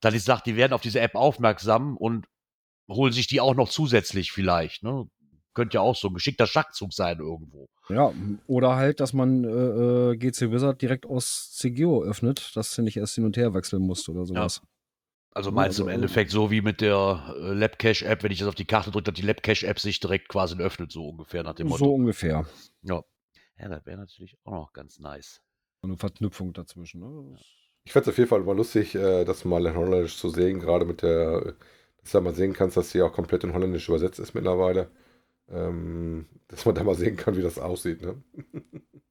dass 0.00 0.12
ich 0.12 0.24
sage, 0.24 0.42
die 0.44 0.56
werden 0.56 0.74
auf 0.74 0.82
diese 0.82 1.00
App 1.00 1.14
aufmerksam 1.14 1.96
und 1.96 2.26
holen 2.86 3.14
sich 3.14 3.28
die 3.28 3.40
auch 3.40 3.54
noch 3.54 3.70
zusätzlich 3.70 4.30
vielleicht. 4.30 4.82
Ne? 4.82 5.06
Könnte 5.54 5.76
ja 5.76 5.80
auch 5.80 5.96
so 5.96 6.08
ein 6.08 6.14
geschickter 6.14 6.46
Schachzug 6.46 6.92
sein 6.92 7.18
irgendwo. 7.18 7.68
Ja, 7.88 8.12
oder 8.46 8.76
halt, 8.76 9.00
dass 9.00 9.14
man 9.14 9.44
äh, 9.44 9.48
äh 10.12 10.16
GC 10.16 10.52
Wizard 10.52 10.82
direkt 10.82 11.06
aus 11.06 11.56
CGO 11.56 12.02
öffnet, 12.02 12.54
dass 12.56 12.74
du 12.74 12.82
nicht 12.82 12.98
erst 12.98 13.14
hin 13.14 13.24
und 13.24 13.38
her 13.38 13.54
wechseln 13.54 13.82
musst 13.82 14.08
oder 14.10 14.26
sowas. 14.26 14.60
Also 15.34 15.50
meinst 15.50 15.78
du 15.78 15.84
im 15.84 15.88
Endeffekt 15.88 16.30
so 16.30 16.50
wie 16.50 16.60
mit 16.60 16.80
der 16.80 17.34
äh, 17.36 17.52
LabCache-App, 17.54 18.22
wenn 18.22 18.32
ich 18.32 18.40
das 18.40 18.48
auf 18.48 18.54
die 18.54 18.66
Karte 18.66 18.90
drücke, 18.90 19.04
dass 19.04 19.14
die 19.14 19.22
LabCache-App 19.22 19.80
sich 19.80 19.98
direkt 19.98 20.28
quasi 20.28 20.56
öffnet, 20.58 20.92
so 20.92 21.08
ungefähr 21.08 21.42
nach 21.42 21.54
dem 21.54 21.68
Motto. 21.68 21.84
So 21.84 21.94
ungefähr. 21.94 22.46
Ja. 22.82 23.02
ja, 23.58 23.68
das 23.68 23.86
wäre 23.86 23.96
natürlich 23.96 24.36
auch 24.44 24.52
noch 24.52 24.72
ganz 24.72 24.98
nice. 24.98 25.40
Eine 25.80 25.96
Verknüpfung 25.96 26.52
dazwischen. 26.52 27.00
Ne? 27.00 27.38
Ich 27.84 27.92
fände 27.92 28.04
es 28.04 28.14
auf 28.14 28.18
jeden 28.18 28.28
Fall 28.28 28.40
mal 28.40 28.56
lustig, 28.56 28.94
äh, 28.94 29.24
das 29.24 29.44
mal 29.46 29.64
in 29.64 29.74
Holländisch 29.74 30.18
zu 30.18 30.28
sehen, 30.28 30.60
gerade 30.60 30.84
mit 30.84 31.00
der, 31.02 31.54
dass 32.00 32.12
du 32.12 32.18
da 32.18 32.20
mal 32.20 32.34
sehen 32.34 32.52
kannst, 32.52 32.76
dass 32.76 32.90
sie 32.90 33.00
auch 33.00 33.12
komplett 33.12 33.44
in 33.44 33.54
Holländisch 33.54 33.88
übersetzt 33.88 34.18
ist 34.18 34.34
mittlerweile. 34.34 34.90
Ähm, 35.48 36.26
dass 36.48 36.66
man 36.66 36.74
da 36.74 36.84
mal 36.84 36.94
sehen 36.94 37.16
kann, 37.16 37.36
wie 37.36 37.42
das 37.42 37.58
aussieht. 37.58 38.02
Ne? 38.02 38.22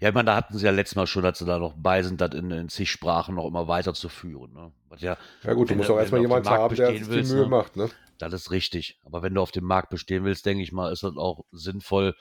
Ja, 0.00 0.08
ich 0.08 0.14
meine, 0.14 0.26
da 0.26 0.36
hatten 0.36 0.56
sie 0.56 0.64
ja 0.64 0.70
letztes 0.70 0.96
Mal 0.96 1.06
schon, 1.06 1.22
dass 1.22 1.38
sie 1.38 1.46
da 1.46 1.58
noch 1.58 1.74
bei 1.76 2.02
sind, 2.02 2.20
das 2.20 2.34
in, 2.34 2.50
in 2.50 2.68
zig 2.68 2.90
Sprachen 2.90 3.34
noch 3.34 3.46
immer 3.46 3.68
weiterzuführen. 3.68 4.52
Ne? 4.52 4.72
Was 4.88 5.00
ja, 5.00 5.16
Ja 5.42 5.54
gut, 5.54 5.70
du 5.70 5.74
musst 5.74 5.90
auch 5.90 5.98
erstmal 5.98 6.20
jemanden 6.20 6.48
haben, 6.48 6.74
der 6.74 6.92
sich 6.92 7.06
die 7.06 7.22
Mühe 7.32 7.42
ne? 7.42 7.48
macht. 7.48 7.76
Ne? 7.76 7.88
das 8.18 8.32
ist 8.32 8.50
richtig. 8.50 8.98
Aber 9.04 9.22
wenn 9.22 9.34
du 9.34 9.40
auf 9.40 9.52
dem 9.52 9.64
Markt 9.64 9.90
bestehen 9.90 10.24
willst, 10.24 10.46
denke 10.46 10.62
ich 10.62 10.72
mal, 10.72 10.92
ist 10.92 11.02
das 11.02 11.16
auch 11.16 11.44
sinnvoll, 11.52 12.14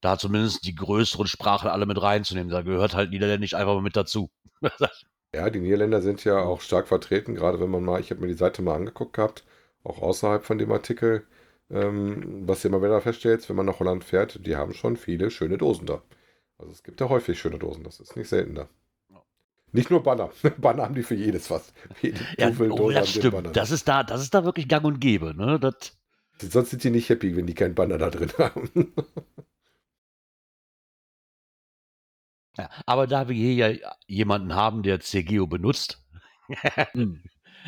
da 0.00 0.18
zumindest 0.18 0.66
die 0.66 0.74
größeren 0.74 1.26
Sprachen 1.26 1.68
alle 1.68 1.86
mit 1.86 2.00
reinzunehmen. 2.00 2.50
Da 2.50 2.62
gehört 2.62 2.94
halt 2.94 3.10
Niederländisch 3.10 3.54
einfach 3.54 3.74
mal 3.74 3.82
mit 3.82 3.96
dazu. 3.96 4.30
Ja, 5.32 5.48
die 5.48 5.60
Niederländer 5.60 6.02
sind 6.02 6.24
ja 6.24 6.40
auch 6.40 6.60
stark 6.60 6.88
vertreten, 6.88 7.36
gerade 7.36 7.60
wenn 7.60 7.70
man 7.70 7.84
mal, 7.84 8.00
ich 8.00 8.10
habe 8.10 8.20
mir 8.20 8.26
die 8.26 8.34
Seite 8.34 8.62
mal 8.62 8.74
angeguckt 8.74 9.12
gehabt, 9.12 9.44
auch 9.84 10.02
außerhalb 10.02 10.44
von 10.44 10.58
dem 10.58 10.72
Artikel, 10.72 11.24
ähm, 11.70 12.48
was 12.48 12.62
du 12.62 12.68
immer 12.68 12.82
wieder 12.82 13.00
feststellst, 13.00 13.48
wenn 13.48 13.54
man 13.54 13.66
nach 13.66 13.78
Holland 13.78 14.02
fährt, 14.02 14.44
die 14.44 14.56
haben 14.56 14.74
schon 14.74 14.96
viele 14.96 15.30
schöne 15.30 15.56
Dosen 15.56 15.86
da. 15.86 16.02
Also 16.60 16.72
es 16.72 16.82
gibt 16.82 17.00
ja 17.00 17.08
häufig 17.08 17.40
schöne 17.40 17.58
Dosen, 17.58 17.84
das 17.84 18.00
ist 18.00 18.16
nicht 18.16 18.28
selten 18.28 18.54
da. 18.54 18.68
Ja. 19.08 19.22
Nicht 19.72 19.90
nur 19.90 20.02
Banner. 20.02 20.30
Banner 20.58 20.82
haben 20.84 20.94
die 20.94 21.02
für 21.02 21.14
jedes 21.14 21.50
was. 21.50 21.72
Für 21.94 22.08
jede 22.08 22.20
ja, 22.36 22.48
oh, 22.48 22.90
das 22.90 22.94
Banner. 22.94 23.06
stimmt. 23.06 23.56
Das 23.56 23.70
ist 23.70 23.88
da, 23.88 24.02
das 24.02 24.20
ist 24.20 24.34
da 24.34 24.44
wirklich 24.44 24.68
gang 24.68 24.84
und 24.84 25.00
gäbe. 25.00 25.34
Ne? 25.34 25.58
Das, 25.58 25.96
Sonst 26.42 26.70
sind 26.70 26.84
die 26.84 26.90
nicht 26.90 27.08
happy, 27.08 27.34
wenn 27.36 27.46
die 27.46 27.54
keinen 27.54 27.74
Banner 27.74 27.96
da 27.98 28.10
drin 28.10 28.32
haben. 28.38 28.70
ja. 32.58 32.68
Aber 32.86 33.06
da 33.06 33.28
wir 33.28 33.36
hier 33.36 33.54
ja 33.54 33.90
jemanden 34.06 34.54
haben, 34.54 34.82
der 34.82 35.00
CGO 35.00 35.46
benutzt, 35.46 36.02
Hm. 36.92 37.22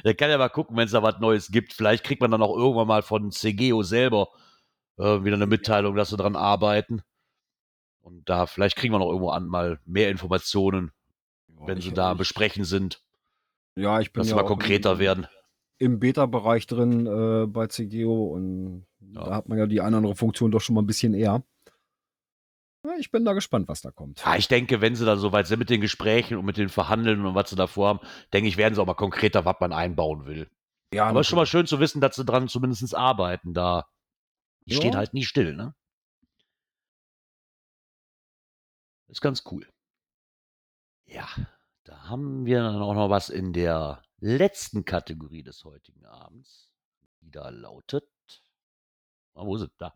der 0.05 0.15
kann 0.15 0.31
ja 0.31 0.39
mal 0.39 0.49
gucken, 0.49 0.77
wenn 0.77 0.87
es 0.87 0.93
da 0.93 1.03
was 1.03 1.21
Neues 1.21 1.51
gibt. 1.51 1.73
Vielleicht 1.73 2.05
kriegt 2.05 2.21
man 2.21 2.31
dann 2.31 2.43
auch 2.43 2.57
irgendwann 2.57 2.89
mal 2.89 3.03
von 3.03 3.31
CGO 3.31 3.83
selber 3.83 4.29
äh, 4.99 5.23
wieder 5.25 5.37
eine 5.37 5.47
Mitteilung, 5.47 5.95
dass 5.97 6.11
sie 6.11 6.17
dran 6.17 6.37
arbeiten. 6.37 7.03
Und 8.03 8.29
da, 8.29 8.47
vielleicht 8.47 8.77
kriegen 8.77 8.93
wir 8.93 8.99
noch 8.99 9.07
irgendwo 9.09 9.31
an 9.31 9.47
mal 9.47 9.79
mehr 9.85 10.11
Informationen, 10.11 10.93
wenn 11.49 11.79
ich, 11.79 11.85
sie 11.85 11.93
da 11.95 12.15
Besprechen 12.15 12.65
sind, 12.65 13.01
Ja, 13.77 14.01
ich 14.01 14.13
bin 14.13 14.21
dass 14.21 14.27
sie 14.27 14.31
ja 14.33 14.37
mal 14.37 14.43
auch 14.43 14.49
konkreter 14.49 14.93
im, 14.93 14.99
werden. 14.99 15.27
im 15.79 15.99
Beta-Bereich 16.01 16.67
drin 16.67 17.07
äh, 17.07 17.47
bei 17.47 17.69
CGO 17.69 18.27
und 18.35 18.87
Ja. 19.15 19.25
da 19.27 19.35
hat 19.37 19.49
man 19.49 19.59
ja 19.59 19.67
die 19.67 19.81
eine 19.81 19.89
oder 19.91 19.97
andere 19.99 20.17
Funktion 20.17 20.51
doch 20.51 20.61
schon 20.61 20.75
mal 20.75 20.83
ein 20.83 20.87
bisschen 20.87 21.15
eher. 21.15 21.45
Ja, 22.85 22.95
ich 22.99 23.13
bin 23.13 23.25
da 23.25 23.33
gespannt, 23.33 23.69
was 23.69 23.81
da 23.81 23.93
kommt. 23.93 24.21
Ja, 24.25 24.35
ich 24.35 24.49
denke, 24.49 24.81
wenn 24.81 24.97
sie 24.97 25.05
dann 25.05 25.19
soweit 25.19 25.47
sind 25.47 25.61
mit 25.61 25.71
den 25.71 25.81
Gesprächen 25.81 26.37
und 26.37 26.45
mit 26.45 26.57
den 26.57 26.69
Verhandeln 26.69 27.25
und 27.25 27.37
was 27.37 27.51
sie 27.51 27.57
davor 27.57 27.89
haben, 27.89 28.01
denke 28.33 28.49
ich, 28.49 28.57
werden 28.57 28.75
sie 28.75 28.83
auch 28.83 28.87
mal 28.87 28.95
konkreter, 28.95 29.45
was 29.45 29.57
man 29.61 29.73
einbauen 29.73 30.27
will. 30.27 30.49
Ja, 30.93 31.07
Aber 31.07 31.21
es 31.21 31.27
ist 31.27 31.31
schon 31.31 31.37
mal 31.37 31.47
schön 31.47 31.67
zu 31.67 31.79
wissen, 31.79 32.01
dass 32.01 32.17
sie 32.17 32.25
dran 32.25 32.49
zumindest 32.49 32.95
arbeiten. 32.95 33.55
Da 33.55 33.87
die 34.67 34.75
Ja. 34.75 34.81
stehen 34.81 34.97
halt 34.97 35.15
nie 35.15 35.25
still, 35.25 35.55
ne? 35.55 35.75
Ist 39.13 39.21
ganz 39.21 39.43
cool. 39.51 39.69
Ja, 41.05 41.29
da 41.85 42.05
haben 42.05 42.47
wir 42.47 42.63
dann 42.63 42.81
auch 42.81 42.95
noch 42.95 43.11
was 43.11 43.29
in 43.29 43.53
der 43.53 44.03
letzten 44.21 44.87
Kategorie 44.87 45.43
des 45.43 45.65
heutigen 45.65 46.07
Abends, 46.07 46.71
die 47.21 47.31
da 47.31 47.51
lautet. 47.51 48.09
Ah, 49.35 49.45
wo 49.45 49.57
ist 49.57 49.65
es? 49.65 49.71
Da. 49.77 49.95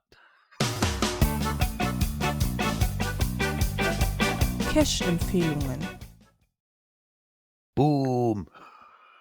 Cash-Empfehlungen. 4.74 5.80
Boom. 7.74 8.50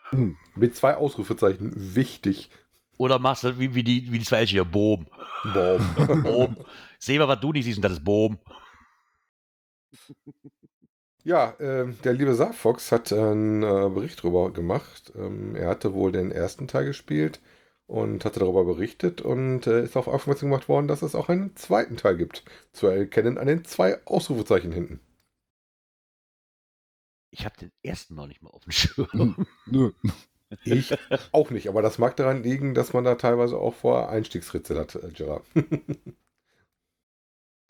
Hm, 0.10 0.38
Mit 0.55 0.75
zwei 0.75 0.97
Ausrufezeichen. 0.97 1.71
Wichtig. 1.95 2.49
Oder 2.97 3.17
machst 3.17 3.45
du 3.45 3.58
wie, 3.60 3.73
wie, 3.73 3.84
die, 3.86 4.12
wie 4.12 4.19
die 4.19 4.25
zwei 4.25 4.39
Elche 4.39 4.55
hier, 4.55 4.65
Boom. 4.65 5.08
Boom. 5.53 5.95
Boom. 6.23 6.58
Sehen 6.99 7.19
wir, 7.19 7.29
was 7.29 7.39
du 7.39 7.53
nicht 7.53 7.63
siehst, 7.63 7.77
und 7.77 7.84
das 7.84 7.93
ist 7.93 8.03
Boom. 8.03 8.39
Ja, 11.23 11.55
ähm, 11.60 11.97
der 12.03 12.13
liebe 12.13 12.36
Saarfox 12.36 12.91
hat 12.91 13.12
einen 13.12 13.63
äh, 13.63 13.89
Bericht 13.89 14.19
darüber 14.19 14.51
gemacht. 14.53 15.12
Ähm, 15.15 15.55
er 15.55 15.67
hatte 15.69 15.93
wohl 15.93 16.12
den 16.12 16.31
ersten 16.31 16.67
Teil 16.69 16.86
gespielt 16.86 17.41
und 17.88 18.23
hatte 18.25 18.39
darüber 18.39 18.63
berichtet 18.63 19.21
und 19.21 19.65
äh, 19.67 19.84
ist 19.84 19.95
darauf 19.95 20.08
aufmerksam 20.08 20.49
gemacht 20.51 20.69
worden, 20.69 20.88
dass 20.88 21.01
es 21.01 21.15
auch 21.15 21.27
einen 21.29 21.55
zweiten 21.55 21.97
Teil 21.97 22.15
gibt. 22.17 22.43
Zu 22.73 22.88
erkennen 22.88 23.38
an 23.38 23.47
den 23.47 23.65
zwei 23.65 23.99
Ausrufezeichen 24.05 24.71
hinten. 24.71 24.99
Ich 27.31 27.45
habe 27.45 27.58
den 27.58 27.71
ersten 27.84 28.15
noch 28.15 28.27
nicht 28.27 28.41
mal 28.41 28.49
auf 28.49 28.63
dem 28.63 28.71
Schirm. 28.71 29.08
Hm, 29.12 29.45
Nö. 29.65 29.91
Ich 30.63 30.95
auch 31.31 31.49
nicht, 31.51 31.69
aber 31.69 31.81
das 31.81 31.97
mag 31.97 32.15
daran 32.17 32.43
liegen, 32.43 32.75
dass 32.75 32.93
man 32.93 33.03
da 33.03 33.15
teilweise 33.15 33.58
auch 33.58 33.73
vor 33.73 34.10
Einstiegsritzel 34.10 34.77
hat, 34.79 34.95
äh, 34.95 35.10
Gerard. 35.12 35.45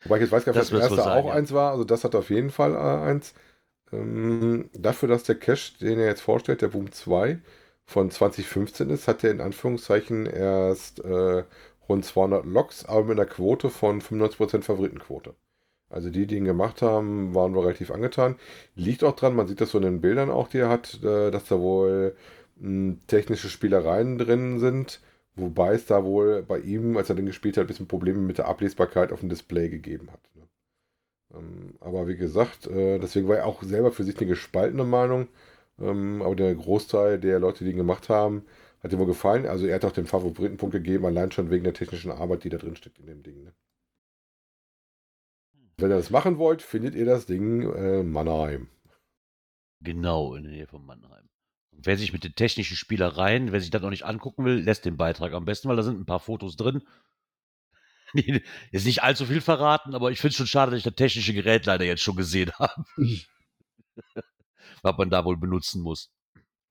Wobei 0.06 0.18
ich 0.18 0.22
jetzt 0.24 0.32
weiß 0.32 0.46
gar 0.46 0.54
nicht, 0.54 0.62
ob 0.62 0.70
das 0.70 0.80
erste 0.80 1.02
so 1.02 1.04
sein, 1.04 1.14
auch 1.14 1.28
ja. 1.28 1.34
eins 1.34 1.54
war. 1.54 1.72
Also 1.72 1.84
das 1.84 2.04
hat 2.04 2.16
auf 2.16 2.30
jeden 2.30 2.52
Fall 2.52 2.74
äh, 2.76 2.78
eins. 2.78 3.34
Ähm, 3.94 4.70
dafür, 4.74 5.10
dass 5.10 5.24
der 5.24 5.36
Cache, 5.40 5.78
den 5.82 6.00
er 6.00 6.08
jetzt 6.08 6.22
vorstellt, 6.22 6.62
der 6.64 6.70
Boom 6.70 6.92
2 6.92 7.40
von 7.86 8.12
2015 8.12 8.90
ist, 8.92 9.08
hat 9.08 9.24
er 9.24 9.32
in 9.32 9.42
Anführungszeichen 9.42 10.26
erst 10.28 11.00
äh, 11.06 11.44
rund 11.90 12.06
200 12.06 12.46
Loks, 12.46 12.86
aber 12.86 13.06
mit 13.06 13.20
einer 13.20 13.30
Quote 13.30 13.70
von 13.72 14.02
95% 14.02 14.64
Favoritenquote. 14.66 15.36
Also 15.90 16.10
die, 16.10 16.28
die 16.28 16.38
ihn 16.38 16.46
gemacht 16.46 16.82
haben, 16.82 17.36
waren 17.36 17.54
wohl 17.56 17.66
relativ 17.66 17.92
angetan. 17.92 18.38
Liegt 18.76 19.04
auch 19.04 19.16
dran, 19.16 19.36
man 19.36 19.48
sieht 19.48 19.62
das 19.62 19.72
so 19.72 19.78
in 19.80 19.84
den 19.86 20.02
Bildern 20.02 20.32
auch, 20.32 20.48
die 20.50 20.60
er 20.60 20.70
hat, 20.70 21.02
äh, 21.04 21.32
dass 21.32 21.46
da 21.48 21.60
wohl 21.60 22.16
mh, 22.58 22.98
technische 23.08 23.50
Spielereien 23.50 24.18
drin 24.18 24.60
sind. 24.60 25.02
Wobei 25.36 25.74
es 25.74 25.86
da 25.86 26.04
wohl 26.04 26.44
bei 26.44 26.60
ihm, 26.60 26.96
als 26.96 27.10
er 27.10 27.16
den 27.16 27.26
gespielt 27.26 27.58
hat, 27.58 27.66
ein 27.66 27.68
bisschen 27.68 27.88
Probleme 27.88 28.20
mit 28.20 28.38
der 28.38 28.48
Ablesbarkeit 28.48 29.12
auf 29.12 29.20
dem 29.20 29.30
Display 29.30 29.70
gegeben 29.70 30.10
hat. 30.12 30.22
Ne? 30.36 30.48
Ähm, 31.34 31.76
aber 31.82 32.08
wie 32.08 32.16
gesagt, 32.16 32.68
äh, 32.68 33.00
deswegen 33.00 33.28
war 33.28 33.38
er 33.38 33.46
auch 33.46 33.62
selber 33.64 33.92
für 33.92 34.04
sich 34.04 34.18
eine 34.18 34.28
gespaltene 34.28 34.86
Meinung. 34.86 35.28
Ähm, 35.80 36.22
aber 36.22 36.36
der 36.36 36.56
Großteil 36.56 37.20
der 37.20 37.40
Leute, 37.40 37.66
die 37.66 37.72
ihn 37.72 37.78
gemacht 37.78 38.08
haben, 38.08 38.46
hat 38.82 38.94
ihm 38.94 39.00
wohl 39.00 39.08
gefallen. 39.08 39.46
Also 39.46 39.66
er 39.66 39.76
hat 39.76 39.86
auch 39.86 39.92
den 39.92 40.06
Favoritenpunkt 40.06 40.74
gegeben, 40.74 41.06
allein 41.06 41.32
schon 41.32 41.50
wegen 41.50 41.66
der 41.66 41.74
technischen 41.74 42.12
Arbeit, 42.12 42.46
die 42.46 42.50
da 42.50 42.58
drin 42.58 42.78
steckt 42.78 43.00
in 43.00 43.08
dem 43.08 43.24
Ding. 43.24 43.44
Ne? 43.44 43.54
Wenn 45.78 45.92
ihr 45.92 45.98
das 45.98 46.12
machen 46.12 46.38
wollt, 46.38 46.62
findet 46.62 46.96
ihr 46.96 47.06
das 47.06 47.26
Ding 47.26 47.74
äh, 47.74 48.04
Mannheim. 48.04 48.70
Genau, 49.82 50.34
in 50.36 50.44
der 50.44 50.54
Nähe 50.54 50.68
von 50.68 50.86
Mannheim. 50.86 51.28
Wer 51.78 51.98
sich 51.98 52.14
mit 52.14 52.24
den 52.24 52.36
technischen 52.36 52.78
Spielereien, 52.78 53.52
wer 53.52 53.62
sich 53.62 53.70
das 53.70 53.82
noch 53.82 53.90
nicht 53.90 54.06
angucken 54.06 54.46
will, 54.46 54.62
lässt 54.62 54.86
den 54.86 54.98
Beitrag 54.98 55.34
am 55.34 55.46
besten, 55.46 55.70
weil 55.70 55.76
da 55.76 55.84
sind 55.84 56.00
ein 56.00 56.06
paar 56.06 56.20
Fotos 56.20 56.56
drin. 56.56 56.84
Ist 58.72 58.86
nicht 58.86 59.04
allzu 59.04 59.26
viel 59.26 59.42
verraten, 59.42 59.94
aber 59.94 60.12
ich 60.12 60.20
finde 60.20 60.32
es 60.32 60.38
schon 60.38 60.48
schade, 60.48 60.72
dass 60.72 60.80
ich 60.80 60.84
das 60.84 60.96
technische 60.96 61.34
Gerät 61.34 61.66
leider 61.66 61.86
jetzt 61.86 62.02
schon 62.02 62.16
gesehen 62.16 62.52
habe. 62.60 62.86
Was 64.82 64.98
man 64.98 65.10
da 65.10 65.26
wohl 65.26 65.38
benutzen 65.38 65.82
muss. 65.82 66.12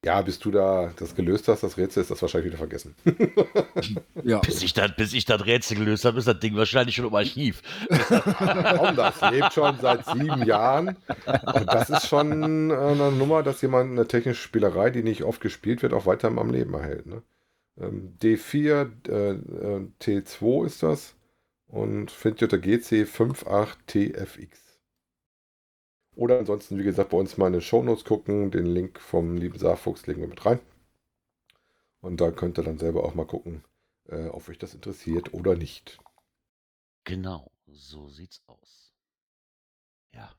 Ja, 0.05 0.21
bis 0.21 0.38
du 0.38 0.51
da 0.51 0.93
das 0.97 1.14
gelöst 1.14 1.49
hast, 1.49 1.62
das 1.62 1.79
Rätsel, 1.79 2.03
ist 2.03 2.11
das 2.11 2.21
wahrscheinlich 2.21 2.53
wieder 2.53 2.59
vergessen. 2.59 2.95
Ja, 4.23 4.38
Bis 4.38 4.62
ich 4.62 4.73
das, 4.73 4.97
bis 4.97 5.12
ich 5.12 5.27
das 5.27 5.45
Rätsel 5.45 5.77
gelöst 5.77 6.07
habe, 6.07 6.19
ist 6.19 6.27
das 6.27 6.40
Ding 6.40 6.57
wahrscheinlich 6.57 6.95
schon 6.95 7.07
im 7.07 7.14
Archiv. 7.14 7.61
Komm, 8.79 8.97
das 8.97 9.21
lebt 9.31 9.53
schon 9.53 9.79
seit 9.81 10.07
sieben 10.07 10.47
Jahren. 10.47 10.97
Und 11.27 11.67
das 11.67 11.90
ist 11.90 12.09
schon 12.09 12.71
äh, 12.71 12.75
eine 12.75 13.12
Nummer, 13.12 13.43
dass 13.43 13.61
jemand 13.61 13.91
eine 13.91 14.09
technische 14.09 14.41
Spielerei, 14.41 14.89
die 14.89 15.03
nicht 15.03 15.24
oft 15.24 15.43
gespielt 15.43 15.83
wird, 15.83 15.93
auch 15.93 16.07
weiter 16.07 16.28
am 16.28 16.51
Leben 16.51 16.72
erhält. 16.72 17.05
Ne? 17.05 17.22
Ähm, 17.78 18.16
D4, 18.22 19.09
äh, 19.09 19.33
äh, 19.33 19.87
T2 20.01 20.66
ist 20.66 20.83
das. 20.83 21.16
Und 21.66 22.11
findet 22.11 22.41
ihr 22.43 22.47
unter 22.47 22.66
GC58TFX. 22.66 24.64
Oder 26.17 26.39
ansonsten, 26.39 26.79
wie 26.79 26.85
gesagt, 26.85 27.11
bei 27.11 27.19
uns 27.19 27.37
mal 27.37 27.49
in 27.49 27.55
den 27.55 27.62
Shownotes 27.62 28.05
gucken. 28.05 28.51
Den 28.51 28.67
Link 28.67 29.01
vom 29.01 29.37
lieben 29.37 29.59
Saarfuchs 29.59 30.07
legen 30.07 30.21
wir 30.21 30.29
mit 30.29 30.45
rein. 30.47 30.61
Und 32.01 32.21
da 32.21 32.31
könnt 32.31 32.59
ihr 32.59 32.65
dann 32.65 32.79
selber 32.79 33.05
auch 33.05 33.15
mal 33.15 33.27
gucken, 33.27 33.65
äh, 34.09 34.27
ob 34.29 34.49
euch 34.49 34.59
das 34.59 34.75
interessiert 34.75 35.33
oder 35.33 35.57
nicht. 35.57 35.99
Genau, 37.05 37.51
so 37.67 38.09
sieht's 38.09 38.43
aus. 38.47 38.93
Ja. 40.15 40.31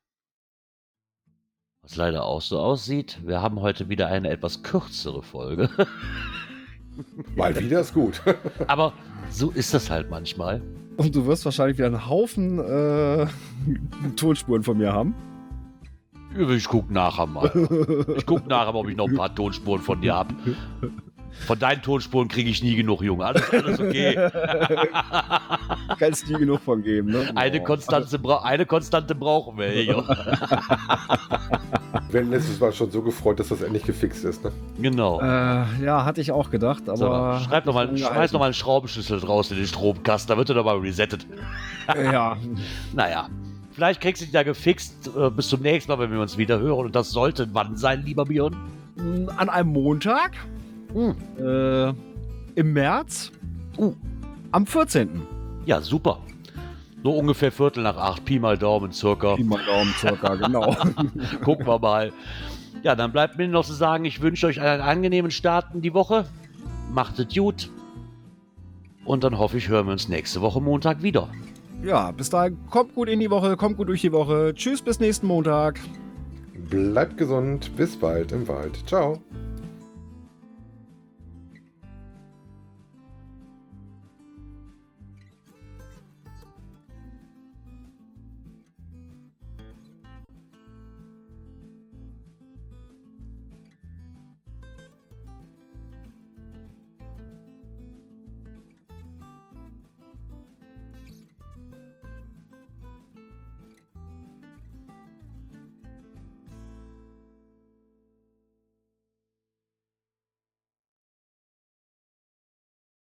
Was 1.82 1.96
leider 1.96 2.24
auch 2.24 2.42
so 2.42 2.60
aussieht, 2.60 3.20
wir 3.26 3.42
haben 3.42 3.62
heute 3.62 3.90
wieder 3.90 4.08
eine 4.08 4.30
etwas 4.30 4.64
kürzere 4.64 5.24
Folge. 5.24 5.70
Mal 7.36 7.60
wieder 7.60 7.82
ist 7.82 7.94
gut. 7.94 8.22
Aber 8.68 8.94
so 9.30 9.52
ist 9.52 9.74
das 9.74 9.90
halt 9.90 10.10
manchmal. 10.10 10.62
Und 10.98 11.14
du 11.14 11.26
wirst 11.26 11.44
wahrscheinlich 11.46 11.78
wieder 11.78 11.88
einen 11.88 12.08
Haufen 12.08 12.60
äh, 12.60 13.28
Tonspuren 14.16 14.64
von 14.64 14.78
mir 14.78 14.94
haben. 14.94 15.14
Ich 16.38 16.68
guck 16.68 16.90
nachher 16.92 17.26
mal. 17.28 17.52
Ich 18.18 18.26
guck 18.26 18.48
nachher, 18.48 18.76
ob 18.76 18.88
ich 18.90 18.98
noch 18.98 19.08
ein 19.08 19.16
paar 19.16 19.34
Tonspuren 19.34 19.82
von 19.82 20.02
dir 20.02 20.16
hab. 20.16 20.34
Von 21.48 21.60
deinen 21.60 21.82
Tonspuren 21.82 22.28
kriege 22.28 22.50
ich 22.50 22.64
nie 22.64 22.76
genug, 22.76 23.02
Junge. 23.02 23.26
Alles, 23.26 23.50
alles 23.52 23.80
okay. 23.80 24.16
Kannst 26.00 26.30
nie 26.30 26.38
genug 26.40 26.62
von 26.62 26.82
geben, 26.82 27.12
ne? 27.12 27.32
Eine. 27.36 27.62
Konstante, 27.62 28.18
bra 28.20 28.42
eine 28.44 28.66
Konstante 28.66 29.16
brauchen 29.16 29.58
wir. 29.58 29.68
Ey, 29.68 29.84
Junge. 29.84 30.08
Wir 32.10 32.22
haben 32.22 32.30
letztes 32.32 32.60
Mal 32.60 32.72
schon 32.72 32.92
so 32.92 33.02
gefreut, 33.02 33.40
dass 33.40 33.50
das 33.50 33.62
endlich 33.62 33.84
gefixt 33.84 34.24
ist. 34.24 34.44
Ne? 34.44 34.52
Genau. 34.80 35.20
Äh, 35.20 35.66
ja, 35.84 36.06
hatte 36.06 36.22
ich 36.22 36.32
auch 36.32 36.50
gedacht, 36.50 36.84
So, 36.94 37.08
aber. 37.12 37.40
schreib 37.42 37.66
noch 37.66 37.74
mal, 37.74 37.98
schmeiß 37.98 38.32
noch 38.32 38.40
mal 38.40 38.46
einen 38.46 38.54
Schraubenschlüssel 38.54 39.20
draus 39.20 39.52
in 39.52 39.58
den 39.58 39.66
Stromkasten, 39.66 40.30
da 40.34 40.38
wird 40.38 40.50
er 40.50 40.56
doch 40.56 40.64
mal 40.66 40.78
resettet. 40.78 41.26
Ja, 41.94 42.38
Naja, 42.94 43.28
vielleicht 43.76 44.02
kriegst 44.02 44.22
du 44.22 44.26
dich 44.26 44.34
da 44.34 44.44
gefixt 44.44 45.12
äh, 45.16 45.30
bis 45.30 45.50
zum 45.50 45.62
nächsten 45.62 45.92
Mal, 45.92 46.00
wenn 46.00 46.12
wir 46.12 46.20
uns 46.22 46.38
wieder 46.38 46.60
hören. 46.60 46.86
Und 46.88 46.96
das 46.96 47.12
sollte 47.12 47.48
wann 47.54 47.78
sein, 47.78 48.04
lieber 48.04 48.26
Björn? 48.26 48.56
an 49.38 49.50
einem 49.50 49.70
Montag 49.74 50.32
Hm. 50.94 51.16
äh, 51.38 51.90
im 52.60 52.72
März 52.74 53.32
Uh. 53.78 53.94
am 54.52 54.66
14. 54.66 55.22
Ja, 55.66 55.82
super. 55.82 56.20
So 57.04 57.12
ungefähr 57.12 57.52
Viertel 57.52 57.84
nach 57.84 57.98
acht, 57.98 58.24
Pi 58.24 58.40
mal 58.40 58.58
Daumen, 58.58 58.94
circa. 58.94 59.36
Pi 59.36 59.44
mal 59.44 59.60
Daumen 59.66 59.94
circa, 60.00 60.36
genau. 60.36 60.76
Gucken 61.44 61.68
wir 61.68 61.78
mal. 61.78 62.14
Ja, 62.84 62.96
dann 62.96 63.12
bleibt 63.12 63.38
mir 63.38 63.48
noch 63.50 63.66
zu 63.66 63.74
sagen, 63.74 64.06
ich 64.06 64.22
wünsche 64.22 64.48
euch 64.48 64.62
einen 64.62 64.82
angenehmen 64.82 65.30
Start 65.30 65.76
in 65.76 65.82
die 65.82 65.94
Woche. 65.94 66.26
Macht 66.94 67.20
es 67.20 67.34
gut. 67.36 67.70
Und 69.04 69.24
dann 69.26 69.38
hoffe 69.38 69.58
ich, 69.58 69.68
hören 69.68 69.88
wir 69.88 69.92
uns 69.92 70.08
nächste 70.08 70.40
Woche 70.42 70.62
Montag 70.62 71.04
wieder. 71.04 71.28
Ja, 71.86 72.12
bis 72.12 72.30
dahin, 72.30 72.58
kommt 72.70 72.96
gut 72.96 73.10
in 73.10 73.20
die 73.20 73.30
Woche, 73.30 73.56
kommt 73.56 73.78
gut 73.78 73.88
durch 73.88 74.02
die 74.02 74.12
Woche. 74.12 74.54
Tschüss, 74.56 74.82
bis 74.82 75.00
nächsten 75.00 75.28
Montag. 75.28 75.80
Bleibt 76.70 77.18
gesund. 77.18 77.76
Bis 77.78 77.96
bald 77.96 78.32
im 78.32 78.48
Wald. 78.48 78.84
Ciao. 78.88 79.22